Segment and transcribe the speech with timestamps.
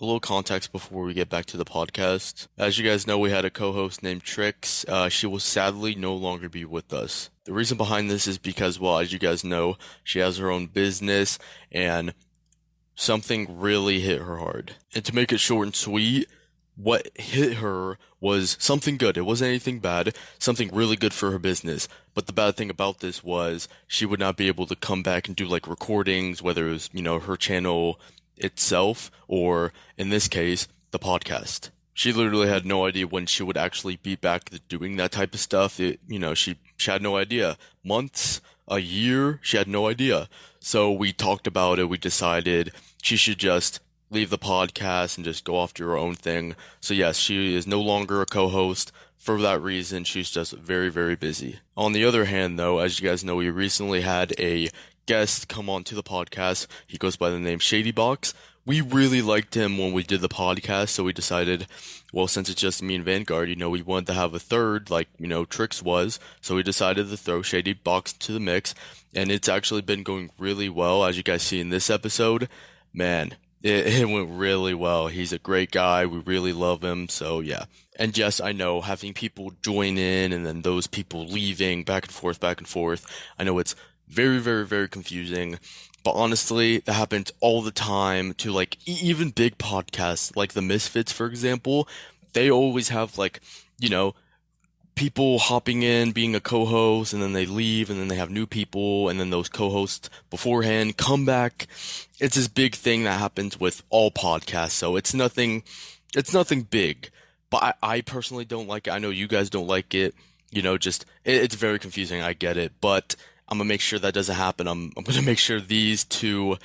[0.00, 2.46] a little context before we get back to the podcast.
[2.56, 4.84] As you guys know, we had a co-host named Trix.
[4.86, 7.30] Uh, she will sadly no longer be with us.
[7.44, 10.66] The reason behind this is because, well, as you guys know, she has her own
[10.66, 11.38] business
[11.72, 12.14] and
[12.94, 14.76] something really hit her hard.
[14.94, 16.28] And to make it short and sweet,
[16.76, 19.16] what hit her was something good.
[19.16, 21.88] It wasn't anything bad, something really good for her business.
[22.14, 25.26] But the bad thing about this was she would not be able to come back
[25.26, 28.00] and do like recordings, whether it was, you know, her channel
[28.40, 31.70] itself or in this case, the podcast.
[31.94, 35.40] She literally had no idea when she would actually be back doing that type of
[35.40, 35.80] stuff.
[35.80, 37.58] It, you know, she, she had no idea.
[37.82, 40.28] Months, a year, she had no idea.
[40.60, 41.88] So we talked about it.
[41.88, 46.14] We decided she should just leave the podcast and just go off to her own
[46.14, 46.54] thing.
[46.80, 48.92] So yes, she is no longer a co-host.
[49.16, 51.58] For that reason, she's just very, very busy.
[51.76, 54.68] On the other hand, though, as you guys know, we recently had a
[55.08, 56.66] guest come on to the podcast.
[56.86, 58.34] He goes by the name Shady Box.
[58.66, 61.66] We really liked him when we did the podcast, so we decided,
[62.12, 64.90] well, since it's just me and Vanguard, you know, we wanted to have a third,
[64.90, 68.74] like, you know, Trix was, so we decided to throw Shady Box to the mix,
[69.14, 72.46] and it's actually been going really well, as you guys see in this episode.
[72.92, 75.06] Man, it, it went really well.
[75.06, 76.04] He's a great guy.
[76.04, 77.08] We really love him.
[77.08, 77.64] So yeah.
[77.98, 82.12] And yes, I know having people join in and then those people leaving back and
[82.12, 83.06] forth, back and forth.
[83.38, 83.74] I know it's
[84.08, 85.58] very, very, very confusing.
[86.04, 91.12] But honestly, that happens all the time to like even big podcasts like the Misfits,
[91.12, 91.88] for example.
[92.32, 93.40] They always have like,
[93.78, 94.14] you know,
[94.98, 98.46] people hopping in, being a co-host, and then they leave, and then they have new
[98.46, 101.68] people, and then those co-hosts beforehand come back.
[102.18, 105.62] It's this big thing that happens with all podcasts, so it's nothing,
[106.16, 107.10] it's nothing big.
[107.48, 108.90] But I, I personally don't like it.
[108.90, 110.14] I know you guys don't like it.
[110.50, 112.20] You know, just it, it's very confusing.
[112.20, 113.14] I get it, but
[113.48, 114.68] I'm gonna make sure that doesn't happen.
[114.68, 116.56] I'm, I'm gonna make sure these two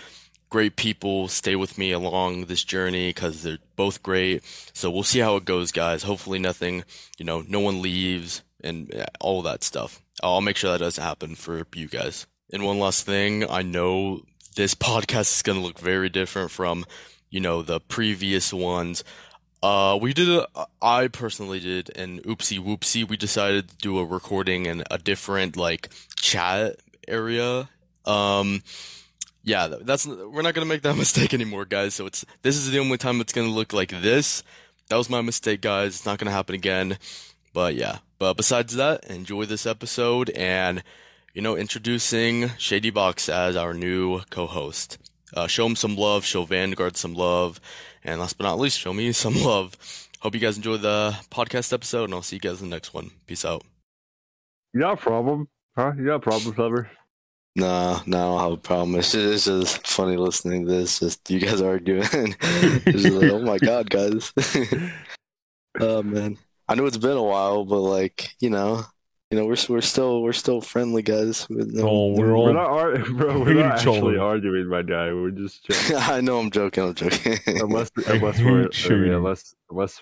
[0.50, 4.44] great people stay with me along this journey because they're both great.
[4.74, 6.04] So we'll see how it goes, guys.
[6.04, 6.84] Hopefully, nothing,
[7.18, 10.00] you know, no one leaves and all that stuff.
[10.22, 12.28] I'll make sure that doesn't happen for you guys.
[12.52, 14.22] And one last thing, I know
[14.56, 16.86] this podcast is going to look very different from,
[17.32, 19.04] you know, the previous ones.
[19.64, 20.48] Uh, we did a,
[20.82, 23.08] I personally did an oopsie whoopsie.
[23.08, 26.76] We decided to do a recording in a different, like, chat
[27.08, 27.70] area.
[28.06, 28.64] Um,
[29.44, 31.94] yeah, that's we're not gonna make that mistake anymore, guys.
[31.94, 34.44] So it's this is the only time it's gonna look like this.
[34.90, 35.96] That was my mistake, guys.
[35.96, 36.98] It's not gonna happen again.
[37.54, 38.00] But yeah.
[38.20, 40.84] But besides that, enjoy this episode and
[41.34, 44.98] you know introducing Shady Box as our new co-host.
[45.34, 47.60] Uh, show him some love, show Vanguard some love,
[48.04, 49.78] and last but not least, show me some love.
[50.20, 52.94] Hope you guys enjoy the podcast episode, and I'll see you guys in the next
[52.94, 53.12] one.
[53.28, 53.64] Peace out.
[54.82, 55.50] A problem?
[55.76, 55.94] Huh?
[55.98, 56.90] You got a problem, Clever?
[57.56, 58.96] No, no, I don't have a problem.
[58.96, 61.00] It's just, it's just funny listening to this.
[61.00, 62.04] Just you guys arguing.
[62.12, 64.34] it's just like, oh my god, guys.
[65.80, 68.84] oh man, I know it's been a while, but like you know,
[69.30, 71.48] you know, we're we're still we're still friendly guys.
[71.50, 75.14] No, oh, we're all we're not, ar- bro, we're not actually arguing, my guy.
[75.14, 75.66] We're just.
[75.66, 75.96] Joking.
[75.96, 76.84] I know, I'm joking.
[76.84, 77.38] I'm joking.
[77.48, 80.02] unless unless we're I mean, unless unless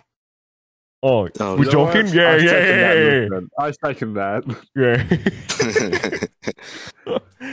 [1.03, 2.07] Oh, oh we're joking?
[2.07, 3.39] Yeah, yeah, yeah, yeah, yeah.
[3.57, 4.44] I second that.
[4.75, 5.01] Yeah.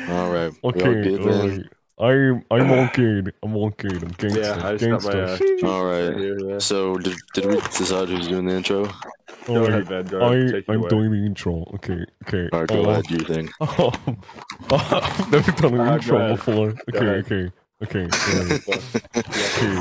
[0.09, 0.53] all right.
[0.65, 1.17] Okay.
[1.17, 1.65] All right.
[2.01, 3.23] I'm I'm okay.
[3.43, 3.89] I'm okay.
[3.89, 4.41] I'm gangster.
[4.41, 5.39] Yeah, I gangster.
[5.63, 6.63] My, uh, all right.
[6.63, 8.89] So did, did we decide who's doing the intro?
[9.49, 9.91] All right.
[9.91, 10.89] Ahead, I I'm away.
[10.91, 11.65] doing the intro.
[11.75, 12.05] Okay.
[12.27, 12.49] Okay.
[12.53, 12.69] All right.
[12.69, 13.05] Go uh, ahead.
[13.07, 13.49] Do your thing.
[14.71, 16.75] Oh, I've never done an uh, intro before.
[16.95, 16.99] Okay.
[16.99, 17.53] Okay.
[17.81, 18.09] Okay.
[19.17, 19.79] Okay.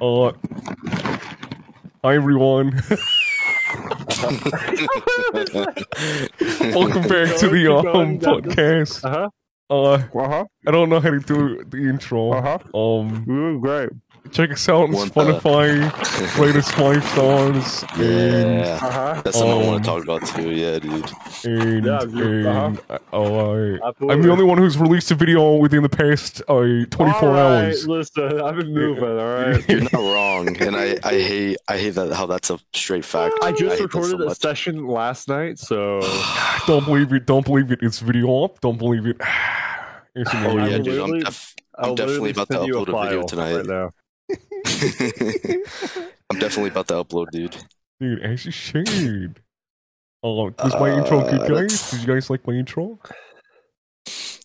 [0.00, 0.32] Uh.
[2.02, 2.70] Hi everyone.
[6.72, 9.04] Welcome back to the um podcast.
[9.04, 9.28] Uh huh.
[9.68, 10.44] Uh, uh-huh.
[10.66, 12.32] I don't know how to do the intro.
[12.32, 12.78] Uh huh.
[12.78, 13.90] Um, Ooh, great.
[14.32, 15.82] Check us out on One, Spotify.
[15.82, 17.84] Uh, rate us five stars.
[17.98, 19.22] Yeah, and, uh-huh.
[19.24, 20.50] that's something um, I want to talk about too.
[20.50, 21.10] Yeah, dude.
[21.44, 22.46] And, yeah, dude.
[22.46, 22.98] And, uh-huh.
[23.12, 26.54] oh, I, I'm the only one who's released a video within the past uh,
[26.90, 27.88] 24 all right, hours.
[27.88, 29.02] Listen, I've been moving.
[29.02, 32.58] All right, you're not wrong, and I, I hate I hate that how that's a
[32.72, 33.34] straight fact.
[33.42, 36.00] I just I recorded so a session last night, so
[36.66, 37.26] don't believe it.
[37.26, 37.80] Don't believe it.
[37.82, 38.60] It's video up.
[38.60, 39.16] Don't believe it.
[40.16, 41.00] oh yeah, dude.
[41.00, 43.56] I'm, def- I'm definitely about to upload a, a video tonight.
[43.56, 43.90] Right now.
[46.30, 47.56] I'm definitely about to upload, dude.
[47.98, 49.40] Dude, as you should.
[50.22, 51.90] Oh, was my uh, intro good, guys?
[51.90, 52.98] Did you guys like my intro?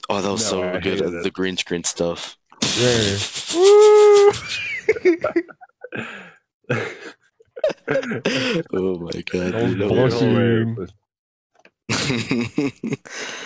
[0.10, 1.24] Oh, that was no, so I good.
[1.24, 2.38] The green screen stuff.
[2.78, 3.18] Yeah.
[8.74, 9.52] oh my god.
[9.52, 9.82] Dude,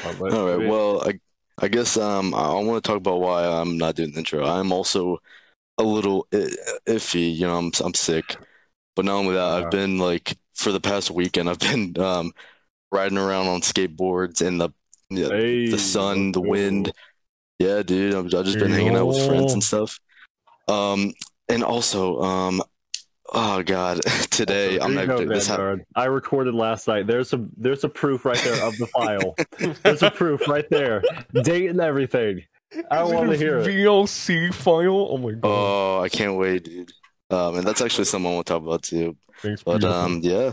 [0.05, 0.13] All
[0.47, 0.67] right.
[0.67, 1.19] Well, I
[1.61, 4.45] I guess um I want to talk about why I'm not doing the intro.
[4.45, 5.19] I'm also
[5.79, 7.35] a little iffy.
[7.35, 8.37] You know, I'm I'm sick,
[8.95, 12.33] but not only that, I've been like for the past weekend, I've been um,
[12.91, 14.69] riding around on skateboards in the
[15.09, 16.91] hey, the sun, the wind.
[17.57, 19.99] Yeah, dude, I've, I've just been hanging out with friends and stuff.
[20.67, 21.13] Um,
[21.49, 22.61] and also, um,
[23.33, 25.27] oh god, today I'm not.
[25.27, 27.07] This ha- I recorded last night.
[27.07, 29.35] There's some there's a proof right there of the file.
[29.83, 31.01] there's a proof right there,
[31.43, 32.43] date and everything.
[32.91, 35.07] I want to hear VLC file.
[35.11, 35.41] Oh my god.
[35.43, 36.91] Oh, I can't wait, dude.
[37.29, 39.15] Um, and that's actually something we'll talk about too.
[39.37, 39.95] Thanks, but beautiful.
[39.95, 40.51] um, yeah,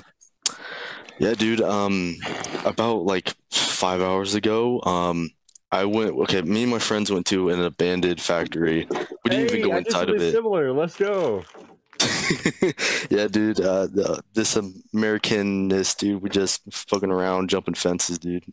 [1.18, 1.60] yeah, dude.
[1.60, 2.16] Um,
[2.64, 5.30] about like five hours ago, um,
[5.72, 6.14] I went.
[6.20, 8.86] Okay, me and my friends went to an abandoned factory.
[8.90, 10.32] We didn't hey, even go inside of it.
[10.32, 10.72] Similar.
[10.72, 11.44] Let's go.
[13.10, 13.60] yeah, dude.
[13.60, 13.86] Uh,
[14.34, 18.44] this Americanist dude, we just fucking around, jumping fences, dude.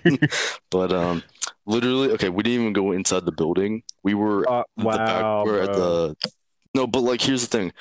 [0.70, 1.22] but um,
[1.66, 3.82] literally, okay, we didn't even go inside the building.
[4.02, 6.16] We were uh, wow, the back, we at the
[6.74, 7.72] no, but like here's the thing,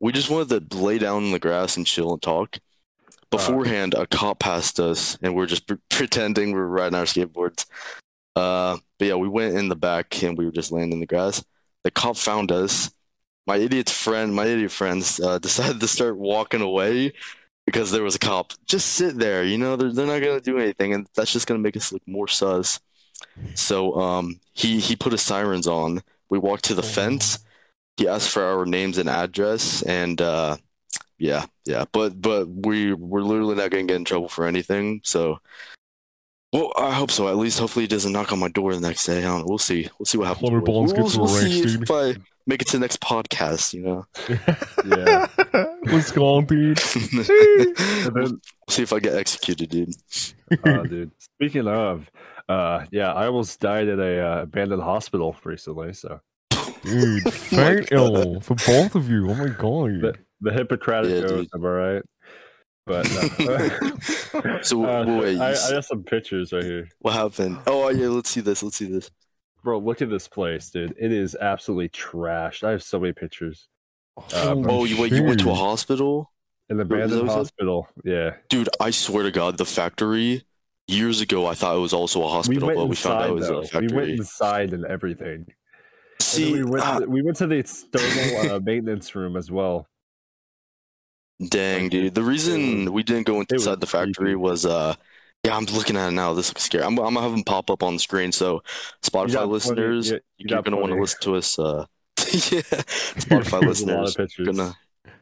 [0.00, 2.58] we just wanted to lay down in the grass and chill and talk.
[3.30, 6.96] Beforehand, uh, a cop passed us, and we are just pre- pretending we were riding
[6.96, 7.66] our skateboards.
[8.36, 11.06] Uh, but yeah, we went in the back and we were just laying in the
[11.06, 11.44] grass.
[11.84, 12.90] The cop found us
[13.46, 17.12] my idiot friend, my idiot friends, uh, decided to start walking away
[17.66, 18.52] because there was a cop.
[18.66, 19.76] Just sit there, you know.
[19.76, 22.80] They're they're not gonna do anything, and that's just gonna make us look more sus.
[23.54, 26.02] So um, he he put his sirens on.
[26.30, 26.86] We walked to the oh.
[26.86, 27.38] fence.
[27.96, 30.56] He asked for our names and address, and uh,
[31.18, 31.84] yeah, yeah.
[31.92, 35.00] But but we we're literally not gonna get in trouble for anything.
[35.04, 35.38] So.
[36.52, 37.26] Well, I hope so.
[37.26, 39.18] At least, hopefully, he doesn't knock on my door the next day.
[39.18, 39.46] I don't know.
[39.48, 39.88] We'll see.
[39.98, 40.50] We'll see what happens.
[40.50, 42.14] Plumber Bones we'll, gets we'll, we'll see if I,
[42.46, 44.06] make it to the next podcast, you know.
[44.84, 45.26] yeah.
[45.92, 46.78] What's going on, dude?
[48.14, 49.94] then, see if I get executed, dude.
[50.64, 51.10] uh, dude.
[51.18, 52.10] Speaking of,
[52.48, 55.92] uh, yeah, I almost died at a uh, abandoned hospital recently.
[55.94, 56.20] So,
[56.82, 59.30] dude, faint ill for both of you.
[59.30, 60.00] Oh my god.
[60.00, 61.48] The, the Hippocratic yeah, oath.
[61.54, 62.02] Am I right?
[62.86, 66.88] But uh, so uh, wait, I, I have some pictures right here.
[66.98, 67.58] What happened?
[67.66, 68.62] Oh yeah, let's see this.
[68.62, 69.10] Let's see this.
[69.64, 70.94] Bro, look at this place, dude.
[70.98, 72.62] It is absolutely trashed.
[72.64, 73.66] I have so many pictures.
[74.34, 76.30] Um, oh, you went, you went to a hospital?
[76.68, 77.88] An abandoned hospital.
[78.04, 78.34] Yeah.
[78.50, 80.44] Dude, I swear to God, the factory.
[80.86, 83.32] Years ago, I thought it was also a hospital, we but we found out it
[83.32, 83.60] was though.
[83.60, 83.88] a factory.
[83.88, 85.46] We went inside and everything.
[86.20, 89.50] See, and we, went uh, to, we went to the external uh, maintenance room as
[89.50, 89.88] well.
[91.48, 92.14] Dang, dude.
[92.14, 94.34] The reason we didn't go inside the factory creepy.
[94.36, 94.94] was uh
[95.44, 96.32] yeah, I'm looking at it now.
[96.32, 96.84] This looks scary.
[96.84, 98.32] I'm, I'm gonna have them pop up on the screen.
[98.32, 98.62] So,
[99.02, 101.58] Spotify listeners, you you're gonna want to listen to us.
[101.58, 101.84] Uh,
[102.18, 102.24] yeah,
[103.20, 104.74] Spotify listeners, gonna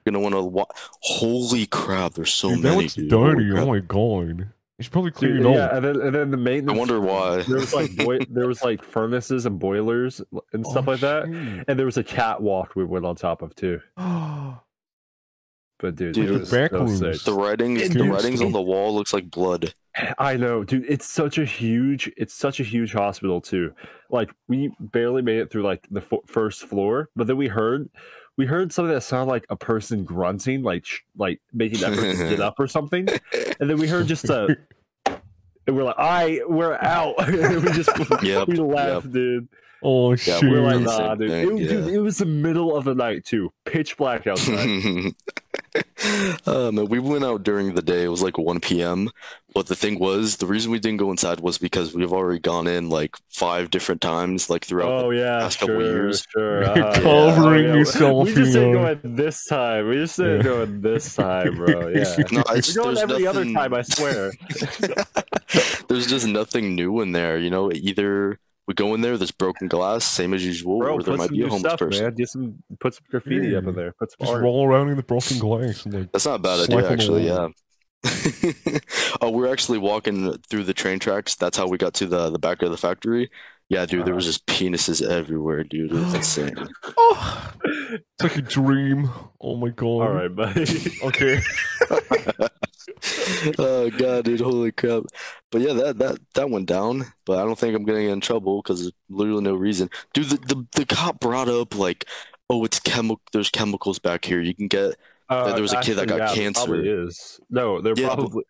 [0.06, 0.42] gonna want to.
[0.42, 0.66] Wa-
[1.00, 2.14] Holy crap!
[2.14, 2.86] There's so dude, many.
[2.86, 3.10] Dude.
[3.10, 3.50] dirty.
[3.52, 4.48] Oh my god.
[4.78, 6.76] You should probably clean dude, yeah, and then, and then the maintenance.
[6.76, 7.42] I wonder why.
[7.48, 10.22] There was like boi- there was like furnaces and boilers
[10.52, 13.54] and stuff oh, like that, and there was a catwalk we went on top of
[13.54, 13.80] too.
[15.78, 19.74] But dude, dude the, the writing, the writings on the wall looks like blood.
[20.18, 20.86] I know, dude.
[20.88, 23.74] It's such a huge, it's such a huge hospital too.
[24.08, 27.90] Like we barely made it through like the f- first floor, but then we heard,
[28.38, 32.28] we heard something that sounded like a person grunting, like sh- like making effort to
[32.30, 33.06] get up or something,
[33.60, 34.56] and then we heard just a,
[35.06, 37.90] and we're like, "I, we're out." we just,
[38.22, 39.12] yep, we laughed, yep.
[39.12, 39.48] dude.
[39.82, 40.50] Oh yeah, shit!
[40.50, 41.30] We're like, nah, dude.
[41.30, 41.68] It, yeah.
[41.68, 41.94] dude.
[41.94, 44.68] it, was the middle of the night too, pitch black outside.
[46.46, 48.04] um, we went out during the day.
[48.04, 49.10] It was like 1 p.m.
[49.54, 52.66] But the thing was, the reason we didn't go inside was because we've already gone
[52.66, 56.26] in like five different times, like throughout oh, the yeah, past sure, couple years.
[56.30, 57.74] Sure, uh, covering yeah.
[57.74, 58.28] yourself.
[58.32, 59.88] We just didn't go in this time.
[59.88, 60.42] We just didn't yeah.
[60.42, 61.88] go in this time, bro.
[61.92, 63.56] Yeah, no, it's, we're going every nothing...
[63.56, 63.74] other time.
[63.74, 64.32] I swear.
[65.88, 67.36] there's just nothing new in there.
[67.36, 71.02] You know, either we go in there, there's broken glass, same as usual, Bro, or
[71.02, 72.04] there might be a homeless stuff, person.
[72.04, 72.14] Man.
[72.14, 73.58] Get some, put some graffiti yeah.
[73.58, 73.76] up in mm.
[73.76, 73.92] there.
[73.92, 74.42] Put some Just art.
[74.42, 75.84] roll around in the broken glass.
[75.84, 77.26] And, like, That's not a bad idea, actually.
[77.26, 77.48] Yeah.
[79.20, 81.36] oh, we're actually walking through the train tracks.
[81.36, 83.30] That's how we got to the the back of the factory.
[83.68, 85.92] Yeah, dude, there was just penises everywhere, dude.
[85.92, 86.68] It was insane.
[86.96, 89.08] oh, it's like a dream.
[89.40, 89.86] Oh my god.
[89.86, 90.66] All right, buddy.
[91.04, 91.40] okay.
[93.58, 95.04] oh god, dude, holy crap!
[95.50, 97.04] But yeah, that that that went down.
[97.24, 99.90] But I don't think I'm getting in trouble because there's literally no reason.
[100.14, 102.06] Dude, the, the the cop brought up like,
[102.48, 103.22] oh, it's chemical.
[103.32, 104.40] There's chemicals back here.
[104.40, 104.96] You can get.
[105.28, 106.66] Uh, there was a kid that got yeah, cancer.
[106.66, 108.44] Probably is no, they're yeah, probably.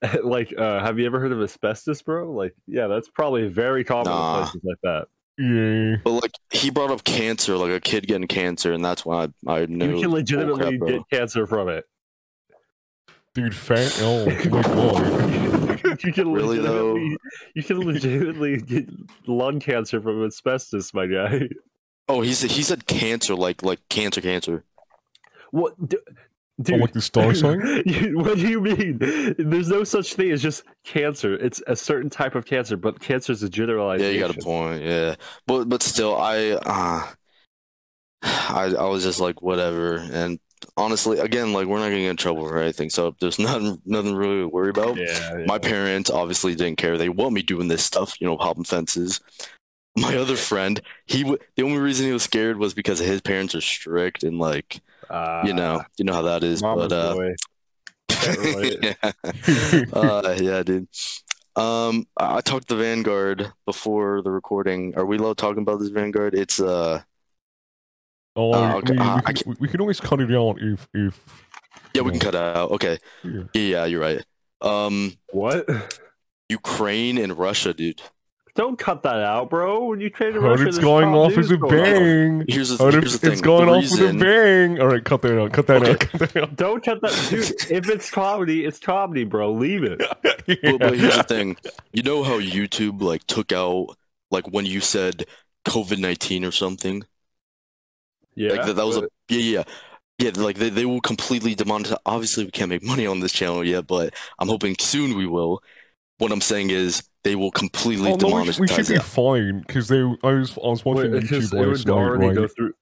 [0.00, 0.24] But...
[0.24, 2.30] like, uh, have you ever heard of asbestos, bro?
[2.32, 4.38] Like, yeah, that's probably very common nah.
[4.38, 5.08] in places like that.
[5.38, 5.96] Yeah.
[6.02, 9.60] But like he brought up cancer, like a kid getting cancer, and that's why I,
[9.60, 9.96] I knew.
[9.96, 11.84] You can legitimately crap, get cancer from it.
[13.38, 13.96] Dude, fat.
[14.02, 16.04] Oh my god.
[16.04, 16.96] you can really though?
[16.96, 18.88] You can legitimately get
[19.28, 21.48] lung cancer from asbestos, my guy.
[22.08, 24.64] Oh, he said he said cancer, like like cancer, cancer.
[25.52, 25.98] What, d-
[26.72, 27.60] Oh, like the star sign?
[28.16, 28.98] What do you mean?
[29.38, 31.34] There's no such thing as just cancer.
[31.34, 34.02] It's a certain type of cancer, but cancer is a generalized.
[34.02, 34.82] Yeah, you got a point.
[34.82, 35.14] Yeah,
[35.46, 37.06] but but still, I uh,
[38.22, 40.40] I I was just like whatever, and
[40.76, 44.14] honestly, again, like we're not gonna get in trouble for anything, so there's nothing nothing
[44.14, 44.96] really to worry about.
[44.96, 45.44] Yeah, yeah.
[45.46, 46.96] My parents obviously didn't care.
[46.98, 49.20] They want me doing this stuff, you know, hopping fences.
[49.96, 53.54] My other friend, he w- the only reason he was scared was because his parents
[53.54, 56.62] are strict and like Uh, you know you know how that is.
[56.62, 57.34] But uh, boy.
[58.08, 58.78] Can't relate.
[58.82, 60.88] yeah, uh, yeah, dude.
[61.56, 64.94] Um, I, I talked to Vanguard before the recording.
[64.96, 66.34] Are we allowed talking about this Vanguard?
[66.34, 67.02] It's uh,
[68.38, 71.20] Oh, Uh, okay, mean, uh, we, can, we can always cut it out if if
[71.94, 72.70] yeah, we can cut it out.
[72.72, 73.42] Okay, yeah.
[73.54, 74.24] yeah, you're right.
[74.60, 75.66] Um, What?
[76.48, 78.00] Ukraine and Russia, dude.
[78.54, 79.84] Don't cut that out, bro.
[79.84, 81.82] When you trade Russia, it's going off news as a going on.
[81.84, 82.44] bang.
[82.48, 83.32] Here's the here's it's, the thing.
[83.32, 84.80] it's going the off with a bang.
[84.80, 85.52] All right, cut that out.
[85.52, 85.90] Cut that Okay.
[85.92, 86.00] out.
[86.00, 86.56] Cut that out.
[86.56, 87.50] Don't cut that, dude.
[87.70, 89.52] if it's comedy, it's comedy, bro.
[89.52, 90.00] Leave it.
[90.22, 91.56] But, but here's the thing.
[91.92, 93.96] You know how YouTube like took out
[94.30, 95.24] like when you said
[95.66, 97.04] COVID nineteen or something?
[98.38, 99.62] Yeah, Like that, that was a yeah, yeah.
[100.20, 101.96] Yeah, like they, they will completely demonetize.
[102.06, 105.60] Obviously, we can't make money on this channel yet, but I'm hoping soon we will.
[106.18, 108.94] What I'm saying is they will completely Oh, no, we, demonetize sh- we should be
[108.94, 109.02] it.
[109.02, 110.00] fine because they.
[110.00, 112.34] I was I was watching Wait, it's just- YouTube it last would night, already right?
[112.36, 112.72] go through.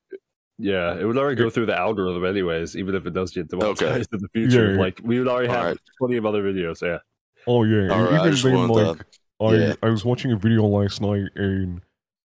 [0.58, 4.08] Yeah, it would already go through the algorithm anyways, even if it does get demonetized
[4.14, 4.72] in the future.
[4.72, 4.80] Yeah.
[4.80, 5.78] Like we would already have Alright.
[5.98, 6.80] plenty of other videos.
[6.80, 6.98] Yeah.
[7.46, 9.04] Oh yeah, All and right, I even just then, wanted like to-
[9.40, 9.74] I yeah.
[9.82, 11.82] I was watching a video last night and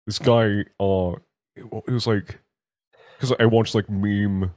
[0.08, 1.12] this guy uh
[1.58, 2.40] it was like
[3.24, 4.52] because I watch like meme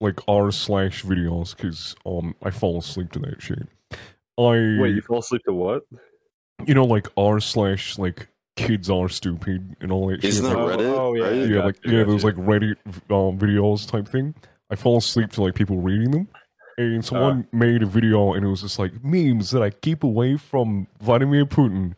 [0.00, 3.66] like r slash videos because um I fall asleep to that shit.
[4.38, 5.82] I Wait, you fall asleep to what?
[6.66, 10.54] you know like r slash like kids are stupid and all that Isn't shit.
[10.54, 11.34] that like, Reddit, Oh, yeah, right?
[11.34, 12.76] yeah, yeah, like you, yeah, got those like Reddit
[13.10, 14.34] um, videos type thing.
[14.70, 16.28] I fall asleep to like people reading them,
[16.78, 20.36] and someone made a video, and it was just like memes that I keep away
[20.36, 21.94] from Vladimir Putin,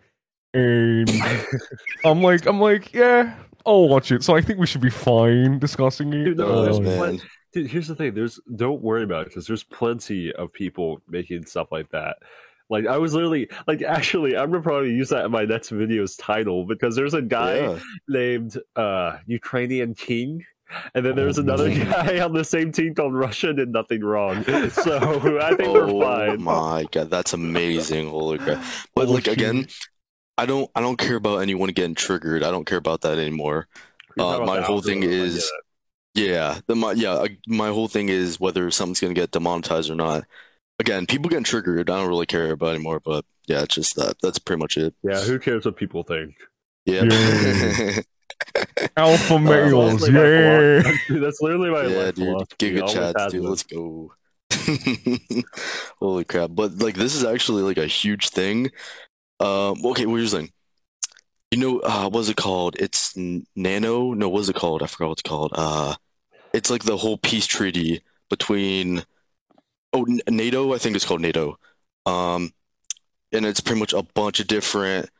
[0.55, 1.11] and
[2.05, 3.35] I'm like, I'm like, yeah,
[3.66, 4.23] I'll watch it.
[4.25, 6.25] So I think we should be fine discussing it.
[6.25, 6.97] Dude, no, Oh, man.
[6.99, 7.21] plen-
[7.52, 8.14] Dude, here's the thing.
[8.14, 12.16] There's don't worry about it because there's plenty of people making stuff like that.
[12.71, 16.16] Like I was literally like actually I'm gonna probably use that in my next video's
[16.16, 17.78] title because there's a guy Yeah.
[18.09, 20.45] named uh Ukrainian King.
[20.95, 21.85] And then there's Oh, another no.
[21.92, 24.42] guy on the same team called Russia did nothing wrong.
[24.71, 26.31] So I think Oh we're fine.
[26.31, 28.09] Oh my god, that's amazing.
[28.09, 28.64] Holy crap.
[28.95, 29.35] But Oh, like shit.
[29.35, 29.66] again,
[30.39, 32.43] I don't I don't care about anyone getting triggered.
[32.43, 33.69] I don't care about that anymore.
[34.19, 35.51] Uh, about my whole thing is-
[36.15, 39.95] Yeah, the my yeah, uh, my whole thing is whether something's gonna get demonetized or
[39.95, 40.25] not.
[40.79, 44.17] Again, people getting triggered, I don't really care about anymore, but yeah, it's just that.
[44.23, 44.95] That's pretty much it.
[45.03, 46.35] yeah, who cares what people think?
[46.85, 47.05] Yeah.
[47.05, 48.01] Yeah.
[48.97, 50.83] Alpha males, That's yeah.
[50.83, 51.19] philosophy.
[51.21, 52.49] That's literally my yeah, life dude.
[52.59, 53.43] Giga chads, dude.
[53.43, 53.49] been.
[53.49, 54.12] Let's go.
[56.01, 56.51] Holy crap.
[56.53, 58.71] But like this is actually like a huge thing.
[59.43, 60.53] Um okay, what are you're saying.
[61.51, 62.77] You know, uh what's it called?
[62.79, 63.15] It's
[63.57, 64.15] Nano?
[64.15, 64.83] No, what's it called?
[64.83, 65.53] I forgot what it's called.
[65.55, 65.95] Uh
[66.55, 69.05] it's like the whole peace treaty between
[69.95, 71.59] oh NATO, I think it's called NATO.
[72.07, 72.53] Um
[73.33, 75.11] and it's pretty much a bunch of different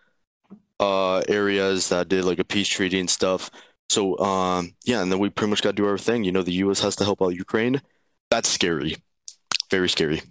[0.81, 3.51] uh areas that did like a peace treaty and stuff.
[3.91, 6.25] So um yeah, and then we pretty much got to do our thing.
[6.25, 6.81] You know, the U.S.
[6.81, 7.83] has to help out Ukraine.
[8.31, 8.97] That's scary,
[9.71, 10.23] very scary.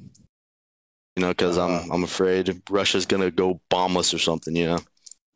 [1.22, 4.56] You know, because Uh, I'm I'm afraid Russia's gonna go bomb us or something.
[4.56, 4.80] You know,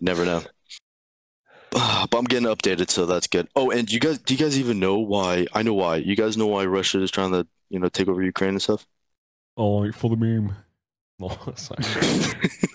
[0.01, 0.43] never know.
[1.71, 3.47] But I'm getting updated, so that's good.
[3.55, 5.47] Oh, and you guys, do you guys even know why?
[5.53, 5.97] I know why.
[5.97, 8.85] You guys know why Russia is trying to, you know, take over Ukraine and stuff.
[9.57, 10.55] Oh, like, for the meme.
[11.19, 11.85] No, sorry.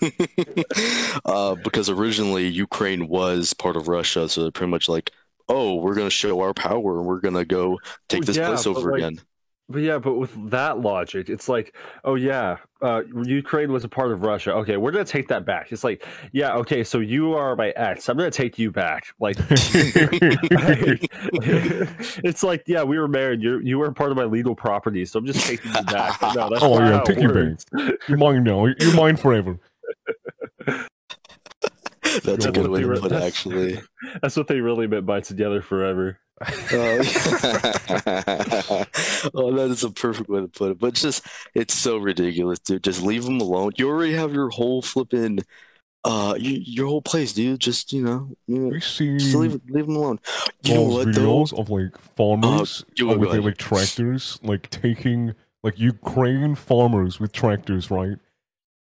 [1.25, 5.11] uh, because originally Ukraine was part of Russia, so they're pretty much like,
[5.47, 8.65] oh, we're gonna show our power and we're gonna go take Oh, this yeah, place
[8.65, 9.19] over like, again.
[9.71, 14.11] But yeah, but with that logic, it's like, oh yeah, uh, Ukraine was a part
[14.11, 14.53] of Russia.
[14.53, 15.71] Okay, we're gonna take that back.
[15.71, 18.09] It's like, yeah, okay, so you are my ex.
[18.09, 19.07] I'm gonna take you back.
[19.19, 19.37] Like,
[22.23, 23.41] it's like, yeah, we were married.
[23.41, 26.21] You you were part of my legal property, so I'm just taking you back.
[26.21, 27.99] No, that's Oh, yeah, how it take you back.
[28.07, 28.65] You're mine now.
[28.65, 29.59] You're mine forever.
[32.23, 33.81] That's a good way to put it, actually.
[34.21, 36.19] That's what they really meant by together forever.
[36.73, 36.97] Oh,
[39.33, 40.79] oh, that is a perfect way to put it.
[40.79, 42.83] But just, it's so ridiculous, dude.
[42.83, 43.71] Just leave them alone.
[43.77, 45.39] You already have your whole flipping,
[46.03, 47.59] uh, you, your whole place, dude.
[47.59, 50.19] Just you know, you know, just leave leave them alone.
[50.63, 51.21] You know what though?
[51.21, 57.31] videos of like farmers uh, with their like tractors, like taking like Ukraine farmers with
[57.31, 58.17] tractors, right?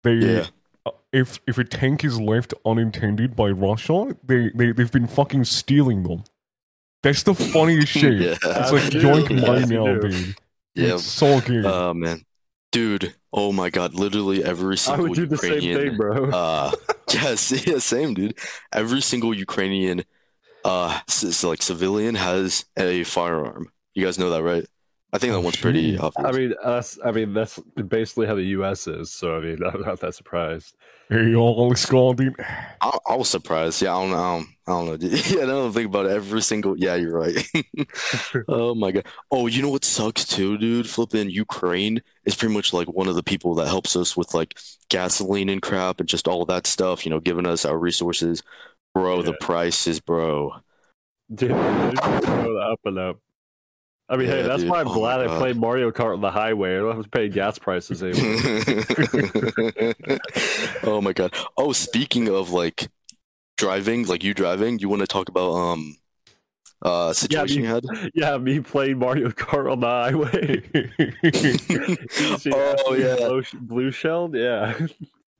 [0.04, 0.46] They Yeah.
[0.86, 5.44] uh, if if a tank is left unintended by Russia, they they they've been fucking
[5.44, 6.24] stealing them.
[7.02, 8.20] That's the funniest shit.
[8.20, 8.36] Yeah.
[8.42, 10.36] It's like Dude, yoink yeah, money you dude.
[10.74, 10.94] Yeah.
[10.94, 11.64] It's so good.
[11.64, 12.22] Oh man,
[12.72, 13.14] dude.
[13.32, 13.94] Oh my god.
[13.94, 15.78] Literally every single I single would do the same Ukrainian.
[15.90, 16.30] thing, bro.
[16.30, 16.72] uh,
[17.12, 18.38] yes, yeah, same dude.
[18.72, 20.04] Every single Ukrainian,
[20.64, 23.70] uh, s- s- like civilian has a firearm.
[23.94, 24.66] You guys know that, right?
[25.12, 26.00] I think that Oh, one's pretty shit.
[26.00, 26.28] obvious.
[26.28, 26.98] I mean, us.
[27.04, 28.86] I mean, that's basically how the U.S.
[28.86, 29.10] is.
[29.10, 30.76] So I mean, I'm not that surprised.
[31.08, 32.34] hey, y'all, let's go, dude.
[32.80, 33.80] I, I was surprised.
[33.82, 34.44] Yeah, I don't know.
[34.66, 35.08] I don't, know.
[35.30, 36.12] Yeah, I don't think about it.
[36.12, 36.76] Every single.
[36.78, 37.38] Yeah, you're right.
[38.48, 39.06] oh my god.
[39.30, 40.88] Oh, you know what sucks too, dude?
[40.88, 44.58] Flipping Ukraine is pretty much like one of the people that helps us with like
[44.90, 47.04] gasoline and crap and just all that stuff.
[47.06, 48.42] You know, giving us our resources.
[48.94, 50.52] Bro, the prices, bro.
[51.34, 53.18] Dude, they're just up and up.
[54.10, 54.70] I mean, hey, that's dude.
[54.70, 55.38] why I'm Oh glad I God.
[55.38, 56.76] played Mario Kart on the highway.
[56.76, 58.40] I don't have to pay gas prices anymore.
[60.84, 61.34] oh my god.
[61.56, 62.88] Oh, speaking of like
[63.56, 65.96] driving, like you driving, you want to talk about um
[66.82, 67.84] uh situation me- you had?
[68.14, 70.62] yeah, me playing Mario Kart on the highway.
[72.18, 73.40] You see that Oh, yeah.
[73.60, 74.78] blue, shelled, yeah.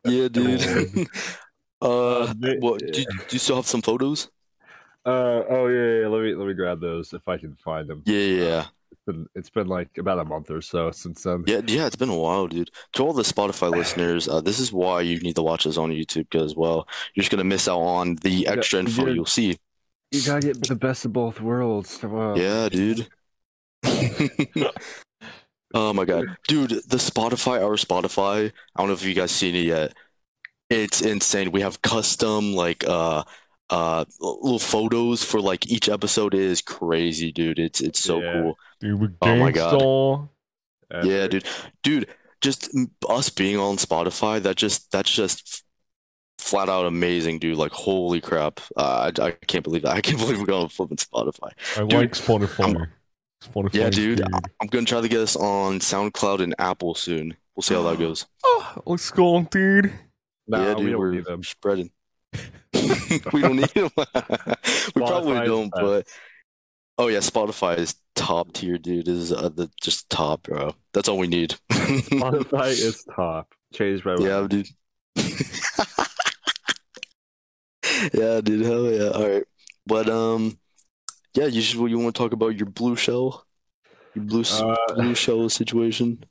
[0.04, 0.62] Yeah, dude.
[1.82, 2.80] uh, what?
[2.92, 4.30] Do, do you still have some photos?
[5.04, 8.02] Uh, oh yeah, yeah, let me let me grab those if I can find them.
[8.04, 8.66] Yeah, yeah, yeah.
[8.90, 11.44] It's been, it's been like about a month or so since then.
[11.46, 12.70] Yeah, yeah, it's been a while, dude.
[12.94, 15.90] To all the Spotify listeners, uh, this is why you need to watch us on
[15.90, 19.12] YouTube because, well, you're just gonna miss out on the extra info yeah.
[19.14, 19.56] you'll see.
[20.10, 22.00] You gotta get the best of both worlds.
[22.02, 23.08] Yeah, dude.
[25.74, 28.52] oh my god, dude, the Spotify, our Spotify.
[28.74, 29.94] I don't know if you guys seen it yet.
[30.70, 31.50] It's insane.
[31.50, 33.24] We have custom like uh
[33.70, 36.34] uh little photos for like each episode.
[36.34, 37.58] is crazy, dude.
[37.58, 38.32] It's it's so Yeah.
[38.42, 38.58] cool.
[38.80, 39.74] dude, we're Oh my God.
[39.74, 40.28] gangsta.
[40.90, 41.44] That's Yeah, dude.
[41.82, 42.08] Dude,
[42.40, 42.70] just
[43.08, 45.64] us being on Spotify, that just that's just
[46.38, 47.58] flat out amazing, dude.
[47.58, 48.60] Like holy crap.
[48.76, 49.96] Uh, I I can't believe that.
[49.96, 51.50] I can't believe we're going to flipping Spotify.
[51.76, 52.88] I Dude, like Spotify.
[53.44, 53.74] Spotify.
[53.74, 54.18] Yeah, dude.
[54.18, 54.28] good.
[54.60, 57.36] I'm gonna try to get us on SoundCloud and Apple soon.
[57.54, 58.26] We'll see how that goes.
[58.44, 59.92] Oh, let's go, dude.
[60.46, 61.42] Nah, yeah, we dude, don't we're need them.
[61.44, 61.90] spreading.
[63.32, 63.90] we don't need them.
[63.96, 66.06] we probably don't, but
[66.98, 69.08] oh yeah, Spotify is top tier, dude.
[69.08, 70.74] Is uh, the just top, bro.
[70.92, 71.56] That's all we need.
[71.70, 73.52] Spotify is top.
[73.72, 74.20] Changed right.
[74.20, 74.68] Yeah, dude.
[78.14, 78.64] yeah, dude.
[78.64, 79.08] Hell yeah.
[79.10, 79.44] All right,
[79.86, 80.58] but um,
[81.34, 81.46] yeah.
[81.46, 81.90] You should.
[81.90, 83.44] You want to talk about your blue shell,
[84.14, 86.24] your blue Uh, blue shell situation?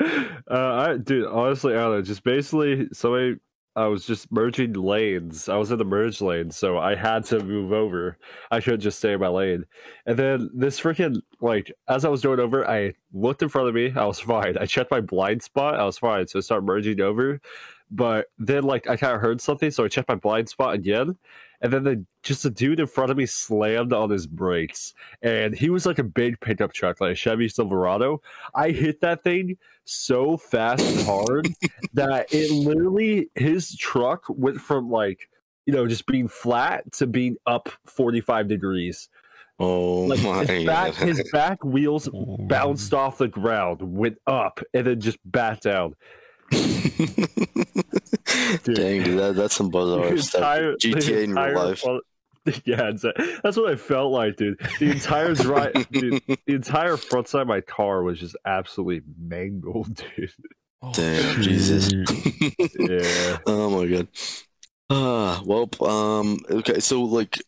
[0.00, 2.02] uh, I, dude, honestly, I don't know.
[2.02, 3.36] Just basically, somebody,
[3.78, 5.48] I was just merging lanes.
[5.48, 8.18] I was in the merge lane, so I had to move over.
[8.50, 9.66] I couldn't just stay in my lane.
[10.04, 13.74] And then this freaking, like, as I was going over, I looked in front of
[13.76, 13.92] me.
[13.94, 14.58] I was fine.
[14.58, 15.78] I checked my blind spot.
[15.78, 16.26] I was fine.
[16.26, 17.40] So I started merging over.
[17.88, 21.16] But then, like, I kind of heard something, so I checked my blind spot again.
[21.60, 24.94] And then the, just a dude in front of me slammed on his brakes.
[25.22, 28.22] And he was like a big pickup truck, like a Chevy Silverado.
[28.54, 31.48] I hit that thing so fast and hard
[31.94, 35.30] that it literally his truck went from like
[35.64, 39.08] you know just being flat to being up 45 degrees
[39.58, 41.08] Oh like my his back god.
[41.08, 42.08] his back wheels
[42.40, 45.94] bounced off the ground went up and then just back down
[48.64, 50.38] Dang, dude, that, that's some bizarre The stuff.
[50.40, 51.80] entire- the GTA in real life.
[51.80, 52.04] front-
[52.64, 52.92] yeah
[53.42, 57.48] that's what i felt like dude the entire drive dude, the entire front side of
[57.48, 60.32] my car was just absolutely mangled dude
[60.80, 61.90] Oh, Damn, Jesus.
[62.78, 64.08] yeah Oh my god.
[64.88, 67.42] Ah, well, um, okay, so like, uh,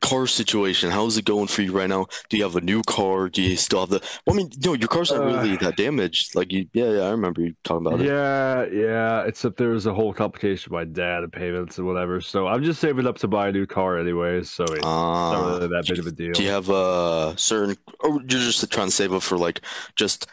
[0.00, 2.06] car situation, how's it going for you right now?
[2.28, 3.28] Do you have a new car?
[3.28, 4.00] Do you still have the?
[4.26, 6.34] Well, I mean, no, your car's not Uh, really that damaged.
[6.34, 8.10] Like, you, yeah, yeah, I remember you talking about it.
[8.10, 9.24] Yeah, yeah.
[9.24, 12.20] Except there was a whole complication with my dad and payments and whatever.
[12.20, 14.50] So I'm just saving up to buy a new car anyways.
[14.50, 16.34] So it's not Ah, really that big of a deal.
[16.34, 19.60] do you have a certain, or you're just trying to save up for like
[19.96, 20.26] just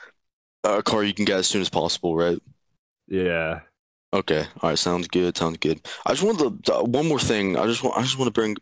[0.63, 2.39] a car you can get as soon as possible, right?
[3.07, 3.61] Yeah.
[4.13, 5.79] Okay, all right, sounds good, sounds good.
[6.05, 7.55] I just wanted to, uh, one more thing.
[7.57, 8.57] I just want, I just want to bring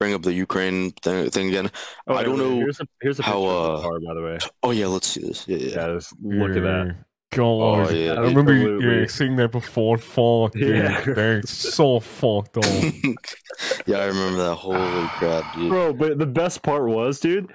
[0.00, 1.70] bring up the Ukraine thing, thing again.
[2.08, 4.00] Oh, I don't wait, know Here's a here's a how, picture of uh, the car,
[4.00, 4.38] by the way.
[4.64, 5.46] Oh yeah, let's see this.
[5.46, 5.68] Yeah, yeah.
[5.68, 6.96] Yeah, just look at that.
[7.32, 9.98] God, Oh, yeah, I remember you yeah, seeing that before.
[9.98, 10.78] Fuck, dude.
[10.78, 11.00] Yeah.
[11.14, 12.64] That's so fucked up.
[13.86, 14.56] yeah, I remember that.
[14.56, 15.68] Holy crap, dude.
[15.68, 17.52] Bro, but the best part was, dude.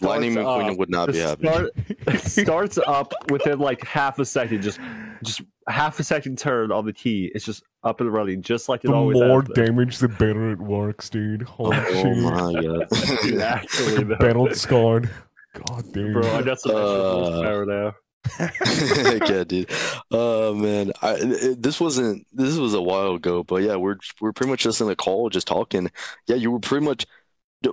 [0.00, 1.46] Lightning McQueen up- would not be happy.
[1.48, 1.70] Start,
[2.22, 4.80] starts up within like half a second, just
[5.22, 7.30] just half a second turn on the key.
[7.34, 10.50] It's just up and running, just like it The always more has damage, the better
[10.52, 11.42] it works, dude.
[11.48, 12.16] Holy Oh shit.
[12.22, 12.52] my
[13.22, 13.42] Dude, god.
[13.42, 14.16] actually, though.
[14.16, 15.10] Battle scarred.
[15.54, 16.12] God damn.
[16.12, 17.94] Bro, I got some extra Uh, horsepower now.
[19.26, 19.70] yeah, dude.
[20.10, 22.26] Oh man, I it, this wasn't.
[22.32, 25.30] This was a while ago, but yeah, we're we're pretty much just in a call,
[25.30, 25.90] just talking.
[26.26, 27.06] Yeah, you were pretty much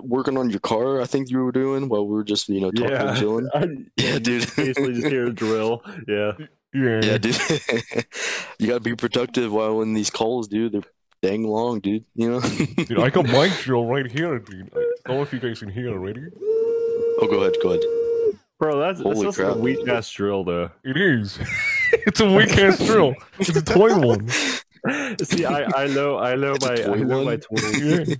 [0.02, 1.00] working on your car.
[1.02, 3.08] I think you were doing while we were just you know talking Yeah.
[3.10, 3.48] and chilling.
[3.54, 3.66] I
[3.98, 4.46] Yeah, dude.
[4.56, 5.82] basically just hear a drill.
[6.08, 6.32] Yeah.
[6.74, 7.00] Yeah.
[7.02, 7.38] Yeah, dude.
[8.58, 10.72] you gotta be productive while in these calls, dude.
[10.72, 10.82] They're
[11.22, 12.04] dang long, dude.
[12.14, 12.40] You know.
[12.76, 14.70] Dude, I got my drill right here, dude.
[14.74, 16.22] I don't know if you guys can hear already.
[16.40, 17.82] oh, go ahead, go ahead.
[18.58, 19.56] Bro, that's, that's Holy just a crap.
[19.56, 20.70] weak ass drill though.
[20.84, 21.38] It is.
[21.92, 23.14] it's a weak ass drill.
[23.38, 24.28] It's a toy one.
[25.24, 27.40] See, I, I know I know It's my toy I know my one?
[27.40, 27.80] toys.
[27.82, 28.14] Yeah.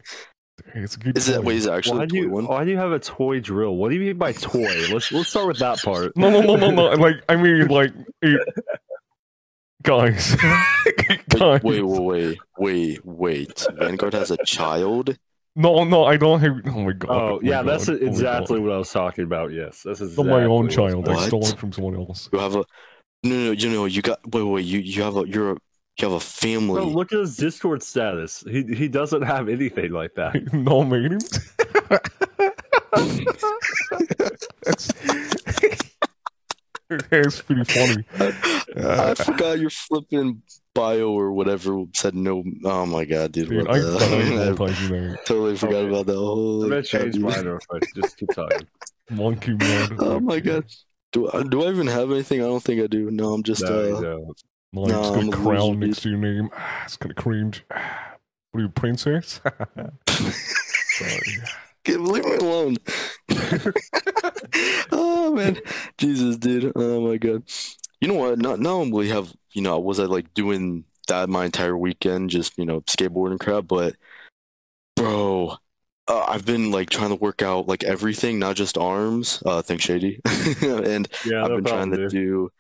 [0.75, 1.41] It's a good Is it toy.
[1.43, 1.57] wait?
[1.57, 2.47] Is it actually Why a do toy you one?
[2.47, 3.77] why do you have a toy drill?
[3.77, 4.87] What do you mean by toy?
[4.93, 6.13] Let's let's start with that part.
[6.17, 6.85] No, no, no, no, no.
[6.95, 8.41] Like, I mean, like, it...
[9.83, 10.35] guys,
[11.29, 11.63] guys.
[11.63, 13.67] Wait, wait, wait, wait, wait.
[13.75, 15.17] Vanguard has a child.
[15.57, 16.53] No, no, I don't have.
[16.67, 17.11] Oh my god.
[17.11, 18.67] Oh, oh my yeah, that's God, oh exactly God.
[18.67, 19.53] what I was talking about.
[19.53, 21.09] Yes, that's It's exactly my own what- child.
[21.09, 22.29] I stole it from someone else.
[22.33, 22.65] You have a
[23.25, 24.65] no, no, you know, you got wait, wait.
[24.65, 25.57] You you have a you're a,
[26.01, 26.75] you have a family.
[26.75, 28.45] Bro, look at his Discord status.
[28.49, 30.35] He he doesn't have anything like that.
[30.53, 30.85] no,
[34.17, 34.93] that's,
[37.11, 38.05] that's pretty funny.
[38.77, 40.43] I forgot your flipping
[40.75, 42.45] bio or whatever said no.
[42.65, 43.49] Oh my god, dude.
[43.49, 45.89] Dude, I, totally forgot Okay.
[45.89, 46.17] about that.
[46.17, 47.83] I'm gonna change mine real quick.
[47.97, 48.67] Just keep talking.
[49.11, 49.97] Monkey man.
[49.99, 50.65] Oh my god.
[51.11, 52.43] Do I, do I even have anything?
[52.43, 53.11] I don't think I do.
[53.11, 54.33] No, I'm just No, uh
[54.75, 54.89] don't.
[54.89, 56.51] No, it's got I'm a crown loser, next to your name.
[56.55, 57.65] Ah, It's kind of cringe.
[57.71, 58.17] Ah,
[58.53, 59.41] What are you, princess?
[60.09, 61.39] Sorry.
[61.89, 62.77] Leave me alone.
[64.93, 65.59] oh man,
[65.99, 66.73] Jesus, dude.
[66.77, 67.45] Oh my god.
[68.01, 68.39] You know what?
[68.39, 72.59] Not not only have you know was I like doing that my entire weekend, just
[72.59, 73.97] you know skateboarding crap, but
[74.97, 75.57] bro,
[76.09, 79.43] uh, I've been like trying to work out like everything, not just arms.
[79.47, 80.21] Uh, thanks, Shady,
[80.63, 82.11] and Yeah, I've no been problem, trying to dude.
[82.11, 82.51] do.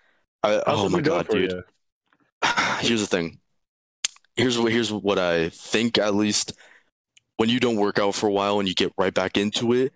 [0.42, 1.52] I, How's oh my god, dude.
[1.52, 1.62] you?
[2.80, 3.40] here's the thing.
[4.36, 6.54] Here's what here's what I think at least
[7.38, 9.92] when you don't work out for a while and you get right back into it.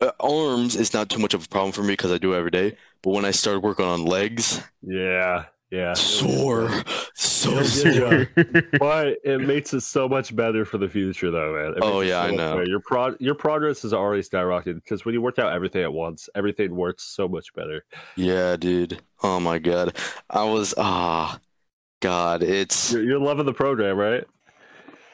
[0.00, 2.50] Uh, arms is not too much of a problem for me because I do every
[2.50, 2.76] day.
[3.02, 5.94] But when I started working on legs, Yeah, yeah.
[5.94, 6.70] sore,
[7.14, 8.28] so sore.
[8.78, 11.72] But it makes it so much better for the future, though, man.
[11.76, 12.60] It Oh, yeah, so I know.
[12.62, 16.28] Your pro- your progress is already skyrocketed because when you work out everything at once,
[16.34, 17.84] everything works so much better.
[18.16, 19.00] Yeah, dude.
[19.22, 19.96] Oh my god,
[20.30, 21.38] I was ah,
[22.00, 24.24] God, it's You're, you're loving the program, right?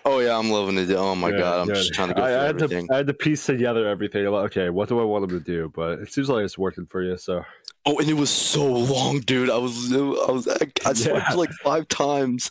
[0.04, 0.90] Oh yeah, I'm loving it.
[0.92, 2.88] Oh my Yeah, god, I'm just trying to go I, I had everything.
[2.88, 4.24] to I had to piece together everything.
[4.26, 5.70] Like, okay, what do I want him to do?
[5.74, 7.16] But it seems like it's working for you.
[7.16, 7.44] So
[7.84, 9.50] Oh, and it was so long, dude.
[9.50, 11.24] I was I was I, I Yeah.
[11.34, 12.50] like five times.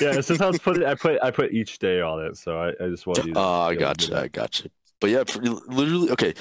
[0.00, 0.84] yeah, sometimes put it.
[0.86, 2.36] I put I put each day on it.
[2.36, 3.34] So I, I just want you.
[3.34, 4.20] Ah, to Oh, I be able to do gotcha.
[4.20, 4.70] I gotcha.
[5.00, 5.24] But yeah,
[5.68, 6.34] literally, okay.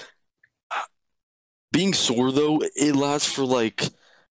[1.71, 3.83] Being sore though, it lasts for like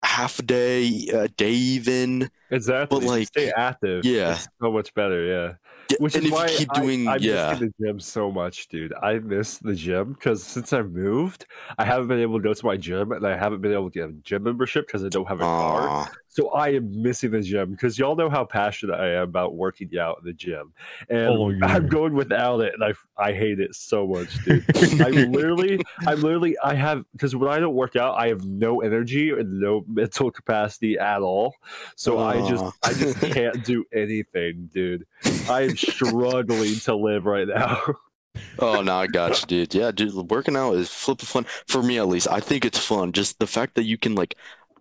[0.04, 2.30] half a day, a day even.
[2.50, 3.00] Exactly.
[3.00, 4.06] But, like, stay active.
[4.06, 4.32] yeah.
[4.32, 5.24] It's so much better.
[5.26, 5.54] Yeah.
[6.00, 8.68] Which and is why you keep I- doing, I, yeah, miss the gym so much,
[8.68, 8.94] dude.
[9.02, 11.46] I miss the gym because since I've moved,
[11.78, 14.00] I haven't been able to go to my gym, and I haven't been able to
[14.00, 16.12] get a gym membership because I don't have a car.
[16.36, 19.98] So I am missing the gym because y'all know how passionate I am about working
[19.98, 20.74] out in the gym,
[21.10, 21.66] and Oh, yeah.
[21.66, 24.66] I'm going without it, and I I hate it so much, dude.
[25.02, 28.82] I literally, I literally, I have because when I don't work out, I have no
[28.82, 31.56] energy and no mental capacity at all.
[31.96, 35.06] So I just, I just can't do anything, dude.
[35.50, 37.82] I am struggling to live right now.
[38.60, 39.74] Oh no, I got you, dude.
[39.74, 42.28] Yeah, dude, working out is flipping fun for me at least.
[42.30, 43.14] I think it's fun.
[43.14, 44.36] Just the fact that you can like,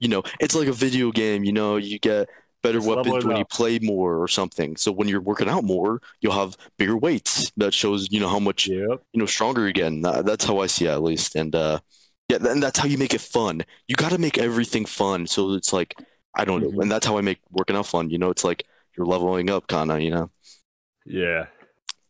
[0.05, 1.45] you know, it's like a video game.
[1.45, 2.29] You know, you get
[2.63, 4.77] better weapons when you play more or something.
[4.77, 7.51] So when you're working out more, you'll have bigger weights.
[7.57, 9.03] That shows you know how much yep.
[9.13, 10.03] you know stronger again.
[10.03, 11.37] That, that's how I see it at least.
[11.37, 11.81] And uh,
[12.29, 13.63] yeah, and that's how you make it fun.
[13.89, 15.27] You got to make everything fun.
[15.27, 15.95] So it's like
[16.35, 16.83] I don't know, Mhm.
[16.83, 18.11] and that's how I make working out fun.
[18.11, 18.65] You know, it's like
[18.97, 20.01] you're leveling up, kind of.
[20.03, 20.31] You know.
[21.07, 21.47] Yeah.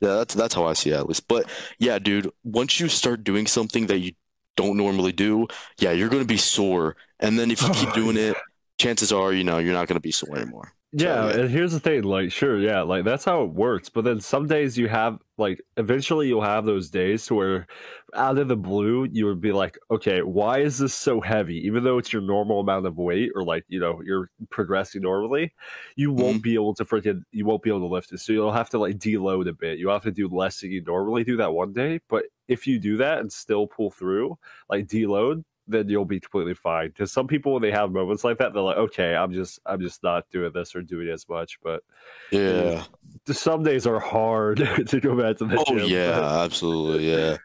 [0.00, 1.28] Yeah, that's that's how I see it at least.
[1.28, 4.12] But yeah, dude, once you start doing something that you
[4.56, 5.46] don't normally do,
[5.78, 6.96] yeah, you're gonna be sore.
[7.24, 8.36] And then if you oh keep doing it,
[8.78, 10.72] chances are, you know, you're not gonna be sore anymore.
[10.96, 11.40] Yeah, yeah.
[11.40, 13.88] and here's the thing, like, sure, yeah, like that's how it works.
[13.88, 17.66] But then some days you have, like, eventually you'll have those days to where,
[18.14, 21.56] out of the blue, you would be like, okay, why is this so heavy?
[21.66, 25.52] Even though it's your normal amount of weight, or like, you know, you're progressing normally,
[25.96, 26.42] you won't mm-hmm.
[26.42, 28.20] be able to freaking, you won't be able to lift it.
[28.20, 29.80] So you'll have to like deload a bit.
[29.80, 31.98] You'll have to do less than you normally do that one day.
[32.08, 36.54] But if you do that and still pull through, like deload, then you'll be completely
[36.54, 36.88] fine.
[36.88, 39.80] Because some people, when they have moments like that, they're like, "Okay, I'm just, I'm
[39.80, 41.82] just not doing this or doing as much." But
[42.30, 42.84] Yeah.
[43.26, 45.88] some days are hard to go back to the Oh gym.
[45.88, 47.38] yeah, absolutely, yeah.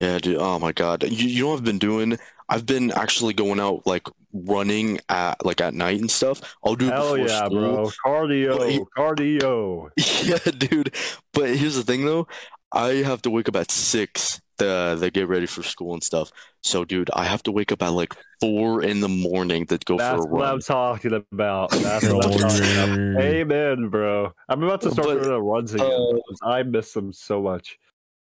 [0.00, 0.36] Yeah, dude.
[0.38, 1.02] Oh my God.
[1.02, 2.18] You you know what I've been doing?
[2.48, 6.40] I've been actually going out like running at like at night and stuff.
[6.64, 7.50] I'll do Hell yeah, school.
[7.50, 7.92] bro!
[8.04, 9.90] Cardio, he- cardio.
[10.24, 10.94] Yeah, dude.
[11.32, 12.28] But here's the thing though.
[12.72, 16.30] I have to wake up at six to, to get ready for school and stuff.
[16.62, 19.96] So, dude, I have to wake up at like four in the morning to go
[19.96, 20.60] That's for a what I'm run.
[20.60, 21.70] talking about.
[21.82, 22.98] That's what I'm talking about.
[23.18, 24.32] Amen, bro.
[24.48, 26.04] I'm about to start But, doing the runs again.
[26.42, 27.78] uh, I miss them so much.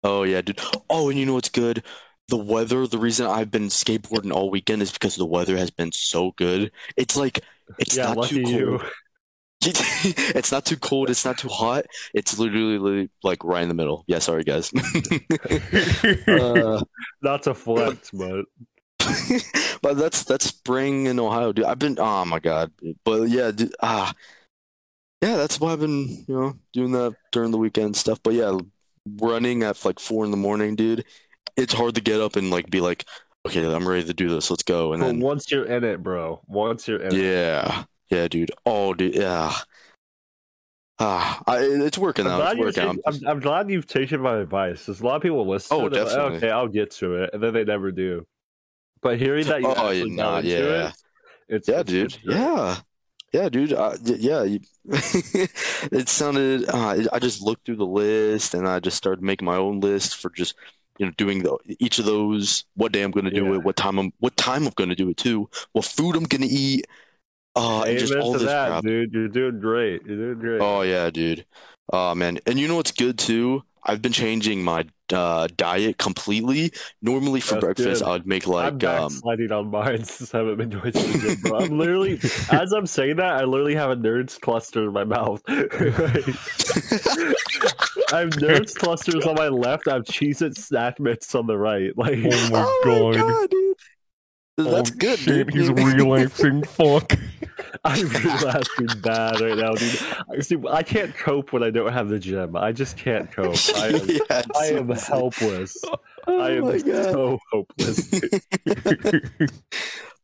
[0.04, 0.60] Oh yeah, dude.
[0.90, 1.84] Oh, and you know what's good?
[2.28, 2.88] The weather.
[2.88, 6.72] The reason I've been skateboarding all weekend is because the weather has been so good.
[6.98, 7.42] It's like
[7.78, 8.82] it's yeah, not lucky too you.
[10.36, 11.10] it's not too cold.
[11.10, 11.86] It's not too hot.
[12.14, 14.04] It's literally, literally like right in the middle.
[14.08, 14.72] Yeah, sorry guys.
[16.28, 16.82] uh,
[17.22, 18.46] Not to flex, but
[19.82, 21.66] but that's that's spring in Ohio, dude.
[21.66, 21.98] I've been.
[22.00, 22.72] Oh my god.
[23.04, 24.14] But yeah, dude, ah,
[25.22, 25.38] yeah.
[25.38, 28.20] That's why I've been, you know, doing that during the weekend stuff.
[28.24, 28.58] But yeah,
[29.20, 31.06] running at like four in the morning, dude.
[31.58, 33.06] It's hard to get up and like be like,
[33.46, 34.50] okay, I'm ready to do this.
[34.50, 34.94] Let's go.
[34.94, 38.52] And but then once you're in it, bro, once you're in it, yeah, yeah, dude.
[38.66, 39.54] Oh, dude, yeah.
[40.98, 42.52] Ah, I, it's working out.
[42.54, 42.98] It's working out.
[43.06, 44.86] I'm, I'm glad you've taken my advice.
[44.86, 45.76] There's a lot of people listen.
[45.76, 46.38] Oh, to like, definitely.
[46.38, 48.26] okay, I'll get to it, and then they never do.
[49.02, 50.88] But hearing that you Oh, actually yeah, got into yeah.
[50.88, 50.94] it,
[51.50, 52.18] it's Yeah, it's dude.
[52.24, 52.78] Yeah.
[53.34, 53.74] Yeah, dude.
[53.74, 54.44] Uh, y- yeah.
[54.44, 56.70] you- it sounded.
[56.70, 60.16] Uh, I just looked through the list and I just started making my own list
[60.16, 60.56] for just
[60.98, 62.64] you know doing the each of those.
[62.76, 63.56] What day I'm going to do Yeah.
[63.56, 63.64] it.
[63.64, 64.14] What time I'm.
[64.20, 65.50] What time I'm going to do it too.
[65.74, 66.88] What food I'm going to eat.
[67.56, 68.84] Uh, and just all this that, crap.
[68.84, 69.14] dude.
[69.14, 70.06] You're doing great.
[70.06, 70.62] You're doing great.
[70.62, 71.46] Oh yeah, dude.
[71.92, 72.40] Oh man.
[72.46, 73.64] And you know what's good too?
[73.88, 76.72] I've been changing my uh, diet completely.
[77.02, 78.04] Normally for That's breakfast, good.
[78.04, 79.14] I'd make like I'm like um.
[79.14, 81.60] backsliding on mine since I haven't been going to the gym, bro.
[81.60, 82.20] I'm literally,
[82.52, 85.42] as I'm saying that, I literally have a nerds cluster in my mouth.
[85.48, 85.54] I
[88.20, 89.88] have nerds clusters on my left.
[89.88, 91.96] I have Cheez It snack mix on the right.
[91.98, 93.16] Like, Oh my oh god.
[93.16, 93.78] my god, dude.
[94.58, 95.54] That's oh, good, shit, dude.
[95.54, 96.64] He's relapsing.
[96.66, 97.14] Fuck.
[97.84, 100.00] I'm relapsing bad right now, dude.
[100.32, 102.56] I- See, I can't cope when I don't have the gym.
[102.56, 103.56] I just can't cope.
[103.76, 103.88] I
[104.30, 105.78] am, I am helpless.
[106.28, 108.10] Oh I am so hopeless.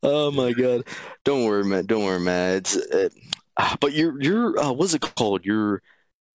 [0.03, 0.85] Oh my god.
[1.23, 1.85] Don't worry, man.
[1.85, 2.57] Don't worry, man.
[2.57, 3.13] It's it,
[3.57, 5.45] ah, but your your uh, what's it called?
[5.45, 5.81] Your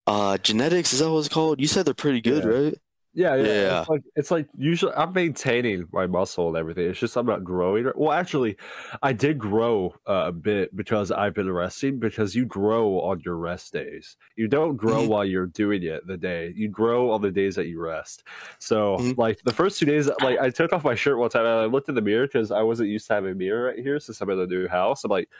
[0.07, 1.61] uh genetics is that what it's called?
[1.61, 2.51] You said they're pretty good, Yeah.
[2.51, 2.75] right?
[3.16, 3.44] Yeah, yeah.
[3.46, 3.81] Yeah.
[3.81, 6.87] It's like it's like usually I'm maintaining my muscle and everything.
[6.90, 7.90] It's just I'm not growing.
[7.96, 8.59] Well, actually,
[9.02, 11.98] I did grow uh, a bit because I've been resting.
[11.98, 14.18] Because you grow on your rest days.
[14.37, 15.09] You don't grow Mhm.
[15.09, 16.52] while you're doing it the day.
[16.55, 18.24] You grow on the days that you rest.
[18.59, 19.16] So, Mhm.
[19.16, 21.64] like the first two days, like I took off my shirt one time and I
[21.64, 24.20] looked in the mirror because I wasn't used to having a mirror right here since
[24.20, 25.05] I'm in a new house.
[25.05, 25.31] I'm like,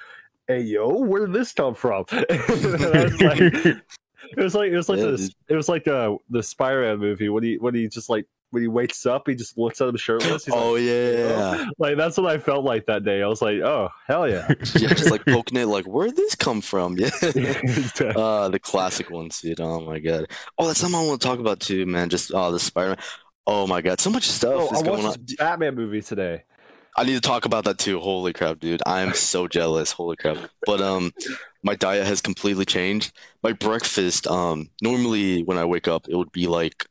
[0.48, 3.76] "Hey, yo, where did this come from?" and I was like,
[4.37, 5.31] it was like it was like Yeah, this.
[5.48, 8.68] It was like uh the Spider-Man movie when he when he just like when he
[8.68, 10.44] wakes up, he just looks at him shirtless.
[10.44, 11.66] He's Oh like, yeah.
[11.79, 13.22] like that's what I felt like that day.
[13.22, 14.46] I was like, oh hell yeah.
[14.76, 16.96] Yeah, just like poking it like where'd this come from?
[16.98, 17.11] Yeah.
[17.22, 18.12] Exactly.
[18.14, 19.61] Uh the classic ones, dude.
[19.61, 20.26] Oh my god.
[20.59, 22.09] Oh, that's something I want to talk about too, man.
[22.09, 22.98] Just oh the Spider-Man.
[23.48, 25.26] Oh my god, so much stuff oh, is I going watched on.
[25.38, 26.44] Batman movie today.
[26.96, 28.00] I need to talk about that too.
[28.00, 28.83] Holy crap, dude.
[28.87, 29.92] I am so jealous.
[29.92, 30.38] Holy crap.
[30.64, 31.12] But um
[31.66, 33.12] my diet has completely changed.
[33.42, 36.87] My breakfast, um normally when I wake up, it would be like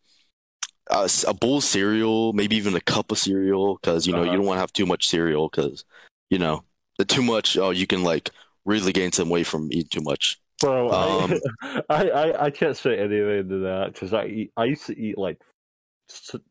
[1.28, 4.32] a bowl of cereal, maybe even a cup of cereal cuz you know, Uh-huh.
[4.32, 5.86] you don't want to have too much cereal cuz
[6.30, 6.64] you know,
[6.98, 8.32] the too much oh you can like
[8.66, 10.40] really gain some weight from eating too much.
[10.62, 11.40] Bro, Um,
[11.90, 15.18] I, I I can't say anything to that because I eat I used to eat
[15.18, 15.40] like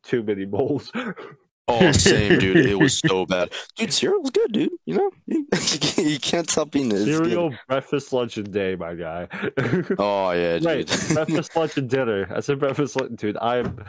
[0.03, 0.91] too many bowls.
[1.67, 2.57] Oh, same, dude.
[2.65, 3.51] It was so bad.
[3.75, 4.69] Dude, cereal was good, dude.
[4.85, 5.11] You know,
[5.97, 6.95] you can't stop eating it.
[6.95, 7.25] It's good.
[7.29, 9.27] Cereal, breakfast, lunch, and day, my guy.
[9.97, 11.13] Oh yeah, Right, dude.
[11.15, 12.27] breakfast, lunch, and dinner.
[12.33, 13.37] I said breakfast, lunch, dude.
[13.41, 13.83] I'm,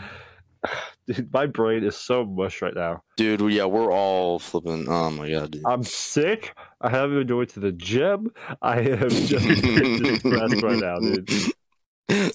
[1.07, 1.31] dude.
[1.33, 3.03] My brain is so mush right now.
[3.19, 4.87] Dude, yeah, we're all flipping.
[4.89, 5.62] Oh my god, dude.
[5.67, 6.55] I'm sick.
[6.81, 8.31] I haven't been going to the gym.
[8.62, 11.31] I am just depressed right now, dude.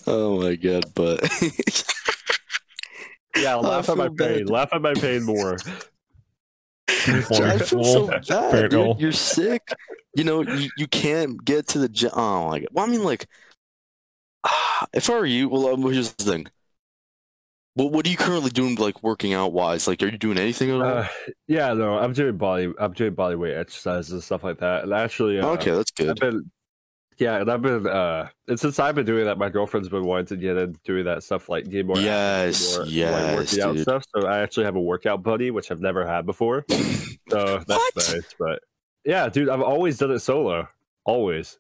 [0.06, 1.22] Oh my god, but
[3.38, 4.38] Yeah, laugh at my bad.
[4.38, 4.46] pain.
[4.48, 5.58] Laugh at my pain more.
[6.88, 9.00] I feel so bad, dude.
[9.00, 9.74] You're sick.
[10.16, 12.12] You know, you, you can't get to the gym.
[12.14, 12.68] Oh god.
[12.72, 13.28] Well, I mean, like,
[14.94, 16.48] if I were you, well, um, here's the thing.
[17.76, 19.88] What what are you currently doing, like working out wise?
[19.88, 20.82] Like, are you doing anything at all?
[20.82, 21.08] Uh,
[21.48, 22.74] yeah, no, I'm doing body.
[22.78, 24.84] I'm doing body weight exercises and stuff like that.
[24.84, 26.20] And actually, uh, okay, that's I've good.
[26.20, 26.52] been,
[27.22, 30.26] yeah, and I've been, uh, and since I've been doing that, my girlfriend's been wanting
[30.26, 33.78] to get into doing that stuff, like get more, Yes, more, like, yes, working out
[33.78, 34.04] stuff.
[34.16, 36.66] So I actually have a workout buddy, which I've never had before.
[37.30, 37.96] So that's What?
[37.96, 38.36] nice.
[38.38, 38.60] But
[39.06, 40.68] yeah, dude, I've always done it solo,
[41.06, 41.58] always.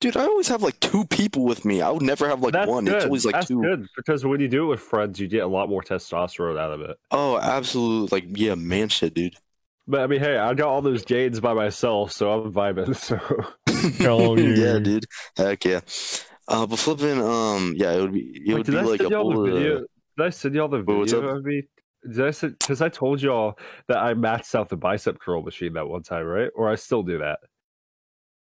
[0.00, 1.80] Dude, I always have like two people with me.
[1.80, 2.86] I would never have like that's one.
[2.86, 2.94] good.
[2.96, 3.62] It's always like that's two.
[3.62, 6.72] good because when you do it with friends, you get a lot more testosterone out
[6.72, 6.96] of it.
[7.12, 8.20] Oh, absolutely!
[8.20, 9.36] like yeah, man shit, dude.
[9.88, 12.94] But I mean, hey, I got all those gains by myself, so I'm vibing.
[12.96, 13.16] So
[14.04, 14.74] Hell yeah.
[14.74, 15.06] yeah, dude.
[15.36, 15.80] Heck yeah.
[16.48, 19.00] Uh, but flipping, um, yeah, it would be it Wait, would did be I like
[19.00, 19.78] a send y'all the bowl of- video?
[20.16, 21.36] Did I send y'all the Wait, video up?
[21.38, 21.62] of me?
[22.12, 22.58] Did I send?
[22.58, 26.26] Because I told y'all that I maxed out the bicep curl machine that one time,
[26.26, 26.50] right?
[26.54, 27.38] Or I still do that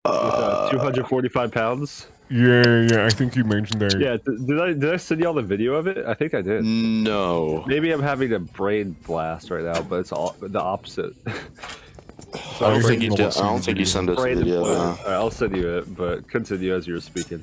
[0.05, 2.09] with uh, uh, 245 pounds.
[2.31, 3.99] Yeah, yeah, I think you mentioned that.
[3.99, 6.07] Yeah, th- did I did I send y'all the video of it?
[6.07, 6.63] I think I did.
[6.65, 7.65] No.
[7.67, 11.13] Maybe I'm having a brain blast right now, but it's all the opposite.
[11.27, 13.37] I don't think you think did.
[13.37, 14.61] I'll don't see think the you sent us the video.
[14.65, 15.05] blast.
[15.05, 15.13] no.
[15.13, 17.43] I'll send you it, but continue as you were speaking.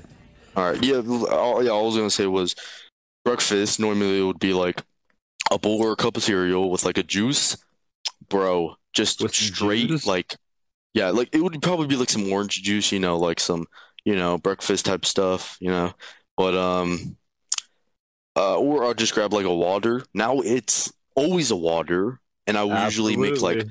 [0.56, 0.82] All right.
[0.82, 1.02] Yeah.
[1.32, 1.72] All, yeah.
[1.72, 2.56] All I was gonna say was
[3.26, 3.82] breakfast.
[3.82, 4.82] Normally it would be like
[5.52, 7.58] a bowl or a cup of cereal with like a juice,
[8.30, 8.76] bro.
[8.94, 10.08] Just With straight juice?
[10.08, 10.36] like,
[10.94, 11.10] yeah.
[11.10, 13.66] Like it would probably be like some orange juice, you know, like some
[14.08, 15.94] you know breakfast type stuff, you know.
[16.38, 17.18] But um,
[18.38, 20.02] uh, or I'll just grab like a water.
[20.14, 23.68] Now it's always a water, and I would usually make like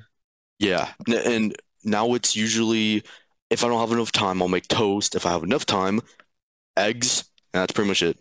[0.59, 3.03] yeah, and now it's usually
[3.49, 5.15] if I don't have enough time, I'll make toast.
[5.15, 6.03] If I have enough time,
[6.77, 8.19] eggs, and that's pretty much it.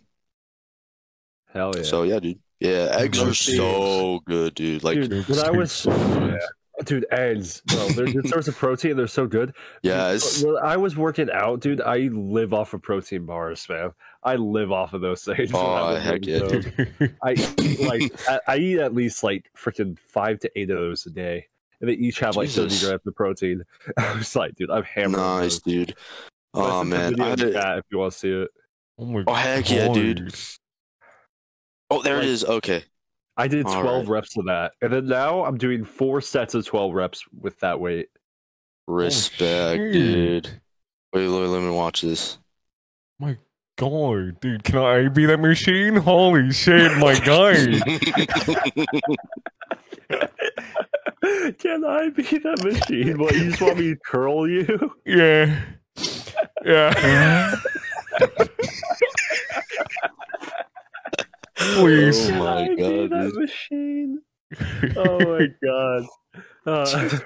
[1.52, 1.82] hell yeah.
[1.82, 2.38] So yeah, dude.
[2.60, 4.82] Yeah, eggs are so good, dude.
[4.82, 6.40] Like dude, when I was good.
[6.84, 8.96] Dude, eggs, bro, they're good source of protein.
[8.96, 9.54] They're so good.
[9.82, 13.92] yes it's When I was working out, dude, I live off of protein bars, man.
[14.22, 15.50] I live off of those things.
[15.54, 17.10] Oh, I'm heck yeah, out.
[17.22, 21.06] I eat like I, I eat at least like freaking five to eight of those
[21.06, 21.46] a day,
[21.80, 23.62] and they each have like thirty grams of protein.
[23.96, 25.20] I was like, dude, I'm hammered.
[25.20, 25.60] nice, those.
[25.60, 25.96] dude.
[26.54, 28.50] Oh man, I in had the if you want to see it.
[28.98, 30.34] Oh my Oh heck yeah, dude.
[31.90, 32.44] Oh, there it Like- is.
[32.44, 32.84] Okay.
[33.36, 34.14] I did All twelve right.
[34.14, 37.78] reps of that, and then now I'm doing four sets of twelve reps with that
[37.80, 38.08] weight.
[38.88, 39.92] Oh, Respect, shit.
[39.92, 40.46] dude.
[41.12, 42.38] Wait, wait, let me watch this.
[43.18, 43.36] My
[43.76, 45.96] God, dude, can I be that machine?
[45.96, 47.54] Holy shit, my guy.
[51.58, 53.18] Can I be that machine?
[53.18, 54.92] What you just want me to curl you?
[55.04, 55.60] Yeah.
[56.64, 57.54] Yeah.
[61.74, 62.26] Please.
[62.26, 64.18] Oh Can my I be God, that machine?
[64.96, 66.06] Oh my god.
[66.64, 67.18] Uh,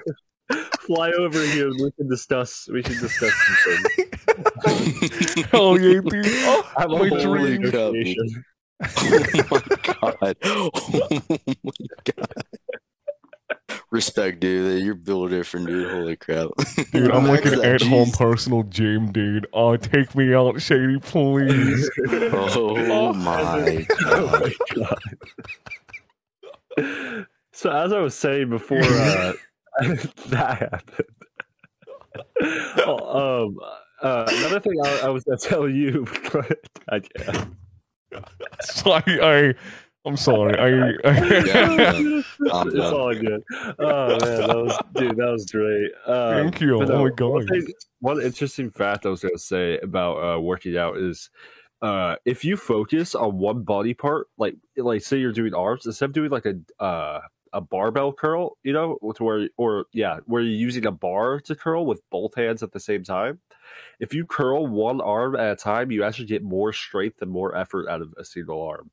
[0.81, 5.45] fly over here and we can discuss we can discuss some things.
[5.51, 6.25] Hell yeah, dude.
[6.25, 7.61] Oh, I'm my a whole dream.
[7.61, 8.43] negotiation.
[8.81, 10.37] oh my god.
[10.43, 10.71] Oh
[11.63, 11.71] my
[12.05, 12.43] god.
[13.91, 14.83] Respect, dude.
[14.83, 15.91] You're built different, dude.
[15.91, 16.47] Holy crap.
[16.93, 19.47] Dude, I'm like an at-home personal gym, dude.
[19.51, 21.91] Oh, take me out, Shady, please.
[22.09, 24.53] Oh my Oh god.
[24.75, 24.97] my
[26.77, 27.27] god.
[27.51, 29.33] So as I was saying before uh,
[30.27, 31.07] that happened.
[32.87, 33.59] Oh, um
[34.01, 37.55] uh, another thing I, I was gonna tell you, but I can't.
[38.61, 39.53] Sorry, I,
[40.05, 40.57] I'm sorry.
[40.57, 40.67] I,
[41.09, 42.21] I yeah.
[42.39, 43.43] It's all good.
[43.77, 45.91] Oh man, that was dude, that was great.
[46.05, 46.81] Uh, thank you.
[46.81, 47.47] Oh no, my one, god.
[47.47, 47.67] thing,
[47.99, 51.29] one interesting fact I was gonna say about uh, working out is
[51.81, 56.05] uh, if you focus on one body part, like like say you're doing arms, instead
[56.05, 57.21] of doing like a uh,
[57.53, 61.55] a barbell curl, you know, to where or yeah, where you're using a bar to
[61.55, 63.39] curl with both hands at the same time.
[63.99, 67.55] If you curl one arm at a time, you actually get more strength and more
[67.55, 68.89] effort out of a single arm.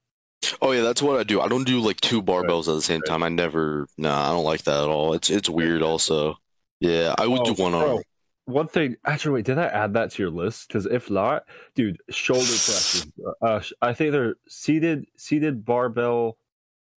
[0.63, 1.41] Oh yeah, that's what I do.
[1.41, 3.23] I don't do like two barbells at the same time.
[3.23, 3.87] I never.
[3.97, 5.15] Nah, I don't like that at all.
[5.15, 5.83] It's it's weird.
[5.83, 6.37] Also,
[6.81, 8.03] yeah, I would Oh, do one bro, arm.
[8.47, 10.69] One thing, actually, wait, did I add that to your list?
[10.69, 13.07] Because if not, dude, shoulder presses.
[13.43, 16.39] Uh, I think they're seated, seated barbell,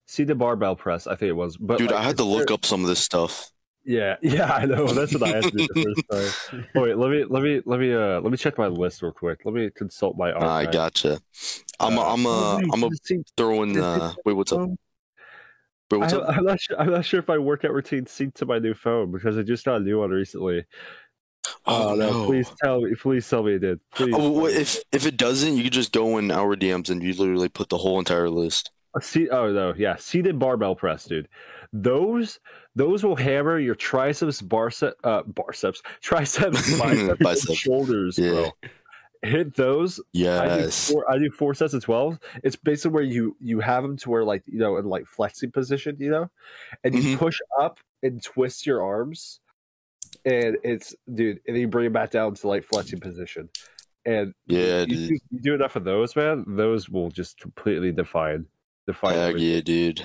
[0.08, 1.08] seated barbell press.
[1.08, 1.58] I think it was.
[1.58, 3.52] But Dude, like, I had to look up some of this stuff.
[3.84, 4.88] Yeah, yeah, I know.
[4.88, 6.66] That's what I asked you the first time.
[6.76, 9.12] Oh, wait, let me, let me, let me, uh, let me check my list real
[9.12, 9.42] quick.
[9.44, 10.32] Let me consult my.
[10.32, 10.74] Nah, I archive.
[10.74, 11.22] gotcha.
[11.80, 12.90] I'm Uh, I'm uh I'm a
[13.38, 13.80] throwing.
[13.80, 14.60] Uh, wait, what's up?
[14.60, 14.78] um,
[15.92, 16.38] Wait, what's I, up?
[16.38, 16.80] I'm not sure.
[16.80, 19.66] I'm not sure if my workout routine synced to my new phone because I just
[19.66, 20.66] got a new one recently.
[21.66, 22.26] Oh no.
[22.26, 22.96] Please tell me.
[22.96, 23.80] Please tell me it did.
[23.92, 24.14] Please.
[24.16, 27.14] Oh, well, if if it doesn't, you could just go in our DMs and you
[27.14, 28.72] literally put the whole entire list.
[29.00, 31.28] See, oh no, yeah, seated barbell press, dude.
[31.74, 32.40] Those
[32.76, 37.50] those will hammer your triceps, barcep, uh, barceps, triceps, biceps, Bicep.
[37.50, 38.30] and shoulders, Yeah.
[38.32, 38.52] bro.
[39.24, 40.00] Hit those.
[40.00, 40.90] I do, Yes.
[40.92, 42.18] four, I do four sets of twelve.
[42.44, 45.52] It's basically where you you have them to where like you know in like flexing
[45.52, 46.32] position, you know,
[46.84, 47.20] and you Mhm.
[47.20, 49.40] push up and twist your arms,
[50.26, 53.48] and it's dude, and then you bring it back down to like flexing position,
[54.06, 56.44] and Yeah, you, do, you do enough of those, man.
[56.48, 58.48] Those will just completely define
[58.88, 59.14] define.
[59.14, 60.02] Heck yeah, dude.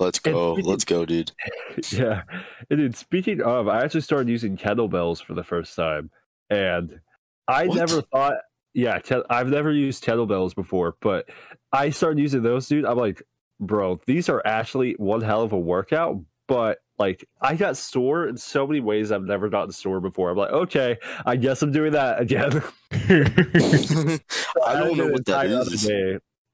[0.00, 0.54] Let's go.
[0.54, 1.30] speaking- Let's go, dude.
[1.92, 2.22] yeah.
[2.70, 6.10] And dude, speaking of, I actually started using kettlebells for the first time,
[6.48, 6.98] and
[7.46, 7.76] I What?
[7.76, 8.34] never thought,
[8.74, 11.28] yeah, ke- I've never used kettlebells before, but
[11.72, 12.84] I started using those, dude.
[12.86, 13.22] I'm like,
[13.60, 18.36] bro, these are actually one hell of a workout, but like I got sore in
[18.36, 20.30] so many ways I've never gotten sore before.
[20.30, 22.62] I'm like, okay, I guess I'm doing that again.
[22.92, 25.88] I don't know what that is.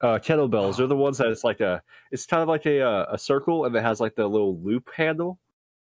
[0.00, 0.06] Day.
[0.08, 0.76] Uh, kettlebells.
[0.76, 1.82] They're the ones that it's like a.
[2.12, 4.88] It's kind of like a uh, a circle, and it has like the little loop
[4.96, 5.38] handle.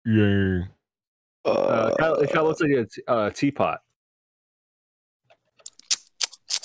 [0.05, 0.61] yeah.
[1.45, 3.79] Uh, Uh, kinda, it kind of looks like a t- uh, teapot.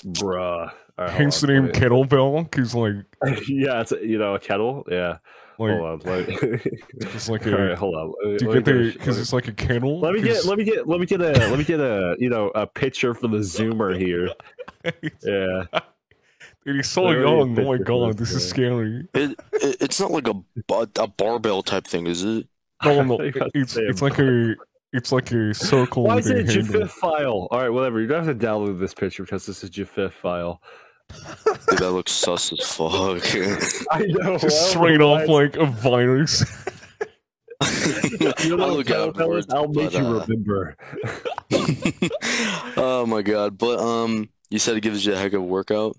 [0.07, 0.32] Bruh.
[0.38, 2.95] All right, hold Hence the name kettlebell, because like
[3.49, 4.84] yeah, it's a- you know a kettle.
[4.91, 5.18] Yeah.
[5.59, 5.99] like hold on.
[6.05, 6.36] Let me,
[7.01, 7.76] it's like all right, a.
[7.76, 8.09] hold on.
[8.32, 10.01] Me- Do you get me the a- because it's like a kettle?
[10.01, 12.16] Let me get 'Cause- let me get let me get a let me get a
[12.18, 14.28] you know a picture for the zoomer here.
[15.22, 15.64] Yeah.
[16.65, 17.59] Dude, he's so Let young.
[17.59, 19.09] Oh my god, this this is scary.
[19.15, 20.35] it, it, it's not like a,
[20.97, 22.47] a barbell type thing, is it?
[22.85, 23.19] No, no,
[23.55, 24.55] it's it's like a
[24.93, 26.63] it's like a circle Why is it a.
[26.63, 27.49] GIF file?
[27.51, 27.99] All right, whatever.
[27.99, 30.61] You're gonna have to download this picture because this is GIF file.
[31.09, 33.23] Dude, that looks sus as fuck.
[33.91, 34.39] I know.
[34.39, 36.45] Just straight off like a virus.
[38.43, 40.77] You know I'll look out for it, I'll make but, you uh, remember.
[42.79, 43.59] oh my god!
[43.59, 45.95] But um, you said it gives you a heck of a workout.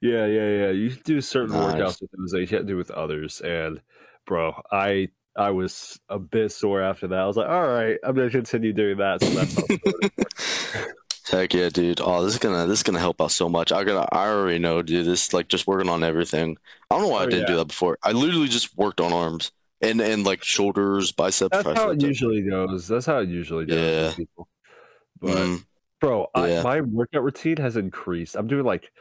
[0.00, 0.70] Yeah, yeah, yeah.
[0.70, 1.80] You do certain Nice.
[1.80, 3.40] workouts with those that you can't do with others.
[3.40, 3.80] And
[4.26, 7.18] bro, I I was a bit sore after that.
[7.18, 9.20] I was like, all right, I'm gonna continue doing that.
[9.22, 9.56] So that's.
[11.30, 12.00] Heck yeah, dude!
[12.02, 13.72] Oh, this is gonna this is gonna help out so much.
[13.72, 15.06] I gotta I already know, dude.
[15.06, 16.56] This like just working on everything.
[16.90, 17.98] I don't know why I Oh, didn't do that before.
[18.02, 19.50] I literally just worked on arms
[19.80, 22.86] and and like shoulders, biceps, That's how it usually goes.
[22.86, 23.78] That's how it usually goes.
[23.78, 24.12] Yeah.
[24.14, 24.48] people.
[25.20, 25.64] But Mm,
[26.00, 26.62] bro, I, Yeah.
[26.62, 28.36] my workout routine has increased.
[28.36, 28.92] I'm doing like,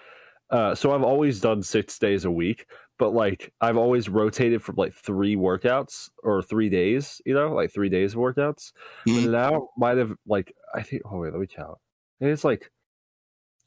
[0.49, 2.65] uh, so I've always done six days a week,
[2.99, 7.71] but like I've always rotated from like three workouts or three days, you know, like
[7.73, 8.71] three days of workouts.
[9.07, 9.23] Mhm.
[9.25, 11.01] But now might have like I think.
[11.05, 11.77] Oh wait, let me count.
[12.19, 12.71] It's like,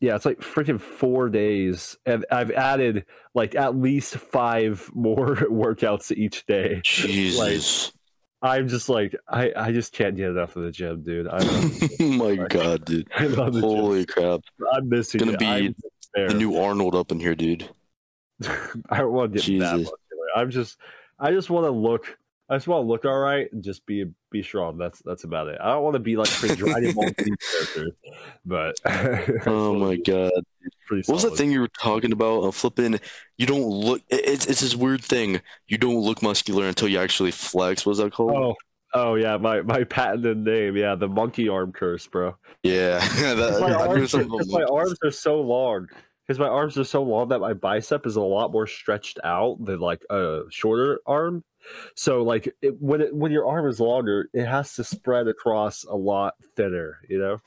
[0.00, 3.04] yeah, it's like freaking four days, and I've added
[3.34, 6.80] like at least five more workouts each day.
[6.84, 7.92] Jesus.
[8.42, 11.26] I'm just like I I just can't get enough of the gym, dude.
[11.26, 13.08] I'm, oh my god, dude!
[13.18, 13.60] The gym.
[13.60, 14.40] Holy crap!
[14.72, 15.38] I'm missing Gonna it.
[15.38, 15.74] be I'm
[16.16, 16.28] there.
[16.28, 17.68] The new Arnold up in here, dude.
[18.90, 19.92] I don't want to get that much.
[20.34, 20.78] I'm just,
[21.18, 22.18] I just want to look.
[22.48, 24.78] I just want to look all right and just be be strong.
[24.78, 25.58] That's that's about it.
[25.60, 27.90] I don't want to be like the Dragon Ball character,
[28.44, 28.76] but
[29.46, 30.30] Oh my god!
[30.88, 31.38] What was that solid.
[31.38, 32.44] thing you were talking about?
[32.44, 33.00] Uh, flipping,
[33.36, 34.02] you don't look.
[34.10, 35.40] It's it's this weird thing.
[35.66, 37.84] You don't look muscular until you actually flex.
[37.84, 38.30] What's that called?
[38.30, 38.54] Oh,
[38.94, 40.76] oh yeah, my my patented name.
[40.76, 42.36] Yeah, the monkey arm curse, bro.
[42.62, 44.14] Yeah, that, my, arms,
[44.48, 45.88] my arms are so long.
[46.26, 49.64] Because my arms are so long that my bicep is a lot more stretched out
[49.64, 51.44] than like a shorter arm.
[51.94, 55.84] So like it, when it, when your arm is longer, it has to spread across
[55.84, 56.98] a lot thinner.
[57.08, 57.38] You know.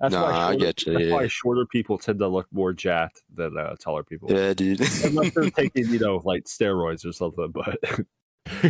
[0.00, 1.14] That's Nah, I shorter, get you, That's yeah.
[1.14, 4.30] why shorter people tend to look more jacked than uh, taller people.
[4.30, 4.80] Yeah, dude.
[5.04, 7.50] Unless they're taking, you know, like steroids or something.
[7.50, 7.78] But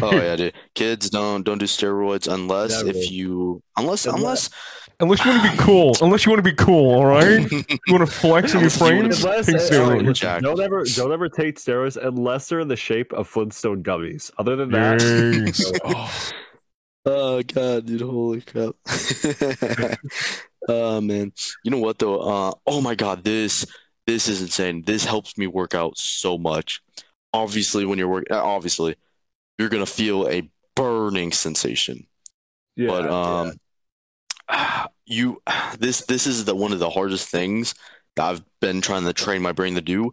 [0.03, 0.55] oh yeah, dude.
[0.75, 2.97] Kids don't don't do steroids unless Never.
[2.99, 4.51] if you unless Unless- unless
[4.99, 5.95] Unless you want to be cool.
[6.01, 7.53] Unless you want to be cool, all right?
[7.53, 9.25] You want to flex on your Unless friends?
[9.25, 10.07] unless Take uh, steroids.
[10.07, 14.31] listen, don't ever don't ever take steroids unless they're in the shape of Flintstone gummies.
[14.39, 15.71] Other than that, Yes.
[15.85, 16.33] Oh,
[17.09, 18.75] Oh god, dude, holy crap.
[20.69, 21.33] oh man.
[21.63, 22.19] You know what though?
[22.21, 23.67] Uh oh my god, this
[24.07, 24.83] this is insane.
[24.87, 26.81] This helps me work out so much.
[27.33, 28.97] Obviously when you're working obviously
[29.59, 32.07] you're gonna feel a burning sensation.
[32.77, 33.41] yeah, but yeah.
[34.51, 35.41] um you
[35.79, 37.75] this this is the one of the hardest things
[38.17, 40.13] that I've been trying to train my brain to do.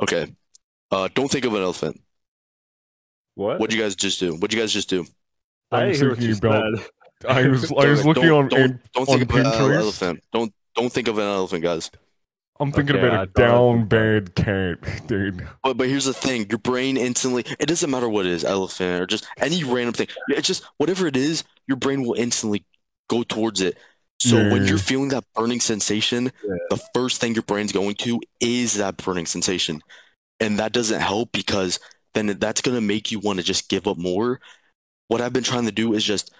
[0.00, 0.32] Okay.
[0.90, 2.00] Uh don't think of an elephant.
[3.34, 3.58] what?
[3.60, 4.34] What'd you guys just do?
[4.34, 5.04] What'd you guys just do?
[5.72, 6.86] I I'm hear what you thinking said.
[7.28, 10.24] I was I was looking don't- on don't- Don't on think of an elephant.
[10.32, 11.90] Don't don't think of an elephant, guys.
[12.60, 15.46] I'm thinking Okay, about I a thought- down bad cat, dude.
[15.62, 17.44] But but here's the thing: your brain instantly.
[17.58, 20.06] It doesn't matter what it is, elephant or just any random thing.
[20.28, 22.64] It's just whatever it is, your brain will instantly
[23.08, 23.76] go towards it.
[24.20, 26.54] So when you're feeling that burning sensation, Yeah.
[26.70, 29.82] the first thing your brain's going to is that burning sensation,
[30.40, 31.80] and that doesn't help because
[32.14, 34.40] then that's gonna make you want to just give up more.
[35.08, 36.30] What I've been trying to do is just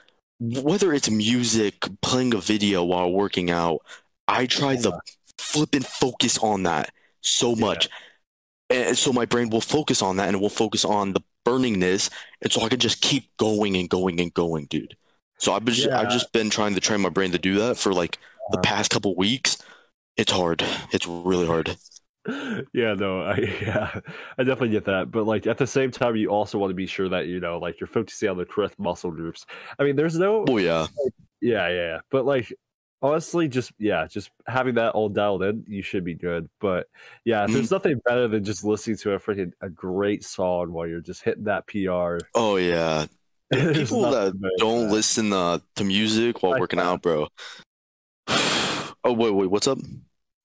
[0.41, 3.81] whether it's music, playing a video while working out,
[4.29, 4.99] I try to
[5.39, 7.57] flip and focus on that so Yeah.
[7.57, 7.89] much.
[8.71, 12.11] And so my brain will focus on that and it will focus on the burningness.
[12.43, 14.97] And so I can just keep going and going and going, dude.
[15.39, 15.97] So I've been, Yeah.
[15.97, 18.19] I've just been trying to train my brain to do that for like
[18.49, 18.59] the Uh-huh.
[18.59, 19.59] past couple weeks.
[20.17, 20.65] It's hard.
[20.93, 21.77] It's really hard.
[22.73, 24.01] yeah, no, I yeah,
[24.39, 25.11] I definitely get that.
[25.11, 27.59] But like at the same time, you also want to be sure that you know,
[27.59, 29.45] like you're focusing on the correct muscle groups.
[29.79, 30.89] I mean, there's no, Oh yeah.
[31.41, 31.99] yeah, yeah, yeah.
[32.11, 32.53] But like
[33.05, 36.49] honestly, just yeah, just having that all dialed in, you should be good.
[36.59, 36.89] But
[37.25, 41.01] yeah, there's nothing better than just listening to a freaking a great song while you're
[41.01, 42.25] just hitting that PR.
[42.35, 43.07] Oh yeah.
[43.53, 44.93] People that don't that.
[44.93, 47.29] listen uh, to music while working out, bro.
[48.29, 49.79] oh wait, wait, what's up?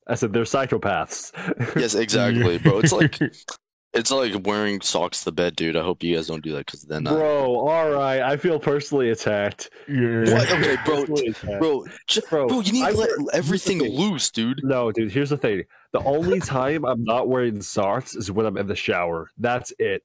[0.05, 1.31] I said they're psychopaths.
[1.79, 2.79] Yes, exactly, bro.
[2.79, 3.17] It's like
[3.93, 5.75] it's like wearing socks to bed, dude.
[5.75, 8.21] I hope you guys don't do that because then, uh, Bro, all right.
[8.21, 9.69] I feel personally attacked.
[9.87, 10.31] yeah.
[10.31, 10.51] What?
[10.51, 11.59] Okay, bro, Personally attacked.
[11.59, 14.61] bro, j- Bro, bro, you need I to let wear- everything here's the loose, dude.
[14.63, 15.63] No, dude, here's the thing.
[15.93, 19.29] The only time I'm not wearing socks is when I'm in the shower.
[19.37, 20.03] That's it.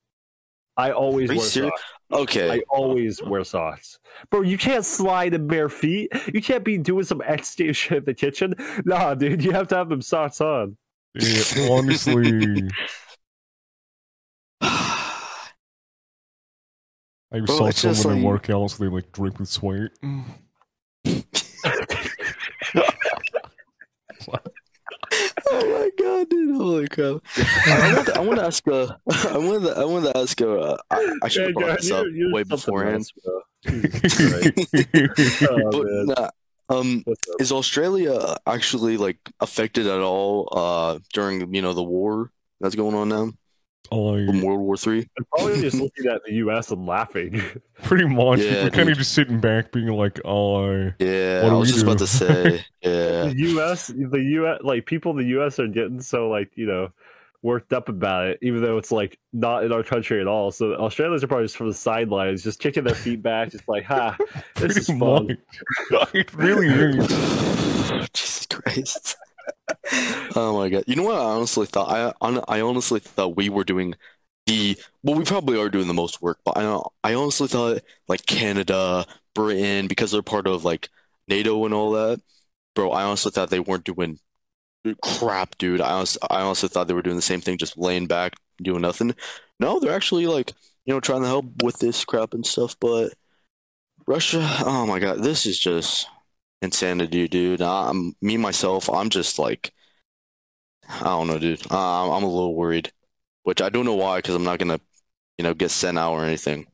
[0.76, 1.72] I always Are you wear serious?
[2.10, 2.20] socks.
[2.22, 3.98] Okay, I always wear socks.
[4.30, 6.10] Bro, you can't slide in bare feet.
[6.32, 8.54] You can't be doing some ecstasy shit in the kitchen.
[8.84, 10.76] Nah, dude, you have to have them socks on.
[11.14, 12.68] Yeah, honestly,
[17.34, 19.48] I Bro, saw it's just someone in like- work out, so they like drip with
[19.48, 19.90] sweat.
[25.50, 26.56] Oh my god, dude!
[26.56, 27.20] Holy crap!
[27.36, 28.96] I want to, I want to ask uh,
[29.30, 32.06] I want to, I want to ask uh, I, I should have brought this up
[32.32, 33.04] way beforehand.
[33.66, 36.30] Oh, But nah,
[36.68, 37.04] um,
[37.38, 42.30] is Australia actually like affected at all uh during you know the war
[42.60, 43.32] that's going on now
[43.92, 45.06] Oh, from World War Three?
[45.18, 46.70] I'm probably just looking at the U.S.
[46.70, 47.40] and laughing.
[47.82, 48.98] pretty much Yeah, we're kind of dude.
[48.98, 52.06] just sitting back, being like, "Oh, Yeah, What I do was we just about to
[52.06, 52.64] say.
[52.82, 53.88] Yeah, the U.S.
[53.88, 54.60] The U.S.
[54.62, 55.58] Like people in the U.S.
[55.58, 56.90] are getting so like you know
[57.42, 60.50] worked up about it, even though it's like not in our country at all.
[60.50, 63.84] So Australians are probably just from the sidelines, just kicking their feet back, just like,
[63.84, 64.16] "Ha,
[64.56, 65.38] this is pretty fun."
[65.90, 67.06] much." it really is.
[68.14, 69.16] Jesus Christ.
[70.36, 70.84] oh my god!
[70.86, 71.16] You know what?
[71.16, 73.94] I honestly thought I I honestly thought we were doing
[74.46, 75.16] the well.
[75.16, 79.86] We probably are doing the most work, but I I honestly thought like Canada, Britain,
[79.88, 80.88] because they're part of like
[81.28, 82.20] NATO and all that.
[82.74, 84.18] Bro, I honestly thought they weren't doing
[85.02, 85.80] crap, dude.
[85.80, 88.82] I honestly, I honestly thought they were doing the same thing, just laying back, doing
[88.82, 89.14] nothing.
[89.60, 90.52] No, they're actually like
[90.86, 92.76] you know trying to help with this crap and stuff.
[92.80, 93.14] But
[94.06, 96.06] Russia, oh my god, this is just
[96.64, 97.62] insanity, dude.
[97.62, 98.90] I'm me myself.
[98.90, 99.72] I'm just like,
[100.88, 101.62] I don't know, dude.
[101.70, 102.90] Uh, I'm, a little worried,
[103.44, 104.80] which I don't know why, because I'm not gonna,
[105.38, 106.66] you know, get sent out or anything.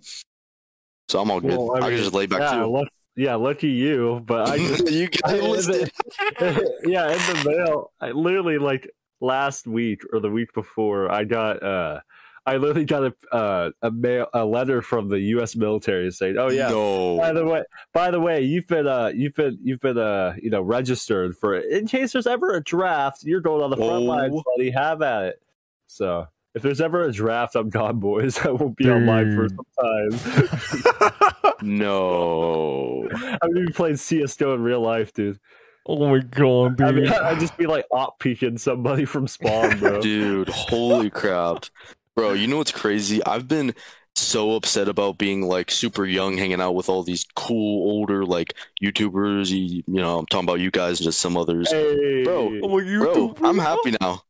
[1.08, 1.58] So I'm all good.
[1.58, 2.66] Well, I I, can just lay back yeah, too.
[2.66, 4.22] luck- yeah, lucky you.
[4.24, 5.90] But I just you I- enlisted.
[6.40, 7.92] yeah, in the mail.
[8.00, 8.88] I literally like
[9.20, 12.00] last week or the week before, I got uh
[12.46, 15.54] I literally got a uh, a mail a letter from the U.S.
[15.56, 16.68] military saying, "Oh yeah,
[17.20, 17.62] by the way,
[17.92, 21.56] by the way, you've been uh you've been you've been uh you know registered for
[21.56, 24.00] in case there's ever a draft, you're going on the front Oh.
[24.00, 24.70] lines, buddy.
[24.70, 25.42] Have at it."
[25.86, 26.26] So.
[26.52, 28.36] If there's ever a draft, I'm gone, boys.
[28.44, 31.52] I won't be online for some time.
[31.62, 33.08] No.
[33.12, 35.38] I'm gonna be playing CS:GO in real life, dude.
[35.86, 37.06] oh my god, I mean!
[37.08, 40.00] I'd just be like op peeking somebody from spawn, bro.
[40.00, 41.66] Dude, holy crap.
[42.20, 43.24] Bro, you know what's crazy?
[43.24, 43.74] I've been
[44.14, 48.52] so upset about being like super young, hanging out with all these cool older like
[48.82, 49.48] YouTubers.
[49.48, 51.72] You, you know, I'm talking about you guys and just some others.
[51.72, 54.20] Hey, Bro, my Bro, I'm happy now.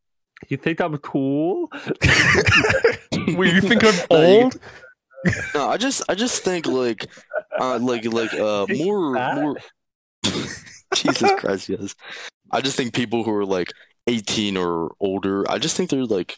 [0.48, 1.68] you think I'm cool?
[3.12, 4.60] Wait, you think I'm old?
[5.56, 7.08] No, I just I just think like
[7.60, 9.56] uh like like uh more more
[10.94, 11.96] Jesus Christ, yes.
[12.52, 13.72] I just think people who are like
[14.06, 16.36] 18 or older, I just think they're like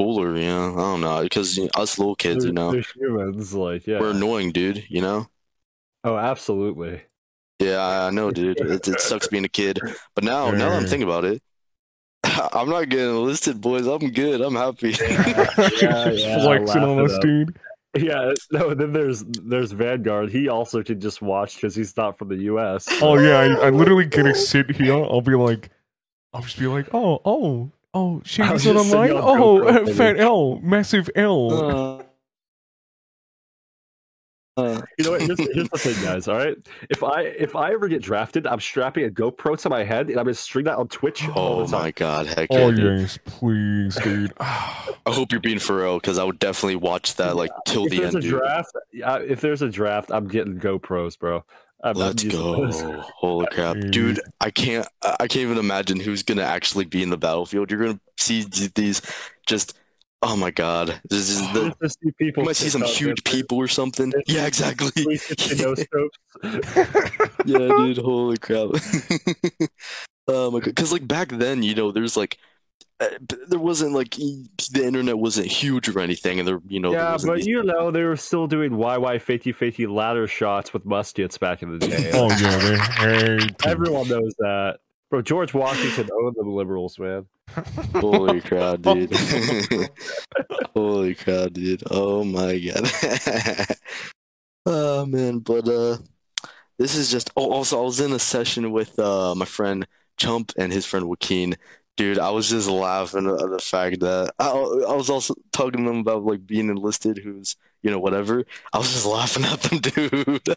[0.00, 0.72] cooler, you know.
[0.72, 3.86] I don't know, because you know, us little kids, you They're- know, they're humans, like
[3.86, 4.00] yeah.
[4.00, 5.28] we're annoying, dude, you know?
[6.04, 7.02] Oh, absolutely.
[7.58, 8.58] Yeah, I I know, dude.
[8.60, 9.78] It, it sucks being a kid.
[10.14, 11.42] But now, now that I'm thinking about it,
[12.24, 13.86] I'm not getting enlisted, boys.
[13.86, 14.40] I'm good.
[14.40, 14.94] I'm happy.
[15.00, 17.58] Yeah, yeah, Flexing on laugh it us, dude.
[17.98, 18.72] Yeah, no.
[18.72, 20.30] Then there's there's Vanguard.
[20.30, 22.88] He also can just watch because he's not from the U.S.
[23.02, 24.94] Oh yeah, I, I literally gonna sit here.
[24.94, 25.68] I'll be like,
[26.32, 29.10] I'll just be like, oh, oh, oh, I'll Shady's on online.
[29.14, 31.52] Oh, uh, fat L, massive L.
[31.52, 32.02] Uh,
[34.56, 35.22] uh, You know what?
[35.22, 36.28] Here's, here's the thing, guys.
[36.28, 36.56] All right,
[36.90, 40.18] if I if I ever get drafted, I'm strapping a GoPro to my head and
[40.18, 43.00] I'm gonna stream that on Twitch oh my god, heck Oh yeah, dude.
[43.00, 44.32] yes, please, dude.
[44.40, 47.90] I hope you're being for real because I would definitely watch that like till If
[47.92, 48.38] the there's end, a dude.
[48.40, 51.44] draft, yeah, if there's a draft, I'm getting GoPros, bro.
[51.82, 52.70] I'm Let's go.
[53.16, 53.76] Holy crap.
[53.76, 53.90] Dude.
[53.90, 57.70] Dude, I can't I I can't even imagine who's gonna actually be in the battlefield.
[57.70, 59.00] You're gonna see these
[59.46, 59.78] just
[60.22, 61.00] oh my god.
[61.08, 64.08] This is the Just see people you might see some huge dancers, people or something.
[64.08, 64.90] It's- Yeah, exactly.
[64.90, 66.18] 360 no scopes.
[67.46, 68.70] yeah, dude, holy crap.
[70.28, 70.76] oh my god.
[70.76, 72.40] Cause like back then, you know, there's like b-
[73.48, 77.30] there wasn't like the internet wasn't huge or anything, and there, you know, yeah, wasn't
[77.32, 81.38] but these- you know they were still doing YY fakey fakey ladder shots with muskets
[81.38, 82.10] back in the day.
[82.14, 84.78] oh yeah, they Everyone knows that.
[85.08, 87.26] Bro, George Washington owned the liberals, man.
[87.96, 89.12] Holy crap, dude.
[90.74, 91.82] Holy crap, dude.
[91.90, 93.66] Oh my god.
[94.66, 95.96] Oh man, but uh,
[96.78, 97.30] this is just.
[97.36, 99.86] Oh, also, I was in a session with uh my friend
[100.16, 101.56] Chump and his friend Joaquin.
[102.00, 105.90] Dude, I was just laughing at the fact that I, I was also talking to
[105.90, 108.46] them about like being enlisted, who's you know whatever.
[108.72, 110.56] I was just laughing at them, dude.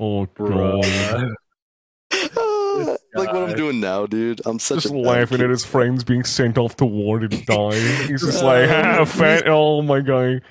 [0.00, 0.82] Oh Bruh.
[0.82, 1.28] god.
[3.14, 4.40] like what I'm doing now, dude.
[4.44, 5.44] I'm such Just a laughing kid.
[5.44, 7.78] at his friends being sent off to war to die.
[8.08, 9.44] He's just like, ah, fat.
[9.46, 10.42] Oh my god.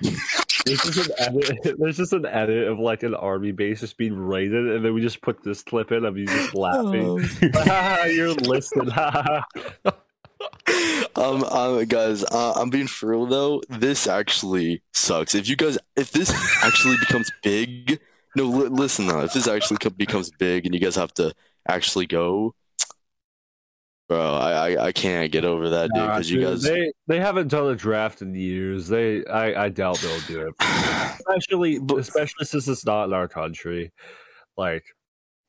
[0.69, 1.59] There's just an edit.
[1.79, 5.01] There's just an edit of like an army base just being raided, and then we
[5.01, 7.27] just put this clip in of you just laughing.
[7.55, 8.05] Oh.
[8.05, 8.89] You're listed.
[11.15, 13.61] um, um, guys, uh, I'm being for real though.
[13.69, 15.35] This actually sucks.
[15.35, 16.31] If you guys, if this
[16.63, 17.99] actually becomes big,
[18.35, 19.21] no, li- listen though.
[19.21, 21.33] If this actually co- becomes big and you guys have to
[21.67, 22.53] actually go,
[24.09, 26.03] bro, I, I, I can't get over that, dude.
[26.03, 28.87] Nah, Because you guys, they they haven't done a draft in years.
[28.87, 30.55] They I, I doubt they'll do it.
[31.19, 33.91] Especially especially since it's not in our country.
[34.57, 34.83] Like,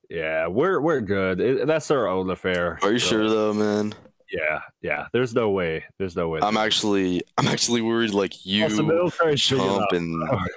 [0.09, 1.41] yeah, we're we're good.
[1.41, 2.79] It, that's their own affair.
[2.83, 3.95] are you So, sure though, man?
[4.31, 5.07] Yeah, yeah.
[5.13, 5.85] There's no way.
[5.99, 6.39] There's no way.
[6.43, 8.11] I'm actually, I'm actually worried.
[8.11, 9.89] Like you, Also, military's big enough.
[9.91, 10.23] Chump, and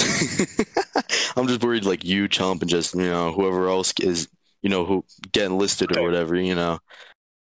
[1.36, 4.28] I'm just worried, like you, Chump, and just you know whoever else is,
[4.64, 6.34] you know, who get enlisted or whatever.
[6.34, 6.80] You know,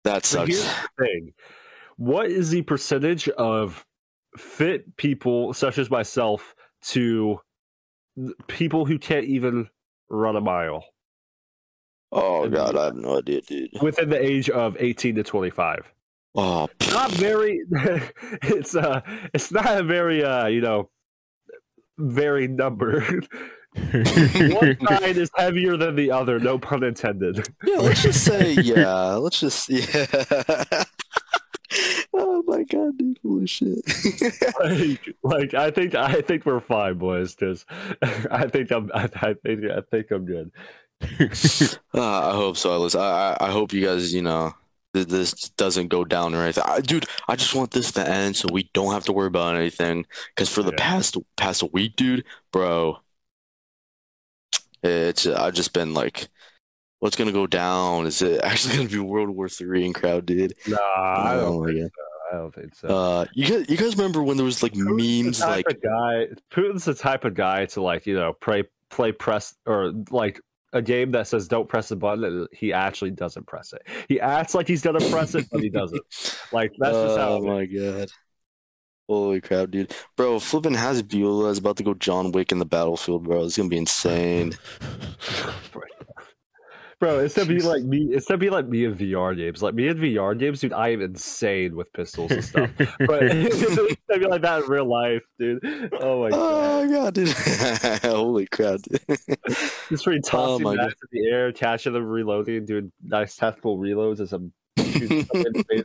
[0.03, 0.49] that sucks.
[0.49, 1.33] here's the thing.
[1.97, 3.83] What is the percentage of
[4.37, 7.39] fit people such as myself to
[8.47, 9.67] people who can't even
[10.09, 10.83] run a mile
[12.15, 13.71] Oh god, I have no idea, dude.
[13.81, 15.91] within the age of 18 to 25?
[16.35, 17.61] Oh, Not very
[18.43, 19.01] it's uh
[19.33, 20.89] it's not a very uh you know
[21.97, 23.03] very number.
[23.75, 27.47] One side is heavier than the other, no pun intended.
[27.65, 27.77] yeah.
[27.77, 29.13] Let's just say, yeah.
[29.15, 30.83] Let's just, yeah.
[32.13, 33.19] oh my god, dude!
[33.23, 33.79] Holy shit.
[34.63, 37.33] like, like I think I think we're fine, boys.
[37.35, 37.65] Because
[38.29, 40.51] I think I'm I, I think I think I'm good.
[41.93, 42.95] Uh, I hope so, Alice.
[42.95, 44.53] I, I I hope you guys, you know,
[44.93, 46.63] th- this doesn't go down or anything.
[46.65, 49.55] I, dude, I just want this to end so we don't have to worry about
[49.55, 50.05] anything.
[50.35, 50.77] Because for the Yeah.
[50.91, 52.99] past past week, dude, bro,
[54.83, 56.27] it's I've just been like,
[56.99, 58.05] what's gonna go down?
[58.05, 60.53] Is it actually gonna be World War Three and crowd, dude?
[60.67, 61.55] Nah, I don't.
[61.55, 61.89] Oh my God.
[62.31, 62.87] I don't think so.
[62.87, 66.27] Uh, you guys, you guys remember when there was like Putin's memes like, guy.
[66.51, 70.39] Putin's the type of guy to like you know play play press or like
[70.73, 72.47] a game that says don't press the button.
[72.51, 73.83] He actually doesn't press it.
[74.09, 76.01] He acts like he's gonna press it, but he doesn't.
[76.51, 77.29] Like that's just how.
[77.29, 78.09] oh my god.
[79.13, 79.93] Holy crap, dude.
[80.17, 83.43] Bro, flipping has Beulah is about to go John Wick in the battlefield, bro.
[83.43, 84.53] It's gonna be insane.
[86.99, 88.07] Bro, it's gonna be like me.
[88.11, 89.61] It's gonna be like me in VR games.
[89.61, 90.71] Like me in VR games, dude.
[90.71, 92.69] I am insane with pistols and stuff.
[92.77, 95.59] But it's gonna be like that in real life, dude.
[95.99, 96.39] Oh my god!
[96.39, 97.29] Oh god, dude.
[98.03, 99.01] Holy crap, dude.
[99.89, 104.21] Just for tossing my bats in the air, catching them, reloading, doing nice tactical reloads
[104.21, 105.67] as I'm shooting in space.
[105.69, 105.83] You're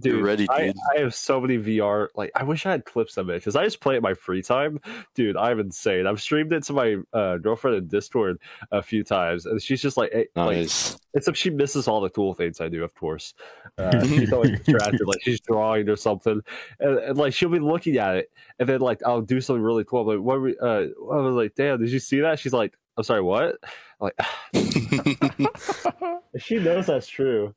[0.00, 0.76] Dude, ready, I, dude.
[0.96, 2.08] I have so many VR.
[2.14, 4.14] Like, I wish I had clips of it because I just play it in my
[4.14, 4.80] free time.
[5.14, 6.06] Dude, I'm insane.
[6.06, 8.38] I've streamed it to my uh, girlfriend in Discord
[8.70, 10.98] a few times, and she's just like, eh, like Nice.
[11.14, 13.34] except she misses all the cool things I do, of course.
[13.76, 16.40] Uh, she's always distracted, like she's drawing or something,
[16.78, 19.84] and, and like she'll be looking at it, and then like I'll do something really
[19.84, 20.02] cool.
[20.02, 20.40] I'm like, what?
[20.40, 22.38] We, uh, I was like, damn, did you see that?
[22.38, 23.56] She's like, I'm sorry, what?
[24.00, 24.18] I'm like,
[26.38, 27.54] she knows that's true.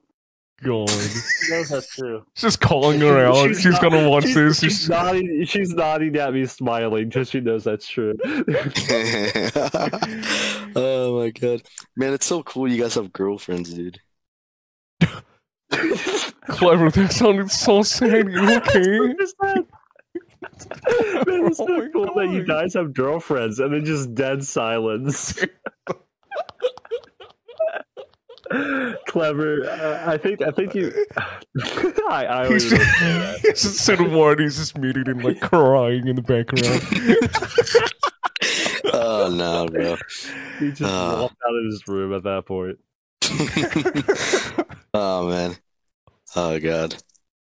[0.63, 0.89] God.
[0.89, 2.25] She knows that's true.
[2.35, 3.47] Just calling her out.
[3.55, 4.59] She's, not- gonna watch she's, this.
[4.59, 5.45] She's She's- nodding.
[5.45, 8.13] She's nodding at me, smiling because she knows that's true.
[10.75, 11.63] oh my god.
[11.95, 13.99] Man, it's so cool you guys have girlfriends, dude.
[16.47, 16.91] Clever.
[16.91, 18.29] That sounded so sad.
[18.29, 18.99] You okay?
[18.99, 19.33] Man, it's
[21.25, 25.37] oh so Oh my cool that you guys have girlfriends and then just dead silence.
[29.07, 29.69] Clever.
[29.69, 30.41] Uh, I think.
[30.41, 30.91] I think you.
[32.09, 32.25] I.
[32.27, 32.99] I He's always just,
[33.41, 34.43] he's just sitting Marty.
[34.43, 36.81] He's just muted and like crying in the background.
[38.93, 39.95] Oh no, bro.
[40.59, 41.17] he just Uh.
[41.21, 42.77] walked out of his room at that point.
[44.93, 45.55] oh man.
[46.35, 46.95] Oh god.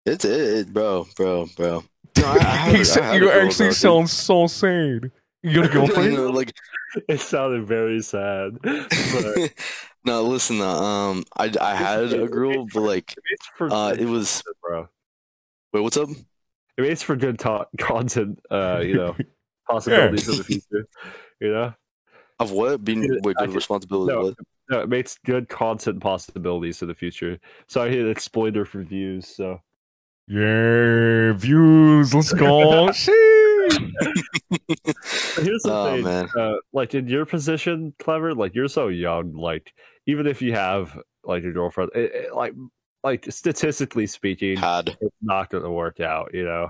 [0.06, 1.84] It's it, it bro, bro, bro.
[2.18, 3.76] No, I, I have, said, have a you girl, actually dude.
[3.78, 5.12] sound so sad.
[5.44, 6.14] You got a girlfriend?
[6.14, 6.54] No, like
[7.10, 8.58] It sounded very sad.
[8.62, 9.54] But
[10.06, 10.62] no, listen.
[10.62, 13.14] Uh, um, I I had a girl, but like,
[13.58, 14.42] for uh, it was.
[14.42, 14.88] content, bro.
[15.74, 16.10] Wait, what's up?
[16.78, 18.40] It makes for good talk content.
[18.50, 19.16] Uh, you know,
[19.70, 20.88] possibilities in the future.
[21.40, 21.74] You know,
[22.40, 22.84] Of what?
[22.84, 24.14] Being Dude, wait, good could- responsibility.
[24.14, 24.36] no, What?
[24.70, 27.40] no, it makes good content possibilities in the future.
[27.68, 29.28] So I hit exploiter for views.
[29.28, 29.60] So
[30.28, 32.14] Yeah, views.
[32.14, 32.92] Let's go.
[35.38, 36.30] Here's the Oh thing, man.
[36.38, 38.34] uh, like in your position, clever.
[38.34, 39.34] Like you're so young.
[39.34, 39.74] Like
[40.08, 42.54] even if you have like your girlfriend, it, it- like
[43.04, 44.98] like statistically speaking, Had.
[45.00, 46.32] it's not going to work out.
[46.34, 46.70] You know,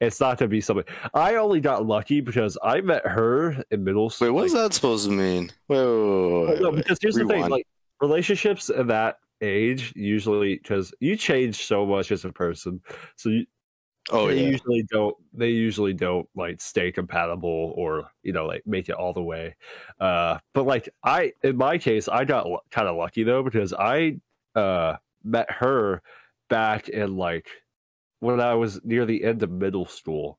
[0.00, 0.84] it's not going to be something.
[1.14, 4.28] I only got lucky because I met her in middle school.
[4.28, 5.50] Wait, what is that supposed to mean?
[5.68, 7.66] Wait, wait, wait, no, because here's the thing: like
[8.00, 12.80] relationships at that age usually because you change so much as a person,
[13.16, 13.46] so you,
[14.10, 14.48] Oh they yeah.
[14.48, 19.12] usually don't they usually don't like stay compatible or you know like make it all
[19.12, 19.54] the way
[20.00, 24.18] uh but like i in my case i got kind of lucky though because i
[24.54, 26.02] uh met her
[26.48, 27.48] back in like
[28.20, 30.38] when i was near the end of middle school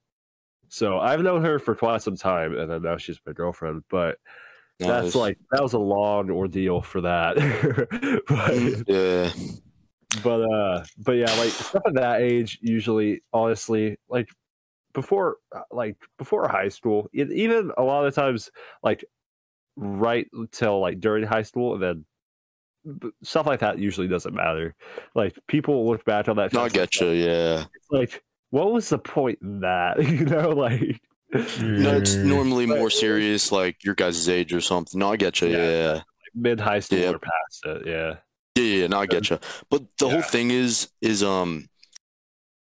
[0.67, 4.17] so i've known her for quite some time and then now she's my girlfriend but
[4.79, 7.35] that's like that was a long ordeal for that
[8.27, 9.29] but yeah.
[10.23, 14.27] But uh but yeah like stuff at that age usually honestly like
[14.93, 18.49] before uh, like before high school it, even a lot of times
[18.81, 19.05] like
[19.75, 22.05] right till like during high school and then
[23.23, 24.73] stuff like that usually doesn't matter
[25.13, 27.09] like people look back on that No, I kind get you.
[27.09, 27.65] Yeah.
[27.91, 30.99] like what was the point in that you know like
[31.61, 34.97] No, it's normally But- more serious, like your guys' age or something.
[34.99, 35.49] No, I get you.
[35.49, 35.69] Yeah.
[35.93, 36.01] Yeah.
[36.33, 37.11] mid high school Yeah.
[37.11, 38.15] or past it yeah
[38.59, 39.39] Yeah, yeah, no, I get you.
[39.69, 41.67] But the whole thing is, is um,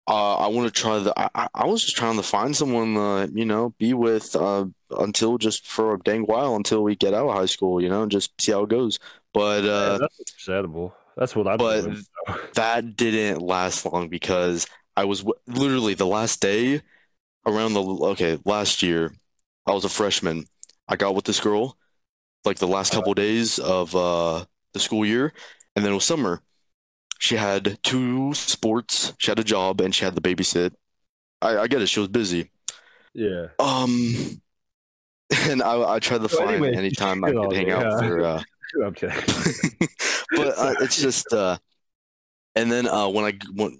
[0.08, 1.12] uh, I want to try the.
[1.18, 4.66] I, I- I was just trying to find someone, uh, you know, be with, uh,
[4.98, 8.02] until just for a dang while until we get out of high school, you know,
[8.02, 8.98] and just see how it goes.
[9.34, 11.96] But Yeah, uh, that's understandable that's what i'm but- doing
[12.28, 12.34] so.
[12.54, 14.66] that didn't last long because
[14.96, 16.82] I was w- literally the last day
[17.46, 19.12] around the okay last year.
[19.66, 20.44] I was a freshman.
[20.88, 21.76] I got with this girl
[22.44, 25.32] like the last couple days of uh, the school year,
[25.76, 26.42] and then it was summer.
[27.18, 29.14] She had two sports.
[29.18, 30.74] She had a job, and she had the babysit.
[31.42, 31.88] I, I get it.
[31.88, 32.50] She was busy.
[33.14, 34.40] yeah Um,
[35.48, 38.00] and I, I tried to So find anyway, any time I could hang out yeah.
[38.00, 38.22] her.
[38.24, 38.42] Uh,
[38.84, 39.16] i'm kidding
[40.34, 41.56] but uh, it's just uh
[42.54, 43.74] and then uh when i went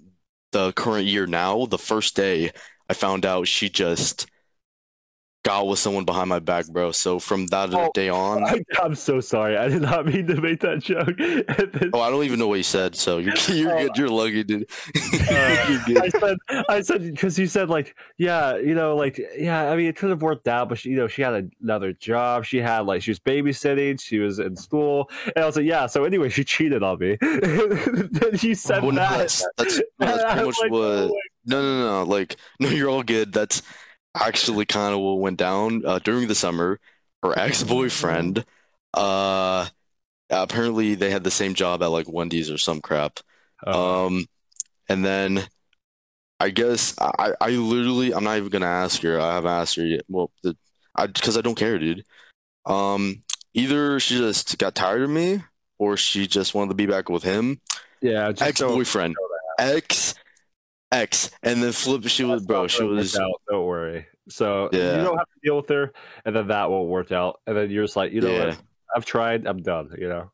[0.51, 2.51] the current year now the first day
[2.89, 4.27] i found out she just
[5.43, 8.95] got with someone behind my back bro so from that Oh, day on I, I'm
[8.95, 9.55] so sorry.
[9.55, 11.15] I did not mean to make that joke.
[11.17, 13.87] Then, oh i don't even know what you said so you're you're Oh.
[13.87, 14.69] good you're lucky dude
[15.29, 16.37] Uh, you're I said,
[16.69, 19.69] I said, because you said like, yeah, you know, like, yeah.
[19.71, 22.45] I mean, it could have worked out, but she, you know, she had another job.
[22.45, 23.99] She had like, she was babysitting.
[24.01, 25.85] She was in school, and I was like, yeah.
[25.87, 27.17] So anyway, she cheated on me.
[27.21, 29.17] then you said well, no, that.
[29.17, 32.89] that's that's, no, that's pretty much like, what oh no no no like no you're
[32.89, 33.61] all good that's
[34.15, 36.79] actually kind of what went down uh, during the summer
[37.23, 38.45] her ex-boyfriend
[38.93, 39.65] uh
[40.29, 43.19] apparently they had the same job at like Wendy's or some crap.
[43.65, 44.25] Oh, um
[44.89, 45.47] and then
[46.39, 49.85] I guess I I literally I'm not even gonna ask her I haven't asked her
[49.85, 50.55] yet well the
[50.95, 52.03] I because I don't care dude.
[52.65, 55.41] Um either she just got tired of me
[55.79, 57.59] or she just wanted to be back with him.
[58.01, 59.15] Yeah, just don't- ex-boyfriend.
[59.59, 60.13] ex
[60.91, 64.07] ex and then flip she was bro she was out, don't worry.
[64.29, 64.97] So Yeah.
[64.97, 65.93] you don't have to deal with her,
[66.25, 68.61] and then that won't work out, and then you're just like, you know yeah what?
[68.95, 69.45] I've tried.
[69.47, 69.93] I'm done.
[69.97, 70.31] You know.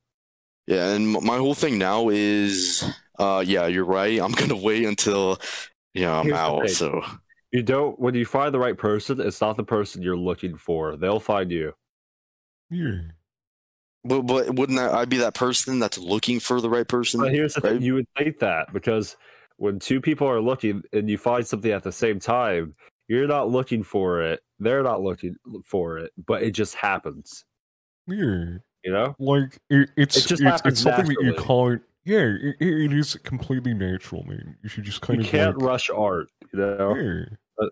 [0.68, 2.84] yeah and my whole thing now is
[3.20, 5.39] uh yeah you're right I'm gonna wait until
[5.93, 6.74] you know I'm Here's out thing.
[6.76, 7.01] so
[7.51, 10.95] You don't when you find the right person, it's not the person you're looking for.
[10.97, 11.74] They'll find you.
[12.72, 13.01] Yeah.
[14.04, 17.32] but but wouldn't that I be that person that's looking for the right person But
[17.34, 17.74] here's the right?
[17.74, 19.16] thing: you would think that because
[19.64, 22.76] when two people are looking and you find something at the same time,
[23.07, 24.41] you're not looking for it.
[24.59, 27.45] They're not looking for it, but it just happens.
[28.05, 28.57] Yeah.
[28.84, 29.16] You know?
[29.20, 31.78] Like it, it's It just it's, happens it's something that you naturally.
[31.78, 31.82] can't.
[32.03, 34.57] Yeah, it, it is completely natural, man.
[34.64, 36.28] You should just kind You of can't like, rush art.
[36.51, 36.95] You know?
[37.61, 37.68] yeah,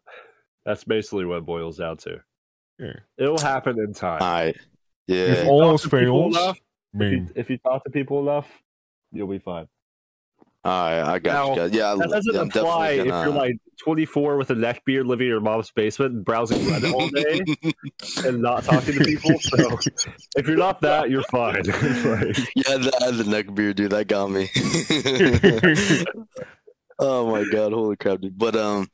[0.65, 2.21] That's basically what it boils down to.
[2.79, 2.93] yeah.
[3.17, 4.21] It'll happen in time.
[4.21, 4.55] Alright
[5.09, 6.59] If all else people fails, enough,
[6.93, 8.47] if, you, if you talk to people enough,
[9.11, 9.67] you'll be fine.
[10.65, 14.37] Alright I got Now, you guys yeah, That doesn't yeah apply if you're like 24
[14.37, 17.41] with a neck beard living in your mom's basement and browsing Reddit all day
[18.27, 19.39] and not talking to people.
[19.39, 19.79] So
[20.35, 21.63] if you're not that, you're fine.
[22.11, 24.49] Like, yeah the, the neck beard dude that got me
[26.99, 28.37] Oh my god, holy crap, dude.
[28.37, 28.87] But um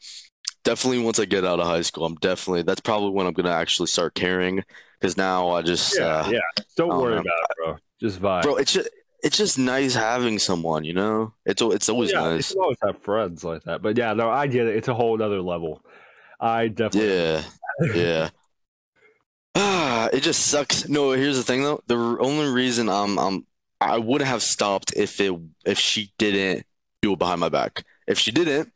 [0.64, 3.52] definitely once I get out of high school, I'm definitely that's probably when I'm gonna
[3.52, 4.64] actually start caring
[5.00, 6.64] because now I just yeah, uh yeah.
[6.78, 7.76] Don't worry about it, bro.
[8.00, 8.44] Just vibe.
[8.44, 8.90] bro, it's just
[9.24, 11.34] it's just nice having someone, you know?
[11.46, 12.54] It's it's always yeah, nice.
[12.54, 13.82] you always have friends like that.
[13.82, 14.76] But yeah, no, I get it.
[14.76, 15.82] It's a whole other level.
[16.40, 17.10] I definitely.
[17.10, 17.44] Yeah.
[17.94, 18.30] Yeah.
[19.56, 20.88] Ah, it just sucks.
[20.88, 21.82] No, here's the thing though.
[21.88, 23.46] The only reason I'm I'm
[23.82, 25.34] I would have stopped if it
[25.66, 26.66] if she didn't
[27.02, 27.84] do it behind my back.
[28.08, 28.72] If she didn't,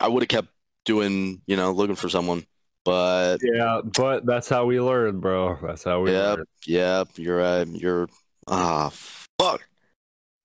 [0.00, 0.48] I would have kept
[0.84, 2.44] doing, you know, looking for someone.
[2.84, 5.56] But Yeah, but that's how we learn, bro.
[5.62, 6.36] That's how we Yep.
[6.36, 6.46] learn.
[6.66, 7.66] yeah, you're right.
[7.66, 8.08] You're
[8.46, 8.90] ah
[9.38, 9.62] fuck.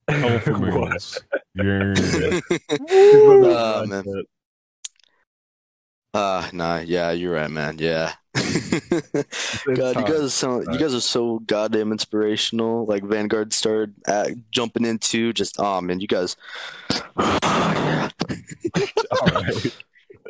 [0.10, 0.62] Alpha What?
[0.62, 1.20] males.
[1.56, 1.94] Yeah.
[2.90, 4.06] Ah, man.
[6.14, 7.78] Ah, nah, yeah, you're right, man.
[7.80, 8.14] Yeah.
[8.36, 12.86] God, you guys sound you guys are so goddamn inspirational.
[12.86, 16.38] Like Vanguard started at, jumping into just oh man, you guys.
[17.18, 17.40] All
[19.34, 19.76] right.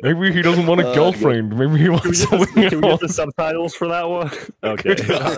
[0.02, 1.56] Maybe he doesn't want a Uh, girlfriend.
[1.56, 4.30] Maybe he Can we, wants get the, can we get the subtitles for that one?
[4.64, 4.96] Okay.
[5.12, 5.34] All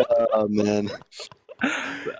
[0.00, 0.06] right.
[0.32, 0.90] Oh man.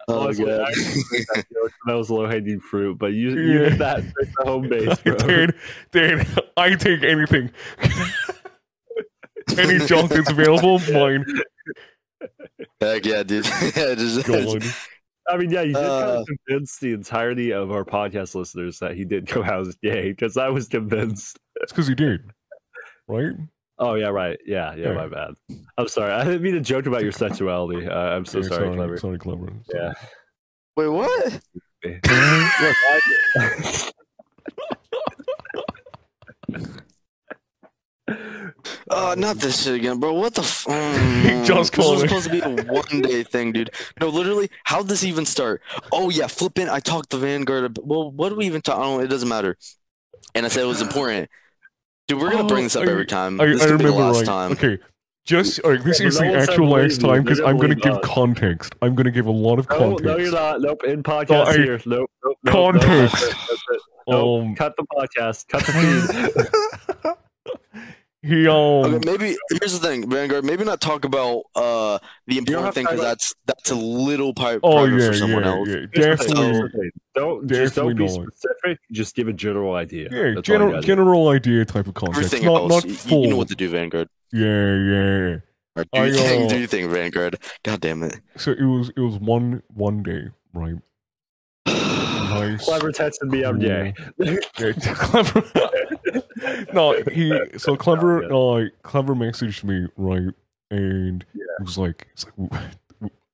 [0.09, 0.61] Oh Honestly, god.
[0.61, 1.45] I actually think that
[1.87, 3.69] that was low hanging fruit, but you, you Yeah.
[3.71, 5.17] did that straight to home base, bro.
[5.17, 5.55] dude,
[5.93, 6.27] dude,
[6.57, 7.51] I can take anything.
[9.59, 11.25] Any junk that's available, mine.
[12.81, 13.47] Heck yeah, dude.
[13.77, 14.63] yeah, just, God.
[15.29, 18.79] I mean, yeah, you did kind Uh, of convince the entirety of our podcast listeners
[18.79, 21.39] that he did go out as gay because I was convinced.
[21.57, 22.31] It's because he did,
[23.09, 23.35] right?
[23.79, 24.39] Oh yeah, right.
[24.47, 24.93] Yeah, yeah, Yeah.
[24.95, 25.35] my bad.
[25.77, 26.13] I'm sorry.
[26.13, 27.87] I didn't mean to joke about your sexuality.
[27.87, 28.97] Uh, I'm so Yeah, sorry, clever.
[28.97, 29.53] Sorry, clever.
[29.75, 29.93] Yeah.
[30.77, 31.41] Wait, what?
[31.85, 33.01] Look, I,
[38.91, 40.13] Oh, not this shit again, bro.
[40.15, 40.43] What the?
[40.43, 43.71] F- mm, Just this was supposed to be a one day thing, dude.
[44.01, 45.61] No, literally, how'd this even start?
[45.91, 46.69] Oh yeah, flipping.
[46.69, 47.65] I talked to Vanguard.
[47.65, 48.79] ab- Well, what do we even talk?
[48.79, 49.03] I don't.
[49.05, 49.57] It doesn't matter.
[50.35, 51.29] And I said it was important.
[52.09, 53.41] Dude, we're gonna Oh, bring this up I- every time.
[53.41, 54.27] I, this I could be the remember last right.
[54.27, 54.53] time.
[54.53, 54.79] Okay,
[55.25, 57.09] just all right, this Yeah, is the no one said actual last me.
[57.09, 58.05] time because I'm gonna gonna give us.
[58.05, 58.75] context.
[58.83, 60.05] I'm gonna give a lot of context.
[60.05, 60.61] no, you're not.
[60.61, 60.85] Nope.
[60.85, 61.81] In podcast No, I- here.
[61.85, 62.11] Nope.
[62.25, 62.39] Nope.
[62.45, 62.87] nope, Context.
[62.89, 63.81] Nope, that's it, that's it.
[64.09, 64.43] Nope.
[64.45, 65.49] Um, Cut the podcast.
[65.49, 65.73] Cut the
[67.03, 67.13] feed.
[68.27, 68.57] he um,
[68.95, 70.45] Okay, maybe here's the thing, Vanguard.
[70.45, 74.73] Maybe not talk about uh the important thing because that's that's a little pi- oh
[74.87, 75.69] private yeah, for someone yeah, else.
[75.69, 76.71] yeah, Here's the thing, definitely.
[76.73, 76.93] here's.
[77.15, 78.33] Don't just don't be Definitely not.
[78.35, 78.79] specific.
[78.93, 80.09] Just give a general idea.
[80.11, 83.23] Yeah, That's general general idea type of context, Everything not else, not full.
[83.23, 84.09] you know what to do, Vanguard.
[84.33, 85.37] yeah, yeah.
[85.77, 87.39] All right, do I, your thing, uh, do your thing, Vanguard.
[87.63, 88.17] God damn it.
[88.37, 90.77] So it was it was one one day, right?
[92.41, 92.65] Nice.
[92.65, 93.45] Clever texted me.
[93.45, 93.61] I'm.
[93.61, 93.93] Yeah,
[94.95, 95.43] clever.
[96.73, 98.25] no, he so clever.
[98.25, 100.35] Uh, clever messaged me right,
[100.71, 102.63] and it was like, it's like,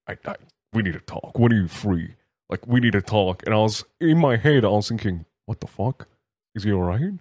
[0.09, 0.37] I, I,
[0.73, 1.39] we need to talk.
[1.39, 2.15] When are you free?
[2.49, 3.43] Like, we need to talk.
[3.47, 6.09] And I was in my head, I was thinking, what the fuck?
[6.55, 7.01] Is he alright?
[7.01, 7.21] And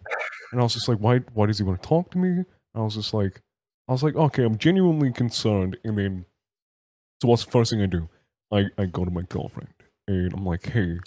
[0.53, 1.19] I was just like, why?
[1.33, 2.43] Why does he want to talk to me?
[2.75, 3.41] I was just like,
[3.87, 5.77] I was like, okay, I'm genuinely concerned.
[5.83, 6.25] And then,
[7.21, 8.09] so what's the first thing I do?
[8.51, 9.69] I I go to my girlfriend,
[10.07, 10.97] and I'm like, hey,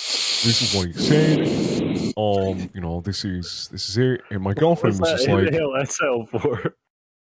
[0.44, 1.84] this is what he said
[2.16, 4.22] um, you know, this is this is it.
[4.30, 6.74] And my girlfriend was just like, exhale for?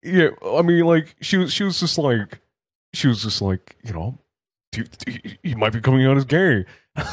[0.02, 0.28] yeah.
[0.44, 2.40] I mean, like she was she was just like,
[2.92, 4.18] she was just like, you know,
[4.72, 4.84] he,
[5.42, 6.64] he might be coming out as gay.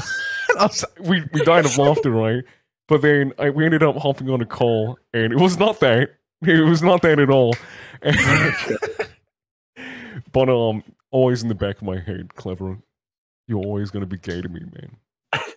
[0.55, 2.43] Was, we we died of laughter, right?
[2.87, 6.15] But then I, we ended up hopping on a call, and it was not that.
[6.41, 7.53] It was not that at all.
[10.31, 12.79] but um, always in the back of my head, clever.
[13.47, 14.97] You're always gonna be gay to me, man.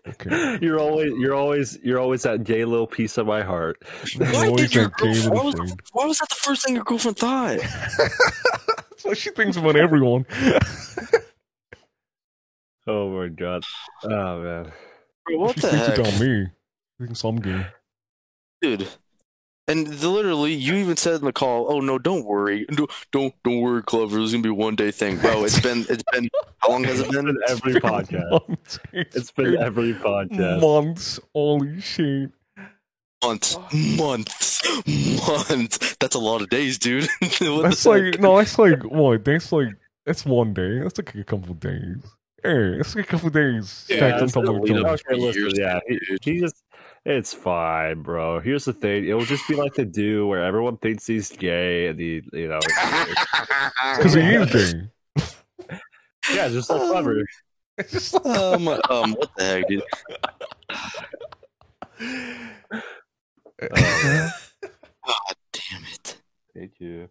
[0.08, 0.58] Okay.
[0.62, 3.80] You're always, you're always, you're always that gay little piece of my heart.
[4.12, 6.74] You're Why did your that gay girlfriend, why, was, why was that the first thing
[6.74, 7.60] your girlfriend thought?
[8.98, 10.26] so she thinks about everyone.
[12.86, 13.62] Oh my god.
[14.02, 14.72] Oh man.
[15.24, 15.98] Bro, what she the thinks heck?
[15.98, 16.46] about me.
[16.98, 17.66] She thinks I'm gay.
[18.60, 18.88] Dude.
[19.68, 23.34] And the, literally, you even said in the call, "Oh no, don't worry, don't don't,
[23.44, 24.20] don't worry, Clover.
[24.20, 25.44] It's gonna be one day thing, bro.
[25.44, 27.26] It's been it's been how long has it It's been?
[27.26, 28.30] been every podcast.
[28.48, 28.78] Months.
[28.92, 30.60] It's been every podcast.
[30.60, 31.20] months.
[31.32, 32.30] Holy shit.
[33.24, 33.56] Months,
[33.96, 34.62] months,
[35.28, 35.96] months.
[36.00, 37.08] That's a lot of days, dude.
[37.40, 38.20] What That's like heck?
[38.20, 39.24] no, that's like what?
[39.24, 39.68] That's like
[40.04, 40.80] that's one day.
[40.80, 41.98] That's like a couple of days.
[42.42, 44.78] Hey, it's like a couple of days Yeah, stacked on top of a each lead
[44.84, 44.88] other.
[44.94, 45.00] up.
[45.08, 46.64] Okay, listen, yeah, he, he just,
[47.04, 48.40] it's fine, bro.
[48.40, 51.88] Here's the thing: it will just be like the do where everyone thinks he's gay,
[51.88, 52.60] and he, you know,
[53.96, 55.78] Because he is gay.
[56.34, 57.24] yeah, just so clever.
[57.78, 59.82] It's just like, um, um, what the heck, dude?
[63.60, 64.30] Uh,
[65.06, 66.18] God damn it.
[66.54, 67.08] thank you.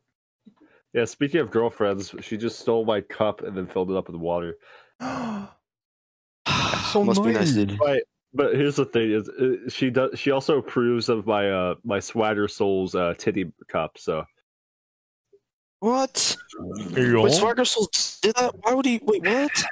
[0.94, 4.18] Yeah, speaking of girlfriends, she just stole my cup and then filled it up with
[4.18, 4.56] water.
[6.92, 7.80] so Must be nice, dude.
[7.80, 8.04] Right,
[8.34, 10.18] but here's the thing: is uh, she does.
[10.20, 13.98] She also approves of my uh my Swagger Souls uh titty cup.
[13.98, 14.24] So
[15.80, 16.38] What?
[16.94, 17.90] Wait, Swagger Soul
[18.22, 18.54] did that?
[18.62, 19.00] Why would he?
[19.04, 19.64] Wait, what?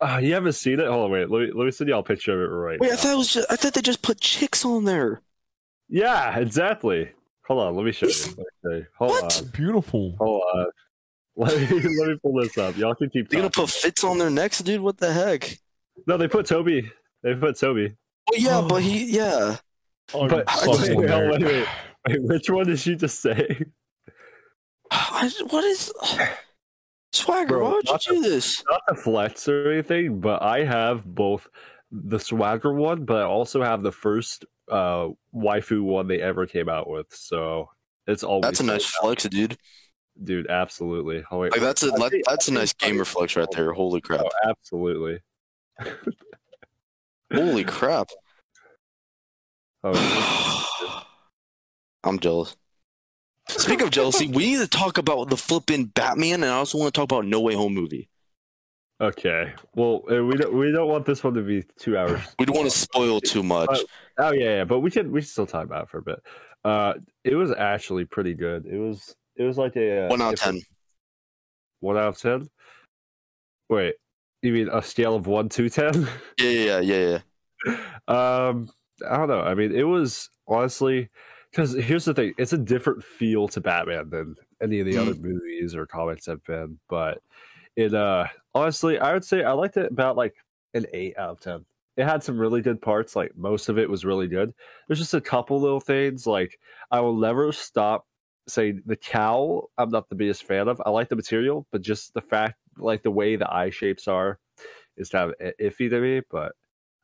[0.00, 0.86] uh, you haven't seen it?
[0.86, 1.30] Hold on, wait.
[1.30, 3.16] Let me let me send y'all a picture of it right Wait, I thought it
[3.18, 3.50] was just.
[3.50, 5.22] I thought they just put chicks on there.
[5.88, 7.10] Yeah, exactly.
[7.46, 8.12] Hold on, let me show you.
[8.14, 8.86] Let me show you.
[8.98, 9.42] Hold What?
[9.42, 10.14] on, Beautiful.
[10.18, 10.66] hold on.
[11.36, 11.66] Let me
[11.98, 12.76] let me pull this up.
[12.76, 13.28] Y'all can keep.
[13.28, 14.80] They're gonna put fits on their necks, dude.
[14.80, 15.58] What the heck?
[16.06, 16.88] No, they put Toby.
[17.24, 17.96] They put Toby.
[18.30, 19.56] Well, yeah, but he, yeah.
[20.12, 21.66] Oh, But sucks wait, wait, wait, wait.
[22.08, 23.64] Wait, which one did she just say?
[24.90, 25.92] I, what is
[27.12, 27.46] Swagger?
[27.48, 28.62] Bro, why would you not do this?
[28.70, 31.48] Not to flex or anything, but I have both
[31.90, 36.68] the Swagger one, but I also have the first uh waifu one they ever came
[36.68, 37.06] out with.
[37.14, 37.70] So
[38.06, 39.20] it's always That's a nice sold out.
[39.20, 39.56] flex, dude.
[40.22, 40.46] dude.
[40.50, 41.22] Absolutely.
[41.30, 43.48] Oh, wait, Like that's a I that- think- that's a I nice gamer flex right
[43.52, 43.72] there.
[43.72, 44.20] Holy crap!
[44.24, 45.20] Oh, absolutely.
[47.34, 48.08] Holy crap!
[49.82, 51.04] Oh,
[52.04, 52.56] I'm jealous.
[53.48, 56.94] Speaking of jealousy, we need to talk about the flipping Batman, and I also want
[56.94, 58.08] to talk about No Way Home movie.
[59.00, 59.52] okay.
[59.74, 62.20] Well, uh, we don't we don't want this one to be two hours.
[62.38, 63.68] We don't want to spoil too much.
[64.18, 66.20] Oh yeah, yeah, but we can we can still talk about it for a bit.
[66.64, 68.64] Uh, it was actually pretty good.
[68.64, 70.60] It was it was like a uh, One out of ten.
[71.80, 72.48] One out of ten.
[73.68, 73.94] Wait,
[74.48, 76.08] you mean a scale of one to ten?
[76.38, 77.18] Yeah, yeah, yeah,
[77.66, 77.76] yeah.
[78.08, 78.68] um,
[79.08, 79.40] I don't know.
[79.40, 81.08] I mean, it was honestly
[81.50, 85.14] because here's the thing: it's a different feel to Batman than any of the other
[85.14, 86.78] movies or comics have been.
[86.88, 87.22] But
[87.76, 90.34] it, uh, honestly, I would say I liked it about like
[90.74, 91.64] an eight out of ten.
[91.96, 93.14] It had some really good parts.
[93.14, 94.52] Like most of it was really good.
[94.88, 96.26] There's just a couple little things.
[96.26, 96.58] Like
[96.90, 98.06] I will never stop
[98.48, 99.70] saying the cowl.
[99.78, 100.82] I'm not the biggest fan of.
[100.84, 104.38] I like the material, but just the fact, like the way the eye shapes are,
[104.96, 106.22] is kind of iffy to me.
[106.30, 106.52] But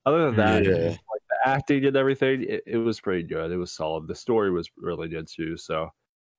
[0.07, 0.89] other than that, Yeah.
[0.91, 3.51] like the acting and everything, it, it was pretty good.
[3.51, 4.07] It was solid.
[4.09, 5.57] The story was really good too.
[5.57, 5.91] So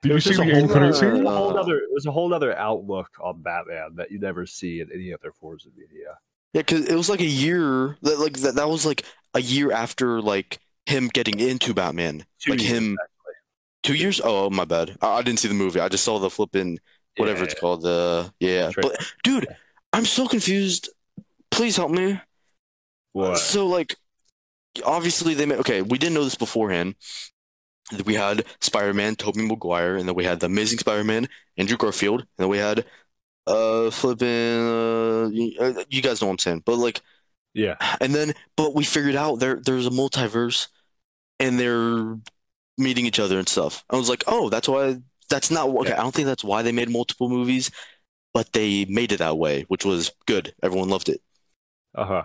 [0.01, 1.25] Did it you was see just a whole, credits it was scene?
[1.25, 4.81] a whole other, it was a whole other outlook on Batman that you never see
[4.81, 6.17] in any other forms of media.
[6.53, 7.97] Yeah, because it was like a year.
[8.01, 12.25] That like that, that was like a year after like him getting into Batman.
[12.39, 12.97] Two like years, him,
[13.83, 14.19] two years.
[14.23, 14.97] Oh, my bad.
[15.01, 15.79] I, I didn't see the movie.
[15.79, 16.79] I just saw the flipping
[17.17, 17.81] whatever Yeah, it's called.
[17.81, 19.47] The yeah, but dude,
[19.93, 20.89] I'm so confused.
[21.49, 22.19] Please help me.
[23.13, 23.37] What?
[23.37, 23.95] So like,
[24.85, 25.59] obviously they made.
[25.59, 26.95] Okay, we didn't know this beforehand.
[28.05, 32.29] We had Spider-Man, Tobey Maguire, and then we had the Amazing Spider-Man, Andrew Garfield, and
[32.37, 32.85] then we had
[33.47, 34.27] uh flipping.
[34.27, 37.01] Uh, you, uh, you guys know what I'm saying, but like.
[37.53, 37.75] Yeah.
[37.99, 40.69] And then, but we figured out there there's a multiverse,
[41.37, 42.17] and they're
[42.77, 43.83] meeting each other and stuff.
[43.89, 44.97] I was like, oh, that's why.
[45.31, 45.93] That's not okay.
[45.93, 45.95] Yeah.
[45.97, 47.71] I don't think that's why they made multiple movies,
[48.33, 50.53] but they made it that way, which was good.
[50.63, 51.21] Everyone loved it.
[51.95, 52.23] Uh huh.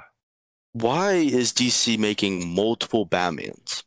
[0.75, 3.83] Why is DC making multiple Batmans?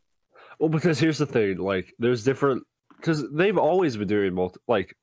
[0.60, 2.64] Well, because here's the thing: like, there's different
[2.98, 4.96] because they've always been doing multi like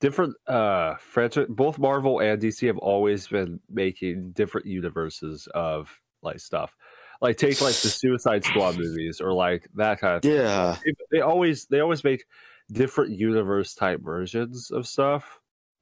[0.00, 1.46] different uh franchise.
[1.48, 5.90] Both Marvel and DC have always been making different universes of
[6.22, 6.76] like stuff.
[7.20, 10.44] Like take like the Suicide Squad movies or like that kind of thing.
[10.44, 12.24] Yeah, They, they always they always make
[12.72, 15.40] different universe type versions of stuff.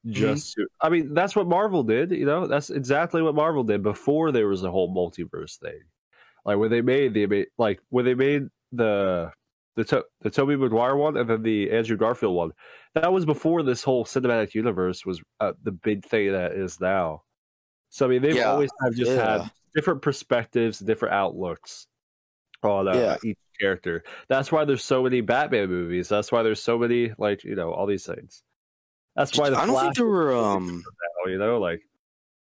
[0.08, 2.12] Just to, I mean, that's what Marvel did.
[2.12, 5.80] You know, that's exactly what Marvel did before there was a whole multiverse thing.
[6.44, 9.32] Like when they made the like when they made the
[9.74, 12.52] the to, the Tobey Maguire one and then the Andrew Garfield one.
[12.94, 17.22] That was before this whole cinematic universe was uh, the big thing that is now.
[17.90, 19.38] So I mean, they've Yeah, always have just yeah.
[19.38, 21.88] had different perspectives, different outlooks
[22.62, 23.16] on uh, Yeah.
[23.24, 24.04] each character.
[24.28, 26.08] That's why there's so many Batman movies.
[26.08, 28.42] That's why there's so many like you know all these things.
[29.14, 30.36] That's why the I don't Flash think there were.
[30.36, 30.84] Um,
[31.24, 31.82] now, you know like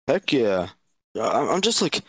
[0.08, 0.70] heck yeah.
[1.20, 2.02] I'm just like,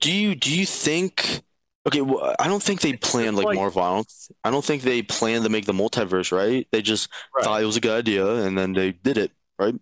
[0.00, 1.42] do you do you think?
[1.86, 3.82] Okay, well, I don't think they planned like like- Marvel.
[3.82, 4.12] I don't.
[4.44, 6.32] I don't think they planned to make the multiverse.
[6.32, 6.66] Right?
[6.72, 7.44] They just Right.
[7.44, 9.32] thought it was a good idea, and then they did it.
[9.58, 9.74] Right?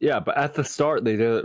[0.00, 1.44] Yeah, but at the start they did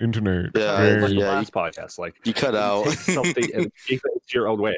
[0.00, 0.50] Internet.
[0.54, 1.98] Yeah, like the yeah, last podcast.
[1.98, 2.84] Like You cut you out.
[2.86, 4.74] take something and make it your own way.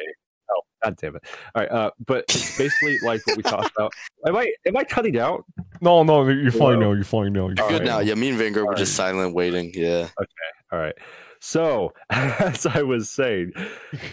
[0.51, 1.25] Oh, god damn it!
[1.55, 3.93] All right, uh, but it's basically like what we talked about.
[4.27, 5.45] Am I am I cutting out?
[5.81, 6.81] No, no, you're fine Whoa.
[6.81, 6.93] now.
[6.93, 7.41] You're fine now.
[7.49, 8.01] You're You're fine good now.
[8.01, 9.71] Yeah, me and Vanguard were just silent waiting.
[9.75, 10.09] Yeah.
[10.21, 10.31] Okay.
[10.73, 10.95] All right.
[11.41, 13.53] So as I was saying,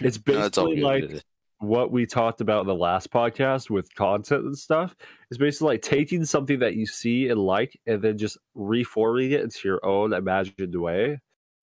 [0.00, 0.82] No, it's basically good.
[0.82, 1.22] like
[1.62, 4.94] what we talked about in the last podcast with content and stuff.
[5.30, 9.40] is basically like taking something that you see and like, and then just reforming it
[9.42, 11.20] into your own imagined way,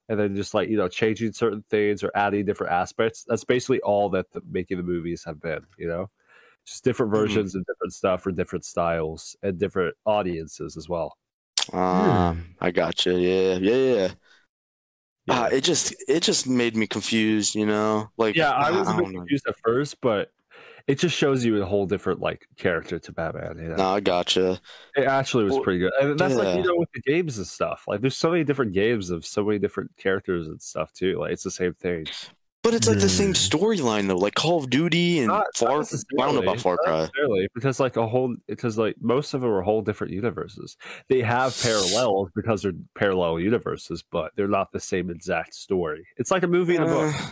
[0.07, 3.25] and then just like you know changing certain things or adding different aspects.
[3.27, 5.65] That's basically all that the, making the movies have been.
[5.77, 6.09] You know,
[6.65, 7.17] just different Mhm.
[7.17, 11.17] versions and different stuff for different styles and different audiences as well.
[11.73, 13.11] Um, I gotcha.
[13.13, 14.11] Yeah, yeah, yeah.
[15.29, 15.41] Yeah.
[15.41, 18.09] Ah, it just it just made me confused, you know.
[18.17, 19.03] Like Yeah, I was know.
[19.05, 20.31] confused at first, but
[20.87, 23.57] it just shows you a whole different like character to Batman.
[23.59, 23.75] You know?
[23.75, 24.59] No, I gotcha.
[24.95, 27.45] It actually was Well, pretty good, and that's like you know with the games and
[27.47, 27.83] stuff.
[27.87, 31.19] Like there's so many different games of so many different characters and stuff too.
[31.19, 32.05] Like it's the same thing.
[32.69, 33.33] But it's like the same Hmm.
[33.33, 35.79] storyline though, like Call of Duty and Not- Far.
[35.79, 36.99] not I don't know about Far Cry.
[36.99, 40.77] necessarily, because like a whole because like most of them are whole different universes.
[41.07, 46.05] They have parallels because they're parallel universes, but they're not the same exact story.
[46.17, 47.15] It's like a movie and a book.
[47.15, 47.31] Uh,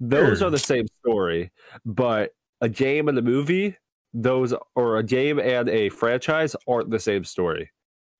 [0.00, 0.48] Those Sure.
[0.48, 1.50] are the same story,
[1.86, 3.74] but a game and a movie,
[4.12, 7.70] those or a game and a franchise aren't the same story.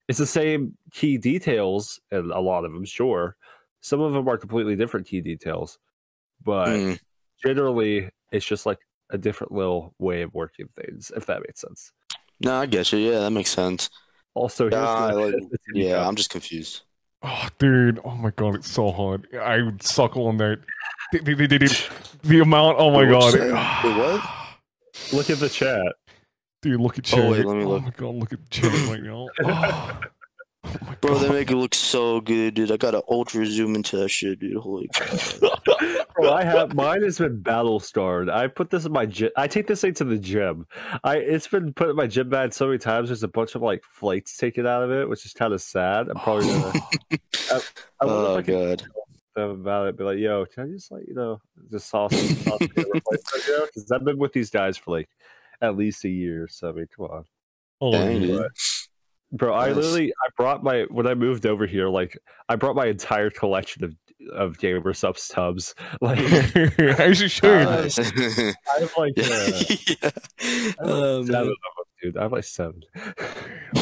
[0.07, 3.37] It's the same key details, and a lot of them, sure.
[3.81, 5.77] Some of them are completely different key details,
[6.43, 6.99] but Mm,
[7.43, 8.79] generally, it's just like
[9.09, 11.91] a different little way of working things, if that makes sense.
[12.41, 12.99] no, I get you.
[12.99, 13.89] Yeah, that makes sense.
[14.33, 16.07] Also, here's Yeah, I the, like- the TV Yeah, cup.
[16.07, 16.81] I'm just confused.
[17.23, 17.99] Oh, dude.
[18.05, 19.27] Oh my god, it's so hard.
[19.35, 20.59] I would suckle on that.
[21.11, 21.89] The, the, the, the,
[22.23, 22.77] the amount.
[22.79, 23.33] Oh my god.
[23.33, 23.51] you say?
[23.51, 24.21] Wait, what?
[25.13, 25.81] Look at the chat.
[26.61, 27.31] Dude, look at Oh, chat.
[27.31, 27.83] wait, let me oh look.
[27.83, 29.27] my god, look at chat right now.
[29.43, 29.99] Oh,
[30.67, 32.71] oh my Bro, they make it look so good, dude.
[32.71, 34.57] I gotta ultra zoom into that shit, dude.
[34.57, 35.09] Holy crap.
[36.15, 38.29] Bro, I have mine has been battle starred.
[38.29, 39.29] I put this in my gym.
[39.37, 40.65] I take this thing to the gym.
[41.03, 43.09] I it's been put in my gym bag so many times.
[43.09, 46.09] There's a bunch of like flakes taken out of it, which is kind of sad.
[46.09, 46.73] I'm probably gonna.
[47.51, 47.61] I,
[48.01, 48.79] I wonder Oh, if God.
[48.79, 48.85] to
[49.35, 49.97] them about it.
[49.97, 51.39] Be like, yo, can I just like you know
[51.71, 53.65] just sauce sauce it and replace that, you know?
[53.67, 55.09] Because I've been with these guys for like
[55.61, 56.47] at least a year.
[56.49, 57.25] So I mean, come on.
[57.79, 58.27] Oh, Dang, yeah.
[58.37, 58.47] dude.
[59.31, 59.75] Bro, I Nice.
[59.75, 62.17] literally I brought my when I moved over here, like
[62.47, 63.93] I brought my entire collection of
[64.33, 65.75] of gamer supps tubs.
[66.01, 66.17] Like
[66.79, 67.65] As you should.
[67.65, 67.99] Nice.
[67.99, 70.11] I have like uh, yeah.
[70.81, 72.17] I have like seven of them, dude.
[72.17, 72.81] I have like seven.
[73.75, 73.79] I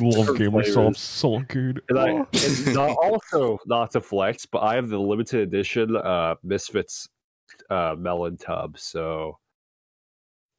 [0.00, 0.74] love Different Gamer flavors.
[0.74, 1.00] Subs.
[1.00, 1.82] So good.
[1.88, 6.34] And I and not, also not to flex, but I have the limited edition uh
[6.42, 7.08] Misfits
[7.70, 8.78] uh melon tub.
[8.78, 9.38] So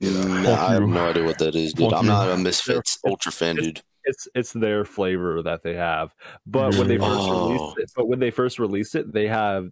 [0.02, 1.90] Mm, Fuck I have no idea what that is, dude.
[1.92, 2.12] Fuck I'm you.
[2.12, 3.82] not a Misfits Ultra fan, dude.
[4.06, 6.14] It's it's their flavor that they have.
[6.46, 7.48] But when they first Oh.
[7.48, 9.70] released it, but when they first released it, they have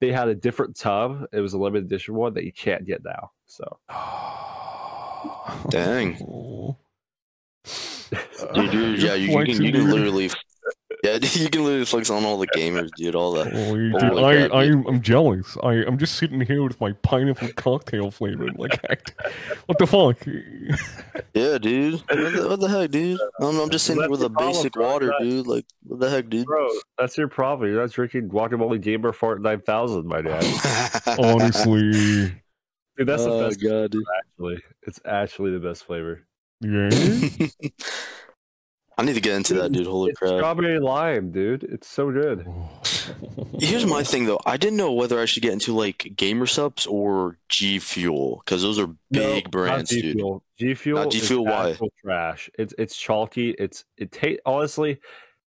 [0.00, 1.26] they had a different tub.
[1.32, 3.30] It was a limited edition one that you can't get now.
[3.46, 3.78] So
[5.70, 6.14] Dang.
[8.54, 10.30] Dude, dude, yeah, you, you can you can literally,
[11.04, 13.14] yeah, you can literally flex on all the gamers, dude.
[13.14, 13.48] All that.
[13.52, 14.86] Oh, Holy dude, Holy I, crap, I, dude.
[14.88, 15.56] I'm jealous.
[15.62, 18.48] I, I'm just sitting here with my pineapple cocktail flavor.
[18.56, 18.82] Like,
[19.66, 20.18] what the fuck?
[21.34, 21.94] Yeah, dude.
[21.94, 23.18] What the, what the heck, dude?
[23.40, 24.86] I'm, I'm just sitting here with a basic bro.
[24.86, 25.46] water, That- dude.
[25.48, 26.46] Like, what the heck, dude?
[26.46, 27.70] bro, that's your problem.
[27.70, 30.44] You're not drinking guacamole gamer fart nine thousand, my dad.
[31.18, 31.90] Honestly,
[32.96, 34.04] Dude, that's the oh best god, dude.
[34.18, 34.62] actually.
[34.82, 36.24] It's actually the best flavor.
[36.60, 36.88] yeah.
[38.96, 39.86] I need to get into that, dude.
[39.86, 40.32] Holy it's crap.
[40.34, 41.64] strawberry lime, dude.
[41.64, 42.46] It's so good.
[43.60, 44.40] Here's my thing, though.
[44.46, 48.62] I didn't know whether I should get into like Gamer Supps or G Fuel because
[48.62, 50.16] those are big No, brands, G dude.
[50.16, 50.44] Fuel.
[50.58, 51.02] G Fuel.
[51.02, 51.76] Not G is Fuel, why?
[52.00, 52.50] Trash.
[52.58, 53.50] It's it's chalky.
[53.50, 55.00] It's it ta- honestly,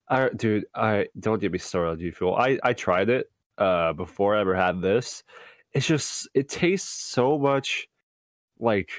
[0.10, 2.36] I dude, I don't get me started on G Fuel.
[2.36, 5.24] I I tried it uh before I ever had this.
[5.74, 7.88] It's just it tastes so much
[8.60, 8.90] like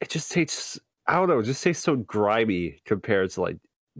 [0.00, 0.80] it just tastes.
[1.10, 1.40] I don't know.
[1.40, 3.56] It just tastes so grimy compared to like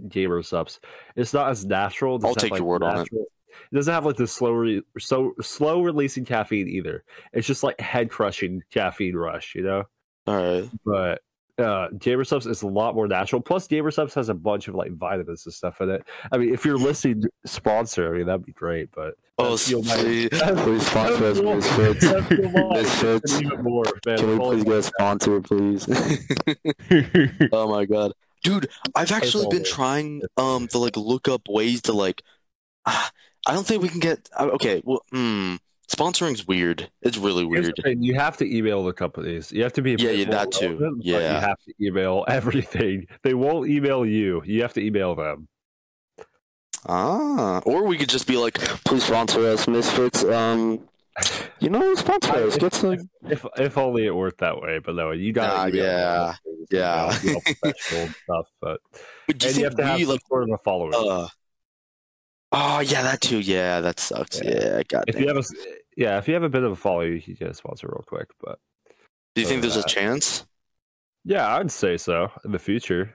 [0.08, 0.78] gamer supps.
[1.16, 2.24] It's not as natural.
[2.24, 3.08] I'll take your like, word on it.
[3.12, 7.02] It doesn't have like the slow, re- so slow releasing caffeine either.
[7.32, 9.84] It's just like head crushing caffeine rush, you know
[10.28, 10.70] All right.
[10.84, 11.22] but
[11.60, 14.74] uh gamer supps is a lot more natural plus gamer supps has a bunch of
[14.74, 16.02] like vitamins and stuff in it
[16.32, 19.56] i mean if you're listening sponsor i mean that'd be great but Oh, my-
[19.96, 22.00] please, please sponsor us, fuel- Misfits.
[22.12, 23.40] that's fuel my- Misfits.
[23.40, 25.88] even more man Can we please get a sponsor, please?
[27.52, 28.12] oh my god,
[28.44, 28.68] dude!
[28.94, 32.22] I've actually been trying um to like look up ways to like.
[32.86, 33.10] ah,
[33.46, 34.82] I don't think we can get uh, okay.
[34.84, 35.56] Well, hmm,
[35.90, 36.90] sponsoring's weird.
[37.02, 37.74] It's really weird.
[37.84, 39.50] you have to email the companies.
[39.52, 40.68] You have to be Yeah, yeah, that too.
[40.76, 41.18] relevant, Yeah.
[41.18, 43.06] you have to email everything.
[43.22, 44.42] They won't email you.
[44.44, 45.48] You have to email them.
[46.86, 48.54] Ah, or we could just be like,
[48.84, 50.24] please sponsor us, Misfits.
[50.24, 50.88] Um,
[51.58, 52.56] you know, sponsor us.
[52.56, 52.96] Get some.
[53.28, 56.34] If if only it worked that way, but no, you got to yeah,
[56.70, 57.14] yeah.
[57.20, 58.46] professional stuff.
[58.62, 58.80] But
[59.26, 60.20] But you and you have to have we like?
[60.26, 60.94] sort of a following.
[60.94, 61.28] Uh,
[62.52, 63.40] oh yeah, that too.
[63.40, 64.40] Yeah, that sucks.
[64.42, 64.50] Yeah.
[64.76, 65.04] Yeah, god.
[65.08, 65.42] if you have a
[66.00, 68.02] yeah, if you have a bit of a following, you can get a sponsor real
[68.06, 68.30] quick.
[68.42, 68.58] But
[69.34, 70.46] Do you think there's a uh, chance?
[71.26, 73.14] yeah, I'd say so in the future.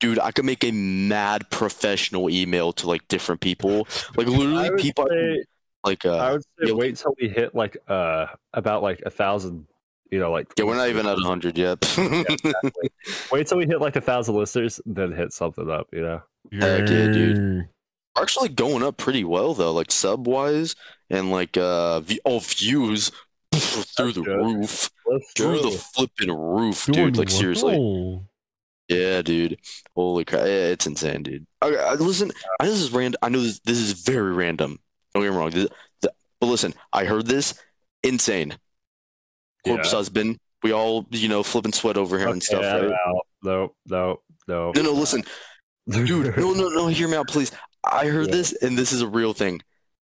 [0.00, 3.88] Dude, I could make a mad professional email to like different people.
[4.16, 5.44] Like literally people say,
[5.82, 6.74] like I uh would say yeah.
[6.74, 9.66] wait till we hit like uh about like a thousand.
[10.10, 11.78] You know, like Yeah, we're not even at a hundred yet.
[13.32, 15.88] wait till we hit like a thousand listeners, then hit something up.
[15.90, 16.22] You know.
[16.52, 17.68] Heck yeah, dude.
[18.20, 20.74] Actually going up pretty well though, like sub wise
[21.10, 23.10] and like uh v- oh views
[23.54, 24.36] through the good.
[24.36, 24.90] roof.
[25.06, 25.70] Let's Through go.
[25.70, 27.16] the flipping roof, Doing dude.
[27.18, 27.38] Like well.
[27.38, 28.20] seriously.
[28.88, 29.58] Yeah, dude.
[29.94, 30.42] Holy crap.
[30.42, 31.46] Yeah, it's insane, dude.
[31.62, 32.30] Okay, I, listen,
[32.60, 33.18] I know this is random.
[33.22, 34.78] I know this, this is very random.
[35.12, 35.50] Don't get me wrong.
[35.50, 35.68] This-
[36.02, 37.54] the- but listen, I heard this.
[38.02, 38.56] Insane.
[39.66, 39.96] Corpse Yeah.
[39.98, 40.38] husband.
[40.62, 42.92] We all, you know, flipping sweat over here and stuff, I'm right?
[43.06, 43.26] out.
[43.42, 44.72] No, no, no.
[44.74, 45.22] No, no, listen.
[45.88, 47.52] Dude, no, no, no, hear me out, please.
[47.90, 48.32] I heard Yeah.
[48.32, 49.62] this, and this is a real thing.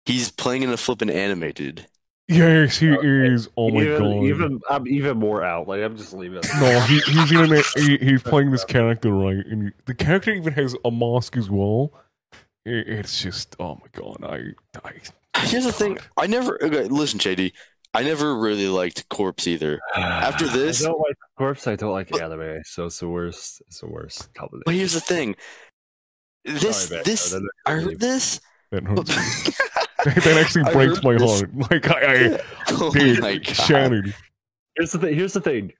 [0.05, 1.87] He's playing in a flipping anime, dude.
[2.29, 3.49] Yes, he is.
[3.57, 4.25] Oh my even, god.
[4.25, 5.69] Even I'm even more out.
[5.69, 6.41] Like I'm just leaving.
[6.61, 7.67] No, he, he's in it.
[7.77, 11.93] He, he's playing this character right, and the character even has a mask as well.
[12.65, 15.99] It, it's just, oh my god, I, I Here's the thing.
[16.17, 17.53] I never okay, listen, JD.
[17.95, 19.79] I never really liked Corpse either.
[19.97, 21.67] After this- I don't like corpse.
[21.67, 22.61] I don't like anime.
[22.65, 23.63] So it's the worst.
[23.69, 24.63] It's the worst combination.
[24.67, 25.37] But here's the thing.
[26.47, 28.41] This Sorry, this Vanguard, I heard this.
[28.71, 29.11] that hurts.
[29.11, 29.53] me.
[30.05, 31.51] that actually I breaks my this- heart.
[31.71, 32.39] Like I, I
[32.71, 33.47] oh dude, my god.
[33.57, 34.15] Shannon.
[34.77, 35.15] Here's the thing.
[35.15, 35.73] Here's the thing.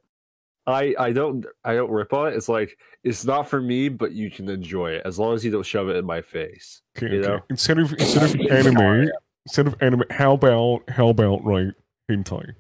[0.67, 2.35] I I don't I don't rip on it.
[2.37, 5.53] It's like it's not for me, but you can enjoy it as long as you
[5.53, 6.83] don't shove it in my face.
[6.99, 7.29] Okay, You okay.
[7.29, 7.41] know?
[7.51, 9.09] Instead of instead of anime,
[9.45, 11.73] instead of anime, how about how about right
[12.11, 12.55] hentai?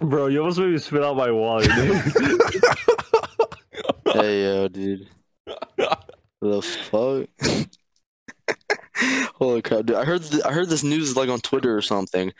[0.00, 1.68] Bro, you almost made me spit out my water.
[4.18, 5.08] Hey yo, dude.
[6.40, 7.28] the fuck?
[9.36, 9.94] Holy crap, dude!
[9.96, 12.32] I heard th- I heard this news like on Twitter or something,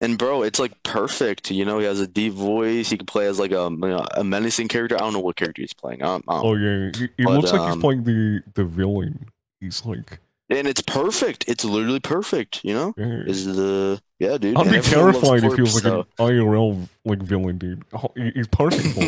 [0.00, 1.52] and bro, it's like perfect.
[1.52, 2.90] You know, he has a deep voice.
[2.90, 4.96] He can play as like a you know, a menacing character.
[4.96, 6.02] I don't know what character he's playing.
[6.02, 9.26] I don't- Oh yeah, it, it But, looks like he's um, playing the the villain.
[9.60, 11.44] He's like, and it's perfect.
[11.46, 12.64] It's literally perfect.
[12.64, 13.22] You know, yeah.
[13.26, 14.56] is the yeah, dude.
[14.56, 17.84] I'd be terrified if he was like so- an IRL like villain, dude.
[17.92, 19.02] Oh, He's perfect for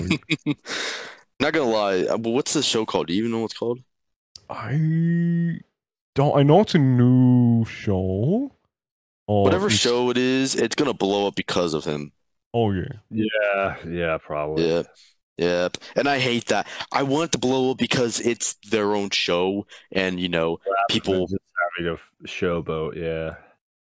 [0.46, 0.56] it.
[1.40, 3.08] Not gonna lie, uh, but what's the show called?
[3.08, 3.80] Do you even know what it's called?
[4.48, 5.58] I
[6.14, 6.36] don't.
[6.36, 8.52] I know it's a new show.
[9.28, 12.12] Oh, Whatever it's- show it is, it's gonna blow up because of him.
[12.54, 12.84] Oh yeah.
[13.10, 14.68] yeah, yeah, probably.
[14.68, 14.86] Yep.
[15.38, 15.76] Yep.
[15.96, 16.68] And I hate that.
[16.92, 20.58] I want it to blow up because it's their own show and you know,
[20.90, 21.40] people just
[21.78, 22.96] having a f- showboat.
[22.96, 23.36] Yeah.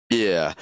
[0.10, 0.53] yeah.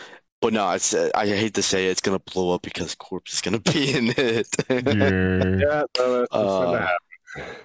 [0.46, 3.34] But no, it's uh, I hate to say it, it's gonna blow up because Corpse
[3.34, 4.48] is gonna be in it.
[4.70, 4.76] Yeah.
[4.86, 6.90] Yeah, no, that's, that's Uh, gonna
[7.40, 7.56] happen.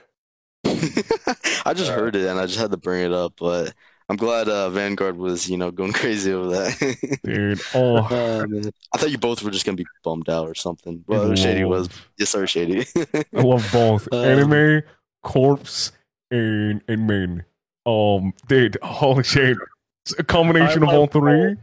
[1.67, 3.75] I just heard it and I just had to bring it up, but
[4.09, 7.19] I'm glad uh, Vanguard was, you know, going crazy over that.
[7.23, 7.61] Dude.
[7.75, 8.47] Oh.
[8.49, 8.73] Man.
[8.95, 11.05] I thought you both were just gonna be bummed out or something.
[11.07, 11.91] Well, Shady was.
[12.17, 12.87] Yes, sir, Shady.
[12.97, 14.85] I love both Um, anime,
[15.23, 15.93] corpse,
[16.31, 17.45] and and men.
[17.85, 19.59] Um, dude, holy shit!
[20.07, 21.57] It's a combination I of all love three.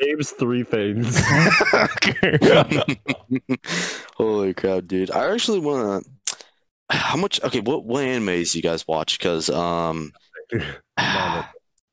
[0.00, 1.20] Names three things.
[4.16, 5.10] Holy crap, dude!
[5.10, 6.00] I actually wanna.
[6.90, 7.42] How much?
[7.42, 9.18] Okay, what what animes do you guys watch?
[9.18, 10.12] Because um,
[10.52, 11.44] None of,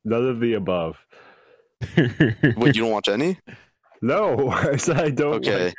[0.05, 0.97] none of the above.
[1.97, 3.39] wait, you don't watch any?
[4.01, 5.35] No, I said I don't.
[5.35, 5.73] Okay,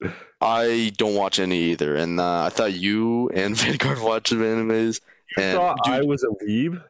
[0.00, 4.40] Like, I don't watch any either, and uh, I thought you and Vanguard watch some
[4.40, 5.00] animes.
[5.36, 6.82] you And thought dude, I was a weeb?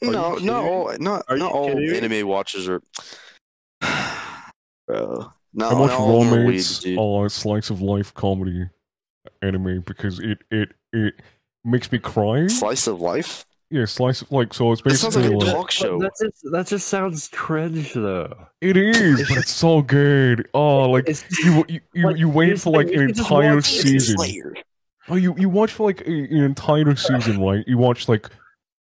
[0.00, 2.80] You no, not all, not Are not all kidding anime watchers are.
[4.86, 6.98] Bro, not, I watch not all of them are romance, weebs, dude.
[6.98, 8.68] uh, slice of life comedy
[9.42, 11.14] anime because it it it
[11.64, 12.46] makes me cry.
[12.46, 13.44] Slice of life.
[13.70, 15.98] Yeah, slice of like so it's It like basically a like, talk show.
[15.98, 18.34] That just that just sounds cringe though.
[18.62, 20.48] it is, but it's so good.
[20.54, 24.16] Oh, like It's you you you, Like, you wait for like an entire season.
[25.10, 27.62] Oh, you you watch for like a, an entire season, right?
[27.66, 28.30] You watch like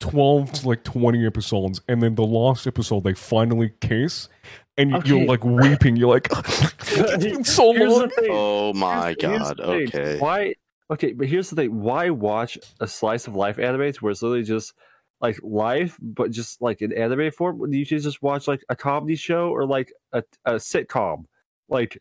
[0.03, 4.29] twelve to like twenty episodes, and then the last episode they finally kiss,
[4.77, 5.97] and you, you're like weeping.
[5.97, 8.11] You're like, it's been so long.
[8.31, 9.57] Oh my Here's- here's god.
[9.59, 9.89] the thing.
[9.89, 10.19] Okay.
[10.19, 10.55] Why?
[10.91, 11.81] Okay, but here's the thing.
[11.81, 14.75] Why watch a slice of life anime where it's literally just
[15.23, 17.59] like life, but just like in anime form?
[17.59, 21.25] When you should just watch like a comedy show or like a, a sitcom.
[21.69, 21.99] Like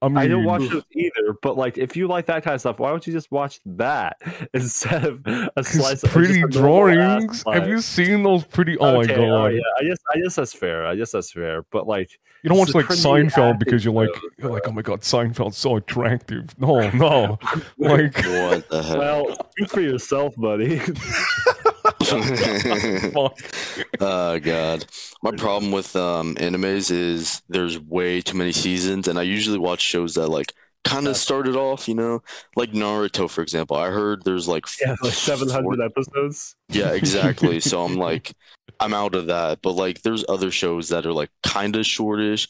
[0.00, 2.60] I mean, I don't watch those either, but like if you like that kind of
[2.60, 4.16] stuff, why don't you just watch that
[4.54, 7.44] instead of a slice of pretty just a normal ass drawings.
[7.52, 8.78] Have you seen those pretty?
[8.78, 9.46] Oh Okay, my god!
[9.54, 10.86] yeah, I guess I guess that's fair.
[10.86, 11.64] I guess that's fair.
[11.72, 12.10] But like,
[12.44, 14.72] You don't watch It's like the cringy Seinfeld because you're like, acting, you're like, oh
[14.72, 16.54] my god, Seinfeld's so attractive.
[16.60, 17.38] No, no,
[17.78, 18.98] like, What the heck?
[18.98, 20.80] well, speak for yourself, buddy.
[24.00, 24.86] oh god.
[25.22, 29.80] My problem with um animes is there's way too many seasons and I usually watch
[29.80, 30.52] shows that like
[30.84, 32.22] kind of started off, you know,
[32.56, 33.76] like Naruto for example.
[33.76, 36.56] I heard there's like yeah, like seven hundred episodes.
[36.68, 37.60] Yeah, exactly.
[37.60, 38.32] so I'm like,
[38.80, 39.60] I'm out of that.
[39.62, 42.48] But like, there's other shows that are like kind of shortish.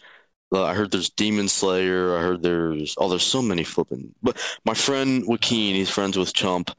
[0.53, 2.17] Uh, I heard there's Demon Slayer.
[2.17, 4.15] I heard there's oh, there's so many flipping.
[4.23, 6.71] But my friend Joaquin, he's friends with Chump.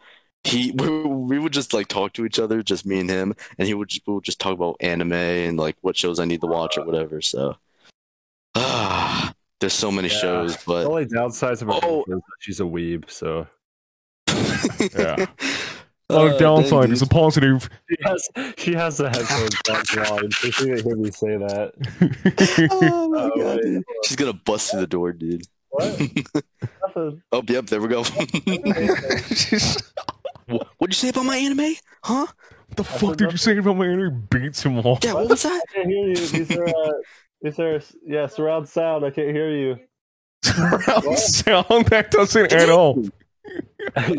[0.44, 3.68] He we, we would just like talk to each other, just me and him, and
[3.68, 6.42] he would just, we would just talk about anime and like what shows I need
[6.42, 7.22] to watch or whatever.
[7.22, 7.56] So,
[8.56, 10.20] ah, there's so many Yeah.
[10.20, 12.02] shows, The but only downsides of her Oh.
[12.08, 13.48] is that she's a weeb, so
[14.98, 15.26] Yeah.
[16.12, 16.84] Uh, Not a downside.
[16.84, 17.70] dang, It's a positive.
[17.88, 21.74] she has she has the headphones on she didn't hear me say that.
[22.72, 23.84] oh my Oh, god, wait.
[24.06, 25.44] she's gonna bust through the door, dude.
[25.70, 26.02] What?
[27.32, 28.04] Oh, yep, there we go.
[30.50, 31.74] Wha- What'd you say about my anime?
[32.04, 32.26] Huh?
[32.68, 34.28] What the fuck did you say about my anime?
[34.30, 35.00] Beats him off.
[35.04, 35.62] Yeah, what was that?
[35.70, 36.16] I can't hear you.
[36.16, 36.92] These are, uh,
[37.42, 39.06] these are, yeah, surround sound.
[39.06, 39.80] I can't hear you.
[40.44, 42.96] Surround sound that doesn't add up.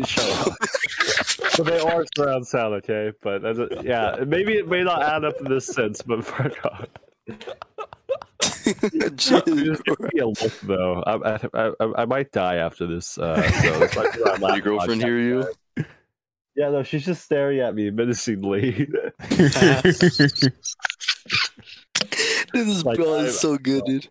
[0.05, 1.51] Shut up.
[1.53, 3.11] So they are surround sound, okay?
[3.21, 6.53] But that's a, yeah, maybe it may not add up in this sense, but fuck
[6.65, 6.85] off.
[9.15, 11.01] Just Jesus give me a look though.
[11.07, 13.17] I, I, I, I might die after this.
[13.17, 13.95] Uh, so this
[14.39, 15.05] might Your girlfriend podcast.
[15.05, 15.45] hear you?
[16.55, 18.87] Yeah, no, she's just staring at me menacingly.
[22.53, 24.09] This is Like, bro, I- this is so good, dude.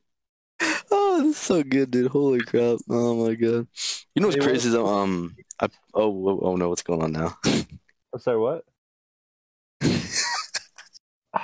[0.90, 2.10] Oh, this is so good, dude.
[2.10, 2.78] Holy crap.
[2.88, 3.66] Oh my god.
[4.14, 4.86] You know what's Hey, crazy though?
[4.86, 7.36] Um I, oh oh oh, no, what's going on now?
[8.12, 8.64] I'm sorry, what?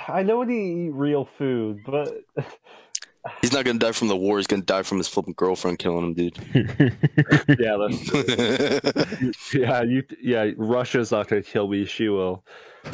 [0.07, 2.09] I know when you eat real food, but
[3.41, 6.03] He's not gonna die from the war, he's gonna die from his flipping girlfriend killing
[6.03, 6.37] him, dude.
[7.59, 11.85] yeah, that's, yeah, you, yeah, Russia's not gonna kill me.
[11.85, 12.43] She will.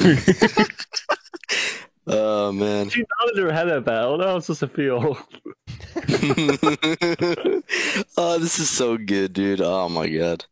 [2.06, 2.88] oh man.
[2.88, 3.94] She nodded her head at that.
[3.94, 5.18] I don't know how it's supposed to feel.
[8.16, 9.60] oh, this is so good, dude.
[9.60, 10.44] Oh my god.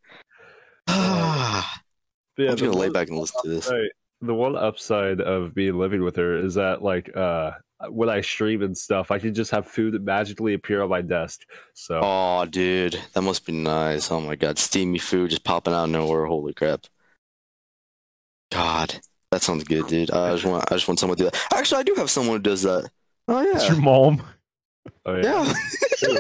[0.88, 1.80] Ah,
[2.36, 3.70] yeah, I'm gonna lay back and listen to this.
[3.70, 3.90] Right.
[4.20, 7.52] The one upside of me living with her is that like uh
[7.88, 11.02] when I stream and stuff, I can just have food that magically appear on my
[11.02, 11.40] desk.
[11.74, 14.10] So Oh, dude, that must be nice.
[14.10, 16.26] Oh my god, steamy food just popping out of nowhere.
[16.26, 16.86] Holy crap.
[18.50, 18.94] God,
[19.30, 20.10] that sounds good, dude.
[20.10, 21.42] I just want, I just want someone to do that.
[21.54, 22.88] Actually, I do have someone who does that.
[23.28, 24.22] Oh It's yeah, your mom.
[25.06, 25.52] oh, yeah.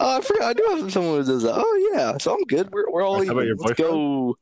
[0.00, 0.42] oh, I forgot.
[0.44, 1.54] I do have someone who does that.
[1.56, 2.70] Oh yeah, so I'm good.
[2.72, 3.32] We're we're all How even.
[3.32, 4.36] about your Let's go.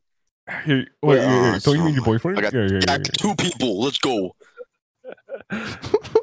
[0.48, 1.58] Hey, wait, Yeah, yeah, yeah.
[1.62, 2.38] Don't you mean your boyfriend?
[2.38, 2.98] I got- yeah, yeah, I yeah.
[2.98, 3.80] got two people.
[3.80, 4.34] Let's go.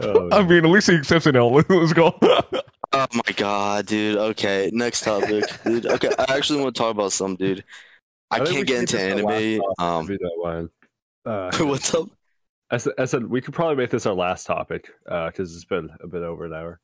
[0.01, 1.47] Oh, I mean, at least he accepts it now.
[1.69, 2.17] Let's go.
[2.21, 4.17] Oh my god, dude.
[4.17, 5.85] Okay, next topic, dude.
[5.85, 7.63] Okay, I actually want to talk about some, dude.
[8.31, 9.61] I, I can't get into make this our last anime.
[9.79, 10.69] Um, if you don't mind.
[11.25, 12.07] Uh, what's up?
[12.71, 15.89] I said, I said we could probably make this our last topic because it's been
[16.01, 16.79] a bit over an hour.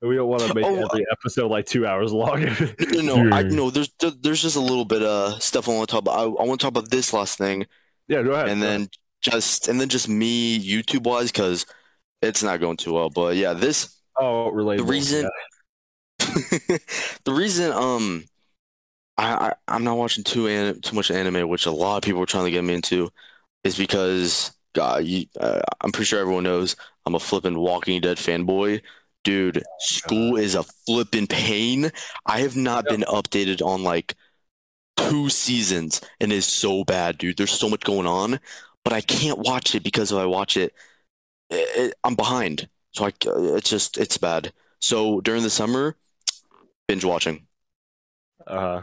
[0.00, 2.42] And we don't want to make Oh, every episode like two hours long.
[2.44, 3.36] No, no, no.
[3.36, 3.48] I Yeah.
[3.48, 3.70] no.
[3.70, 3.90] There's
[4.20, 6.18] there's just a little bit of stuff I want to talk about.
[6.18, 7.66] I, I want to talk about this last thing,
[8.08, 8.48] yeah, go ahead.
[8.48, 8.88] and go then
[9.22, 11.66] just and then just me YouTube wise because
[12.20, 13.10] it's not going too well.
[13.10, 14.78] But yeah, this oh, relatable.
[14.78, 15.30] the reason
[16.18, 18.24] the reason um
[19.18, 22.22] I, I I'm not watching too an, too much anime, which a lot of people
[22.22, 23.10] are trying to get me into,
[23.64, 26.76] is because God, you, uh, I'm pretty sure everyone knows
[27.06, 28.80] I'm a flippin' Walking Dead fanboy.
[29.24, 31.90] Dude, school is a flippin' pain.
[32.26, 34.14] I have not been updated on like
[34.96, 37.36] two seasons, and it's so bad, dude.
[37.36, 38.40] There's so much going on,
[38.84, 40.74] but I can't watch it because if I watch it,
[41.50, 42.68] it, it I'm behind.
[42.92, 43.12] So I,
[43.56, 44.52] it's just it's bad.
[44.80, 45.96] So during the summer,
[46.88, 47.46] binge watching.
[48.46, 48.82] Uh,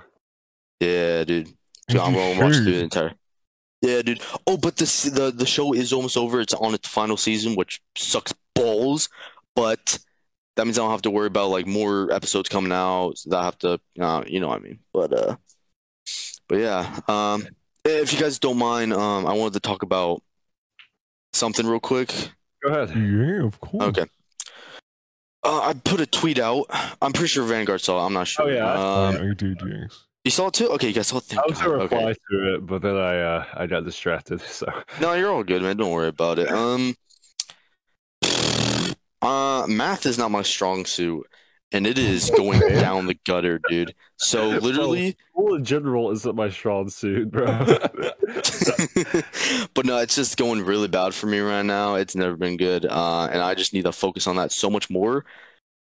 [0.79, 1.47] Yeah, dude.
[1.89, 2.65] As So I'm gonna watch should.
[2.65, 3.13] the entire.
[3.81, 4.21] Yeah, dude.
[4.47, 6.41] Oh, but this the the show is almost over.
[6.41, 9.09] It's on its final season, which sucks balls.
[9.55, 9.99] But
[10.55, 13.15] that means I don't have to worry about like more episodes coming out.
[13.27, 14.79] That I have to, uh, you know what I mean.
[14.93, 15.37] But uh,
[16.47, 16.99] but yeah.
[17.07, 17.47] Um,
[17.89, 20.21] if you guys don't mind, um, I wanted to talk about
[21.33, 22.13] something real quick.
[22.63, 22.95] go ahead.
[22.95, 23.83] Yeah, of course.
[23.89, 24.05] Okay.
[25.43, 26.65] Uh, I put a tweet out.
[27.01, 28.05] I'm pretty sure Vanguard saw it.
[28.07, 28.45] I'm not sure.
[28.45, 30.03] Oh, yeah, I Uh, Um, I did, yes.
[30.25, 30.69] you saw it too?
[30.71, 31.23] Okay, you guys saw it.
[31.23, 31.65] Thank I was God.
[31.65, 31.95] gonna Okay.
[31.95, 34.41] reply to it, but then I uh, I got distracted.
[34.47, 34.67] So
[34.99, 35.77] No, you're all good, man.
[35.77, 36.51] Don't worry about it.
[36.51, 36.93] Um,
[39.21, 41.25] uh, math is not my strong suit,
[41.71, 43.93] and it is going down the gutter, dude.
[44.17, 47.67] So literally, school in general isn't my strong suit, bro.
[49.73, 51.95] but no, it's just going really bad for me right now.
[51.95, 54.89] It's never been good, uh, and I just need to focus on that so much
[54.89, 55.25] more.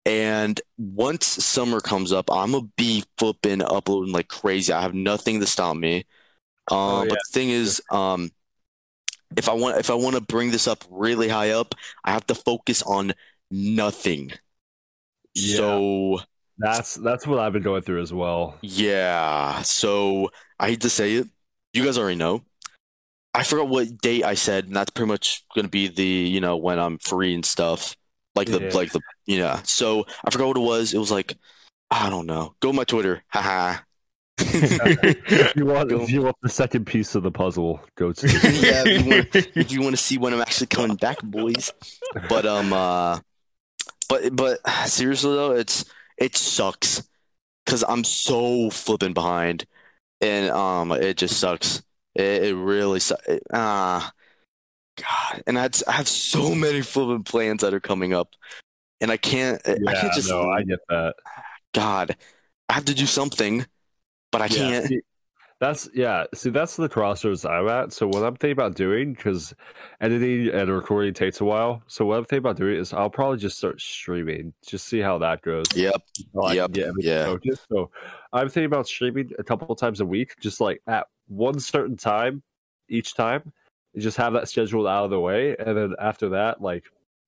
[0.06, 4.72] And once summer comes up, I'm gonna be flipping uploading like crazy.
[4.72, 5.98] I have nothing to stop me.
[6.70, 8.30] Um, Oh, but the thing is, um,
[9.36, 12.26] if I want if I want to bring this up really high up, I have
[12.26, 13.12] to focus on
[13.50, 14.32] nothing.
[15.34, 15.56] Yeah.
[15.56, 16.20] So
[16.58, 18.56] that's that's what I've been going through as well.
[18.62, 20.30] yeah, so
[20.60, 21.26] I hate to say it,
[21.72, 22.42] you guys already know.
[23.34, 26.56] I forgot what date I said, and that's pretty much gonna be the you know
[26.58, 27.96] when I'm free and stuff,
[28.34, 28.70] like the Yeah.
[28.74, 29.62] like the yeah.
[29.64, 30.92] So I forgot what it was.
[30.94, 31.34] It was like
[31.90, 32.54] I don't know.
[32.60, 33.78] Go to my Twitter, haha.
[34.38, 38.26] If you want, if you want the second piece of the puzzle, go to.
[38.28, 41.72] Yeah, if you want- if you want to see when I'm actually coming back, boys.
[42.28, 43.18] But um, uh,
[44.12, 45.86] but but seriously though, it's
[46.18, 47.02] it sucks
[47.64, 49.64] because I'm so flipping behind,
[50.20, 51.82] and um, it just sucks.
[52.14, 53.26] It, it really sucks.
[53.52, 54.12] Ah,
[54.96, 58.28] God, and I have so many flipping plans that are coming up,
[59.00, 59.62] and I can't.
[59.66, 60.28] I can't just.
[60.28, 61.14] no, I get that.
[61.72, 62.14] God,
[62.68, 63.64] I have to do something,
[64.30, 65.04] but I Yeah, can't.
[65.62, 66.24] That's yeah.
[66.34, 67.92] See, that's the crossroads I'm at.
[67.92, 69.54] So what I'm thinking about doing, because
[70.00, 71.84] editing and recording takes a while.
[71.86, 75.18] So what I'm thinking about doing is I'll probably just start streaming, just see how
[75.18, 75.66] that goes.
[75.76, 76.02] Yep.
[76.50, 77.26] Yep, yeah.
[77.26, 77.62] focused.
[77.68, 77.92] So
[78.32, 81.96] I'm thinking about streaming a couple of times a week, just like at one certain
[81.96, 82.42] time
[82.88, 83.52] each time.
[83.94, 86.86] and Just have that scheduled out of the way, and then after that, like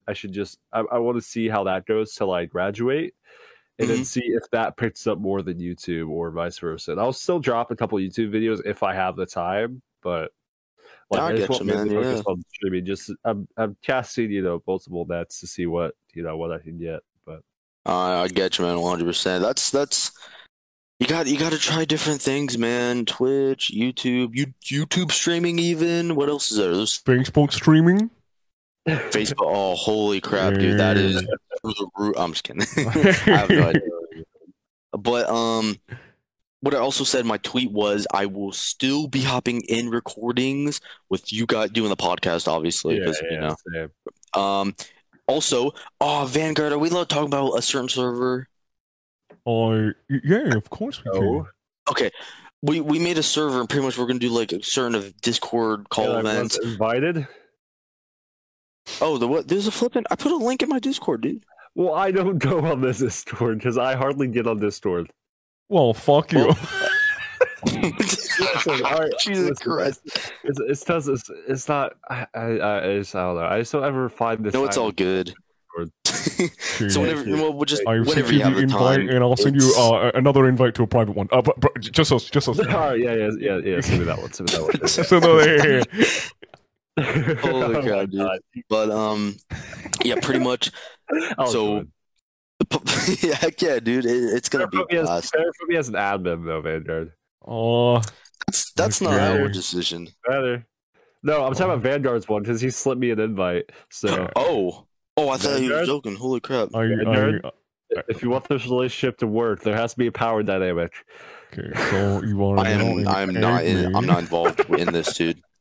[0.09, 3.15] I should just I, I want to see how that goes till I graduate,
[3.79, 3.97] and Mm-hmm.
[3.97, 6.93] then see if that picks up more than YouTube or vice versa.
[6.93, 10.31] And I'll still drop a couple YouTube videos if I have the time, but
[11.11, 12.85] like I I, just get want you, to mainly man, focus on streaming.
[12.87, 16.59] Just I'm I'm casting you know multiple nets to see what you know what I
[16.59, 17.41] can get, but.
[17.87, 18.81] I I get you, man.
[18.81, 19.43] One hundred percent.
[19.43, 20.13] That's that's.
[21.01, 23.05] You got you got to try different things, man.
[23.05, 26.15] Twitch, YouTube, you YouTube streaming, even.
[26.15, 26.75] What else is there?
[26.75, 28.11] There's Facebook streaming.
[28.89, 29.35] Facebook.
[29.41, 30.79] Oh, holy crap, dude!
[30.79, 31.27] That is
[31.65, 32.15] through the roof.
[32.19, 32.63] I'm just kidding.
[33.33, 33.83] I have no idea.
[34.93, 35.77] But um,
[36.61, 40.81] what I also said in my tweet was I will still be hopping in recordings
[41.09, 44.41] with you guys doing the podcast, obviously, because you know.
[44.41, 44.75] Um,
[45.27, 48.49] also, oh, Vanguard, are we allowed to talk about a certain server?
[49.47, 51.25] Uh, yeah, of course we can.
[51.25, 51.49] Oh,
[51.91, 52.11] Okay,
[52.63, 55.21] we we made a server and pretty much we're gonna do like a certain of
[55.21, 56.59] Discord call and I was events.
[56.59, 57.29] invited.
[59.03, 59.49] Oh, the what?
[59.49, 60.05] There's a flipping.
[60.11, 61.45] I put a link in my Discord, dude.
[61.75, 65.11] Well, I don't go on this Discord because I hardly get on this Discord.
[65.69, 66.53] Well, fuck you.
[67.67, 70.01] Listen, all right, Jesus listen, Christ!
[70.45, 71.95] It's it's because it's, it's not.
[72.11, 73.47] I I, I, just, I don't know.
[73.47, 74.53] I just don't ever find this.
[74.53, 75.33] No, it's all good.
[76.15, 77.35] so whenever, you.
[77.35, 79.09] well, we'll just I whenever sent you you have the the invite, time.
[79.09, 81.29] and I'll send you uh, another invite to a private one.
[81.33, 82.59] Uh, but, but just us, just us.
[82.59, 83.81] all right, yeah, yeah, yeah, yeah.
[83.81, 84.33] Send me that one.
[84.33, 84.89] Send me that one.
[84.89, 86.05] so no, yeah, yeah, yeah.
[86.97, 88.21] Holy Oh crap, dude.
[88.21, 88.39] God.
[88.69, 89.37] But um,
[90.05, 90.71] yeah, pretty much.
[91.39, 91.85] I'll So,
[93.21, 94.05] yeah, heck yeah, dude.
[94.07, 96.61] It, it's gonna Better be put me as- better put me as an admin though,
[96.61, 97.13] Vanguard.
[97.47, 98.01] Oh,
[98.47, 99.43] That's that's not Okay.
[99.43, 100.09] our decision.
[100.27, 100.67] Better.
[101.23, 101.81] No, I'm talking about oh.
[101.91, 103.71] Vanguard's one because he slipped me an invite.
[103.91, 104.87] So Oh,
[105.17, 105.87] oh, I thought he was Vanguard?
[105.87, 106.17] joking.
[106.17, 106.69] Holy crap!
[106.75, 107.47] I, I, Vanguard?
[108.09, 110.93] if you want this relationship to work, there has to be a power dynamic.
[111.53, 112.61] okay, so you want?
[112.61, 113.95] I am I'm not in.
[113.95, 115.41] I'm not involved in this, dude.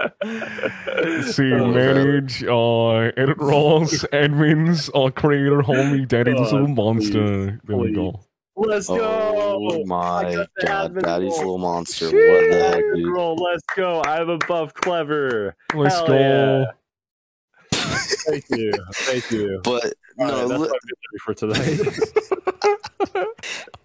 [1.32, 7.60] See, Oh, manage, uh, edit roles, admins, uh, creator, homie, daddy's a little monster.
[7.64, 8.20] There we go.
[8.56, 8.98] Let's go!
[9.00, 11.38] Oh my god, Daddy's role.
[11.38, 12.06] little monster.
[12.06, 13.04] What the heck, dude?
[13.04, 14.02] Girl, let's go!
[14.04, 15.56] I'm above clever.
[15.74, 16.18] Let's Hell go.
[16.18, 16.64] yeah.
[17.72, 19.60] Thank you, thank you.
[19.64, 19.90] But All
[20.28, 20.78] no, right, my
[21.24, 21.80] for tonight.
[23.14, 23.24] all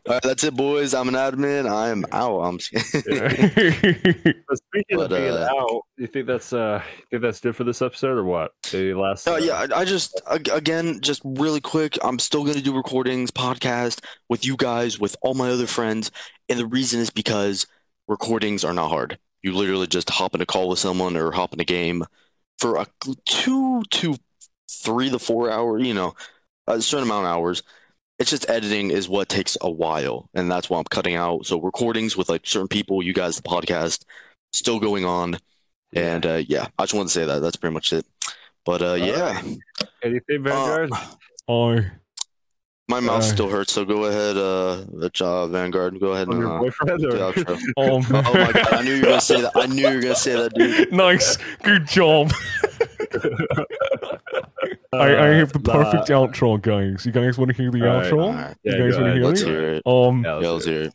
[0.08, 0.94] right, that's it, boys.
[0.94, 1.70] I'm an admin.
[1.70, 2.42] I'm out.
[2.42, 4.34] I'm kidding.
[4.48, 7.82] But of being uh, out, you think that's uh, you think that's good for this
[7.82, 8.52] episode or what?
[8.72, 9.28] The last.
[9.28, 11.98] Oh yeah, I, I just again, just really quick.
[12.04, 16.12] I'm still gonna do recordings, podcast with you guys, with all my other friends,
[16.50, 17.66] and the reason is because
[18.08, 19.18] recordings are not hard.
[19.42, 22.04] You literally just hop in a call with someone or hop in a game
[22.58, 22.88] for a
[23.26, 24.16] two to
[24.70, 26.16] three to four hour, you know,
[26.68, 27.64] a certain amount of hours.
[28.18, 31.46] It's just editing is what takes a while, and that's why I'm cutting out.
[31.46, 34.06] So recordings with like certain people, you guys, the podcast,
[34.54, 35.38] still going on,
[35.94, 37.40] and uh, yeah, I just wanted to say that.
[37.40, 38.06] That's pretty much it.
[38.64, 39.42] But uh, yeah.
[40.02, 40.92] Anything, Vanguard?
[41.48, 41.82] Uh,
[42.88, 46.00] my mouth Uh, still hurts, so go ahead, uh, the job, Vanguard.
[46.00, 47.06] Go ahead and your uh, boyfriend?
[47.06, 47.34] Or...
[47.78, 48.26] oh, man.
[48.28, 49.52] Oh my god, I knew you were gonna say that.
[49.56, 50.92] I knew you were gonna say that, dude.
[50.92, 52.32] nice, good job.
[55.02, 57.06] I, I have the Uh, perfect outro, guys.
[57.06, 58.12] You guys want to hear the All right.
[58.12, 58.24] outro?
[58.28, 59.16] Alright, You Yeah, guys want to ahead.
[59.18, 59.48] hear let's it?
[59.48, 59.84] hear it.
[59.86, 60.94] Um, Yeah, Yeah, let's let's hear it.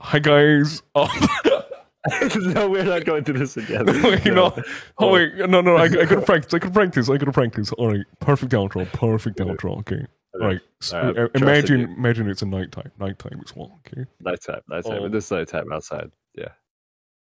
[0.00, 0.82] hi guys.
[0.94, 1.08] Um,
[2.54, 3.84] no, we're not going through this again.
[3.86, 4.54] Wait, no.
[4.98, 6.54] Oh wait, no, no, I, I gotta practice.
[6.54, 7.10] I gotta practice.
[7.10, 7.72] I gotta practice.
[7.72, 8.90] All right, perfect outro.
[8.92, 9.78] Perfect outro.
[9.80, 10.06] Okay.
[10.40, 10.60] All right.
[10.80, 11.86] So, All right, uh, imagine, you.
[11.88, 12.90] imagine it's a nighttime.
[12.98, 13.80] Nighttime as well.
[13.86, 14.06] Okay.
[14.20, 14.98] Nighttime, nighttime.
[15.02, 15.06] Oh.
[15.06, 16.10] It is nighttime outside.
[16.36, 16.48] Yeah.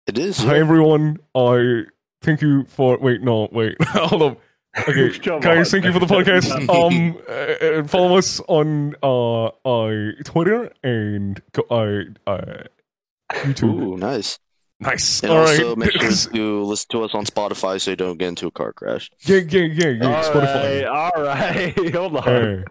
[0.07, 0.39] It is.
[0.39, 1.19] Hi everyone.
[1.35, 1.85] I
[2.20, 2.99] thank you for.
[2.99, 3.83] Wait, no, wait.
[3.83, 4.37] Hold on.
[4.78, 6.51] Okay, guys, thank you for the podcast.
[6.73, 12.65] Um, uh, uh, follow us on uh, uh Twitter and go, uh, uh,
[13.31, 13.82] YouTube.
[13.82, 14.39] Ooh, nice.
[14.81, 15.23] Nice.
[15.23, 15.78] And All also right.
[15.78, 18.73] make sure to listen to us on Spotify so you don't get into a car
[18.73, 19.11] crash.
[19.20, 20.16] yeah, yeah, yeah, yeah.
[20.16, 20.85] All Spotify.
[20.85, 21.94] right, all right.
[21.94, 22.24] Hold on.
[22.24, 22.65] Hey,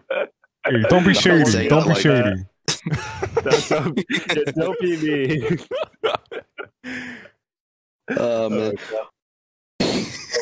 [0.66, 1.68] hey, don't be I'm not shady.
[1.68, 2.44] Don't be like shady.
[3.42, 5.58] Don't, don't, yeah, don't be me.
[8.10, 8.74] Oh man.
[8.92, 9.08] Oh,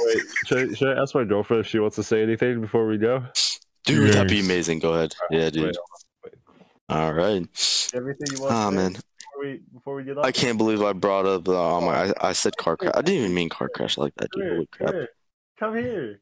[0.07, 2.87] wait, should, I, should I ask my girlfriend if she wants to say anything before
[2.87, 3.25] we go?
[3.85, 4.79] Dude, that'd be amazing.
[4.79, 5.15] Go ahead.
[5.31, 5.77] Yeah, dude.
[6.25, 6.35] Wait,
[6.89, 7.43] All right.
[7.95, 8.93] everything you want Ah to man.
[8.93, 10.25] before we, before we get off?
[10.25, 12.93] I can't believe I brought up the um, I, I said car crash.
[12.95, 14.43] I didn't even mean car crash like that, dude.
[14.43, 14.93] here, Holy crap.
[14.93, 15.09] here.
[15.59, 16.21] Come here.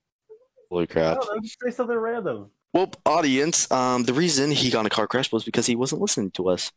[0.71, 1.21] Holy crap.
[1.21, 2.51] don't know, just say something random.
[2.73, 6.03] Well, audience, um, the reason he got in a car crash was because he wasn't
[6.03, 6.71] listening to us.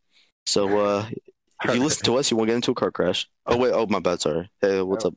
[0.45, 1.05] So, uh,
[1.63, 3.30] If you listen to us, you won't get into a car crash.
[3.45, 4.49] Oh wait, oh my bad, sorry.
[4.61, 5.13] Hey, what's up?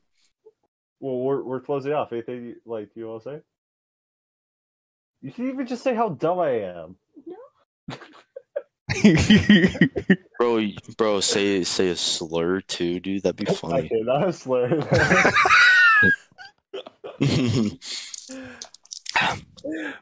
[1.05, 2.15] Well, we're we're closing off.
[2.15, 3.41] Anything you, like you want to say?
[5.21, 6.97] You should even just say how dumb I am.
[7.27, 7.37] No.
[10.39, 10.67] Bro,
[10.97, 13.23] bro, say say a slur too, dude.
[13.23, 13.85] That'd be funny.
[13.85, 14.81] Okay, not a slur.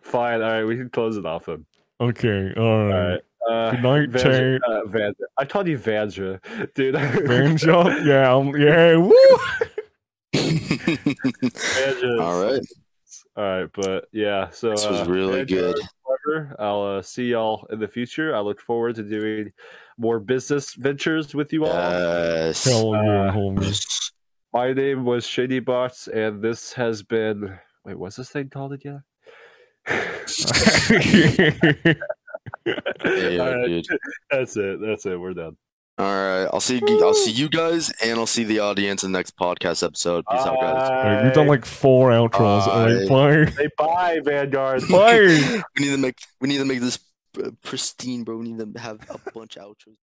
[0.02, 0.42] Fine.
[0.42, 1.66] All right, we can close it off then.
[2.00, 3.10] okay, all All right.
[3.10, 3.20] right.
[3.50, 5.14] Uh, Good night, Vanja, uh, Vanja.
[5.36, 6.38] I called you Vanja,
[6.74, 6.94] dude.
[6.94, 8.04] Vanja?
[8.06, 9.12] Yeah, um, yeah, woo!
[10.32, 12.20] Vanja.
[12.20, 12.60] All right,
[13.36, 14.48] All right, but yeah.
[14.50, 15.76] So this was uh, really Vanja, good.
[16.04, 16.56] whatever.
[16.58, 18.34] I'll uh, see y'all in the future.
[18.34, 19.52] I look forward to doing
[19.98, 21.74] more business ventures with you all.
[21.74, 22.64] Yes.
[22.64, 23.72] Hell yeah, Uh.
[24.52, 27.58] My name was Shady Bots, and this has been.
[27.84, 29.02] Wait, what's this thing called again?
[32.64, 32.74] Yeah,
[33.40, 33.86] All right, dude.
[34.30, 34.80] That's it.
[34.80, 35.18] That's it.
[35.18, 35.56] We're done.
[35.98, 36.80] All right, I'll see.
[36.86, 40.24] You, I'll see you guys, and I'll see the audience in the next podcast episode.
[40.30, 40.90] Peace out, guys.
[40.90, 42.66] Alright, we've done like four outros.
[42.66, 43.52] Alright, bye.
[43.52, 44.82] Say bye, Vanguard.
[44.88, 45.62] Bye.
[45.76, 46.18] We need to make.
[46.40, 46.98] We need to make this
[47.42, 48.38] uh, pristine, bro.
[48.38, 49.96] We need to have a bunch of outros.